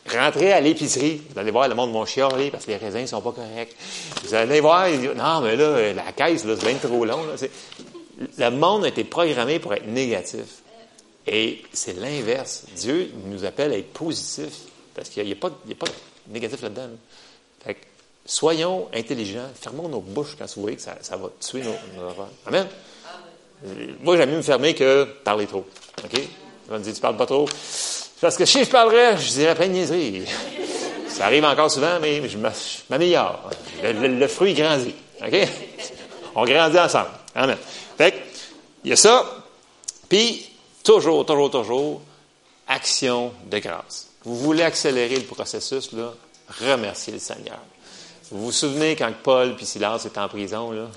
rentrer 0.07 0.53
à 0.53 0.61
l'épicerie. 0.61 1.21
Vous 1.29 1.39
allez 1.39 1.51
voir, 1.51 1.67
le 1.67 1.75
monde 1.75 1.93
va 1.93 2.05
chialer 2.05 2.51
parce 2.51 2.65
que 2.65 2.71
les 2.71 2.77
raisins 2.77 3.01
ne 3.01 3.07
sont 3.07 3.21
pas 3.21 3.31
corrects. 3.31 3.75
Vous 4.23 4.33
allez 4.33 4.59
voir, 4.61 4.87
non, 4.89 5.41
mais 5.41 5.55
là, 5.55 5.93
la 5.93 6.11
caisse, 6.11 6.45
c'est 6.45 6.65
bien 6.65 6.75
trop 6.75 7.05
long. 7.05 7.23
Le 8.37 8.49
monde 8.49 8.85
a 8.85 8.87
été 8.87 9.03
programmé 9.03 9.59
pour 9.59 9.73
être 9.73 9.87
négatif. 9.87 10.61
Et 11.27 11.61
c'est 11.73 11.97
l'inverse. 11.97 12.63
Dieu 12.75 13.11
nous 13.25 13.43
appelle 13.43 13.73
à 13.73 13.77
être 13.77 13.91
positif 13.91 14.53
parce 14.95 15.09
qu'il 15.09 15.25
n'y 15.25 15.33
a, 15.33 15.35
pas 15.35 15.49
de 15.49 15.75
négatif 16.29 16.61
là-dedans. 16.61 16.89
soyons 18.25 18.87
intelligents, 18.93 19.49
fermons 19.59 19.89
nos 19.89 19.99
bouches 19.99 20.35
quand 20.37 20.45
vous 20.55 20.61
voyez 20.61 20.77
que 20.77 20.81
ça, 20.81 21.17
va 21.17 21.29
tuer 21.39 21.61
nos, 21.61 21.71
nos 22.01 22.25
Amen. 22.45 22.67
Moi, 24.01 24.17
j'aime 24.17 24.29
mieux 24.29 24.37
me 24.37 24.41
fermer 24.41 24.73
que 24.73 25.03
parler 25.23 25.47
trop. 25.47 25.65
OK? 26.03 26.21
On 26.69 26.73
me 26.73 26.79
dire, 26.79 26.93
tu 26.93 27.01
parles 27.01 27.17
pas 27.17 27.25
trop. 27.25 27.47
Parce 28.21 28.37
que 28.37 28.45
si 28.45 28.63
je 28.63 28.69
parlerais, 28.69 29.17
je 29.17 29.29
dirais 29.29 29.55
plein 29.55 29.67
de 29.67 29.73
niaiseries. 29.73 30.25
Ça 31.07 31.25
arrive 31.25 31.45
encore 31.45 31.71
souvent, 31.71 31.99
mais 32.01 32.27
je 32.27 32.37
m'améliore. 32.89 33.49
Le, 33.83 34.27
fruit 34.27 34.53
grandit. 34.53 34.95
OK? 35.21 35.47
On 36.35 36.45
grandit 36.45 36.79
ensemble. 36.79 37.09
Amen. 37.35 37.57
Fait 37.97 38.13
il 38.83 38.91
y 38.91 38.93
a 38.93 38.95
ça. 38.95 39.25
Puis, 40.07 40.47
Toujours, 40.87 41.25
toujours, 41.25 41.51
toujours, 41.51 42.01
action 42.65 43.33
de 43.51 43.59
grâce. 43.59 44.07
Vous 44.23 44.37
voulez 44.37 44.63
accélérer 44.63 45.17
le 45.17 45.23
processus, 45.23 45.91
là, 45.91 46.13
remerciez 46.65 47.11
le 47.11 47.19
Seigneur. 47.19 47.59
Vous 48.31 48.45
vous 48.45 48.51
souvenez 48.53 48.95
quand 48.95 49.11
Paul 49.21 49.57
puis 49.57 49.65
Silas 49.65 50.05
étaient 50.05 50.17
en 50.17 50.29
prison, 50.29 50.71
là? 50.71 50.87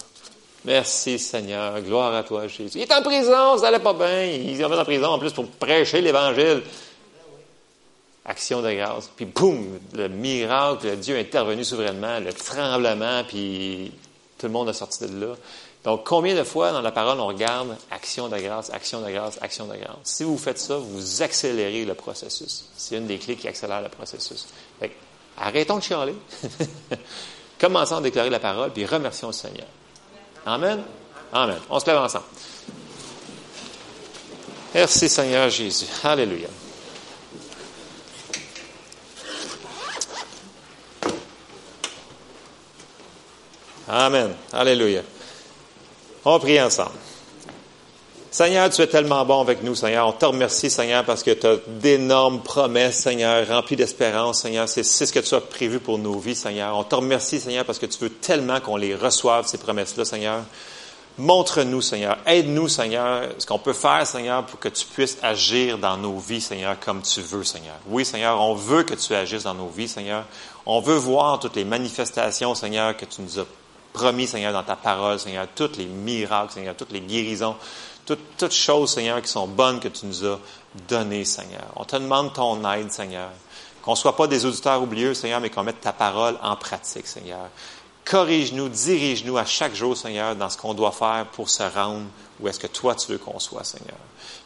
Merci 0.64 1.18
Seigneur, 1.18 1.80
gloire 1.80 2.14
à 2.14 2.22
toi 2.22 2.46
Jésus. 2.46 2.78
Il 2.78 2.82
est 2.82 2.92
en 2.92 3.02
prison, 3.02 3.56
ça 3.56 3.62
n'allait 3.62 3.82
pas 3.82 3.92
bien. 3.92 4.26
Il 4.26 4.60
est 4.60 4.64
en 4.64 4.84
prison 4.84 5.08
en 5.08 5.18
plus 5.18 5.32
pour 5.32 5.48
prêcher 5.48 6.00
l'Évangile. 6.00 6.62
Action 8.24 8.60
de 8.62 8.72
grâce. 8.72 9.10
Puis 9.16 9.24
boum, 9.24 9.78
le 9.94 10.08
miracle, 10.08 10.96
Dieu 10.96 11.16
est 11.16 11.20
intervenu 11.20 11.64
souverainement, 11.64 12.20
le 12.20 12.32
tremblement, 12.32 13.24
puis 13.24 13.92
tout 14.38 14.46
le 14.46 14.52
monde 14.52 14.68
est 14.68 14.74
sorti 14.74 15.06
de 15.06 15.26
là. 15.26 15.34
Donc, 15.84 16.04
combien 16.04 16.34
de 16.34 16.44
fois 16.44 16.72
dans 16.72 16.82
la 16.82 16.92
parole 16.92 17.18
on 17.20 17.26
regarde 17.26 17.74
action 17.90 18.28
de 18.28 18.36
grâce, 18.38 18.70
action 18.70 19.00
de 19.00 19.10
grâce, 19.10 19.38
action 19.40 19.66
de 19.66 19.76
grâce? 19.76 19.96
Si 20.04 20.24
vous 20.24 20.36
faites 20.36 20.58
ça, 20.58 20.76
vous 20.76 21.22
accélérez 21.22 21.86
le 21.86 21.94
processus. 21.94 22.66
C'est 22.76 22.96
une 22.96 23.06
des 23.06 23.18
clés 23.18 23.36
qui 23.36 23.48
accélère 23.48 23.80
le 23.80 23.88
processus. 23.88 24.46
arrêtons 25.38 25.78
de 25.78 25.82
chialer. 25.82 26.14
Commençons 27.60 27.96
à 27.96 28.00
déclarer 28.02 28.30
la 28.30 28.40
parole, 28.40 28.72
puis 28.72 28.84
remercions 28.84 29.28
le 29.28 29.32
Seigneur. 29.32 29.66
Amen? 30.44 30.82
Amen. 31.32 31.58
On 31.70 31.80
se 31.80 31.86
lève 31.86 31.98
ensemble. 31.98 32.24
Merci 34.74 35.08
Seigneur 35.08 35.48
Jésus. 35.48 35.86
Alléluia. 36.04 36.48
Amen. 43.92 44.32
Alléluia. 44.52 45.02
On 46.24 46.32
va 46.34 46.38
prier 46.38 46.62
ensemble. 46.62 46.92
Seigneur, 48.30 48.70
tu 48.70 48.80
es 48.82 48.86
tellement 48.86 49.24
bon 49.24 49.40
avec 49.40 49.64
nous, 49.64 49.74
Seigneur. 49.74 50.06
On 50.06 50.12
te 50.12 50.24
remercie, 50.24 50.70
Seigneur, 50.70 51.04
parce 51.04 51.24
que 51.24 51.32
tu 51.32 51.44
as 51.44 51.56
d'énormes 51.66 52.40
promesses, 52.40 53.00
Seigneur, 53.00 53.48
remplies 53.48 53.74
d'espérance, 53.74 54.42
Seigneur. 54.42 54.68
C'est 54.68 54.84
ce 54.84 55.12
que 55.12 55.18
tu 55.18 55.34
as 55.34 55.40
prévu 55.40 55.80
pour 55.80 55.98
nos 55.98 56.20
vies, 56.20 56.36
Seigneur. 56.36 56.76
On 56.76 56.84
te 56.84 56.94
remercie, 56.94 57.40
Seigneur, 57.40 57.64
parce 57.64 57.80
que 57.80 57.86
tu 57.86 57.98
veux 57.98 58.10
tellement 58.10 58.60
qu'on 58.60 58.76
les 58.76 58.94
reçoive, 58.94 59.48
ces 59.48 59.58
promesses-là, 59.58 60.04
Seigneur. 60.04 60.44
Montre-nous, 61.18 61.82
Seigneur. 61.82 62.16
Aide-nous, 62.26 62.68
Seigneur, 62.68 63.24
ce 63.38 63.44
qu'on 63.44 63.58
peut 63.58 63.72
faire, 63.72 64.06
Seigneur, 64.06 64.46
pour 64.46 64.60
que 64.60 64.68
tu 64.68 64.86
puisses 64.86 65.18
agir 65.20 65.78
dans 65.78 65.96
nos 65.96 66.16
vies, 66.16 66.40
Seigneur, 66.40 66.78
comme 66.78 67.02
tu 67.02 67.22
veux, 67.22 67.42
Seigneur. 67.42 67.74
Oui, 67.88 68.04
Seigneur, 68.04 68.40
on 68.40 68.54
veut 68.54 68.84
que 68.84 68.94
tu 68.94 69.12
agisses 69.16 69.42
dans 69.42 69.54
nos 69.54 69.68
vies, 69.68 69.88
Seigneur. 69.88 70.24
On 70.64 70.80
veut 70.80 70.94
voir 70.94 71.40
toutes 71.40 71.56
les 71.56 71.64
manifestations, 71.64 72.54
Seigneur, 72.54 72.96
que 72.96 73.04
tu 73.04 73.22
nous 73.22 73.40
as 73.40 73.46
promis, 73.92 74.26
Seigneur, 74.26 74.52
dans 74.52 74.62
ta 74.62 74.76
parole, 74.76 75.18
Seigneur, 75.18 75.46
tous 75.54 75.76
les 75.76 75.86
miracles, 75.86 76.52
Seigneur, 76.52 76.74
toutes 76.76 76.92
les 76.92 77.00
guérisons, 77.00 77.56
toutes, 78.06 78.52
choses, 78.52 78.92
Seigneur, 78.94 79.20
qui 79.22 79.28
sont 79.28 79.46
bonnes 79.46 79.80
que 79.80 79.88
tu 79.88 80.06
nous 80.06 80.24
as 80.24 80.38
données, 80.88 81.24
Seigneur. 81.24 81.64
On 81.76 81.84
te 81.84 81.96
demande 81.96 82.32
ton 82.32 82.68
aide, 82.72 82.90
Seigneur. 82.90 83.30
Qu'on 83.82 83.92
ne 83.92 83.96
soit 83.96 84.16
pas 84.16 84.26
des 84.26 84.44
auditeurs 84.44 84.82
oublieux, 84.82 85.14
Seigneur, 85.14 85.40
mais 85.40 85.50
qu'on 85.50 85.62
mette 85.62 85.80
ta 85.80 85.92
parole 85.92 86.36
en 86.42 86.56
pratique, 86.56 87.06
Seigneur. 87.06 87.48
Corrige-nous, 88.04 88.68
dirige-nous 88.68 89.38
à 89.38 89.44
chaque 89.44 89.74
jour, 89.74 89.96
Seigneur, 89.96 90.34
dans 90.34 90.50
ce 90.50 90.58
qu'on 90.58 90.74
doit 90.74 90.92
faire 90.92 91.26
pour 91.32 91.48
se 91.48 91.62
rendre 91.62 92.06
où 92.40 92.48
est-ce 92.48 92.58
que 92.58 92.66
toi 92.66 92.94
tu 92.94 93.12
veux 93.12 93.18
qu'on 93.18 93.38
soit, 93.38 93.64
Seigneur. 93.64 93.98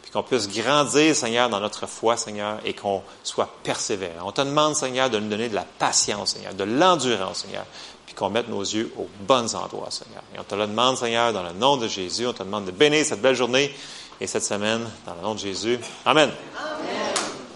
Puis 0.03 0.11
qu'on 0.11 0.23
puisse 0.23 0.49
grandir, 0.49 1.17
Seigneur, 1.17 1.49
dans 1.49 1.61
notre 1.61 1.87
foi, 1.87 2.17
Seigneur, 2.17 2.59
et 2.65 2.75
qu'on 2.75 3.03
soit 3.23 3.49
persévérant. 3.63 4.29
On 4.29 4.33
te 4.33 4.43
demande, 4.43 4.77
Seigneur, 4.77 5.09
de 5.09 5.19
nous 5.19 5.29
donner 5.29 5.49
de 5.49 5.55
la 5.55 5.65
patience, 5.79 6.33
Seigneur, 6.33 6.55
de 6.55 6.65
l'endurance, 6.65 7.39
Seigneur, 7.39 7.65
qu'on 8.13 8.31
mette 8.31 8.49
nos 8.49 8.63
yeux 8.63 8.93
aux 8.99 9.09
bons 9.21 9.55
endroits, 9.55 9.91
Seigneur. 9.91 10.23
Et 10.35 10.39
on 10.39 10.45
te 10.45 10.55
le 10.55 10.67
demande, 10.67 10.97
Seigneur, 10.97 11.33
dans 11.33 11.43
le 11.43 11.53
nom 11.53 11.77
de 11.77 11.89
Jésus. 11.89 12.27
On 12.27 12.33
te 12.33 12.43
demande 12.43 12.67
de 12.67 12.71
bénir 12.71 13.05
cette 13.05 13.23
belle 13.23 13.35
journée 13.35 13.75
et 14.21 14.27
cette 14.27 14.45
semaine, 14.45 14.89
dans 15.07 15.15
le 15.15 15.23
nom 15.23 15.35
de 15.35 15.41
Jésus. 15.41 15.79
Amen. 16.05 16.31
Amen. 16.57 16.99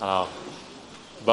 Alors, 0.01 0.29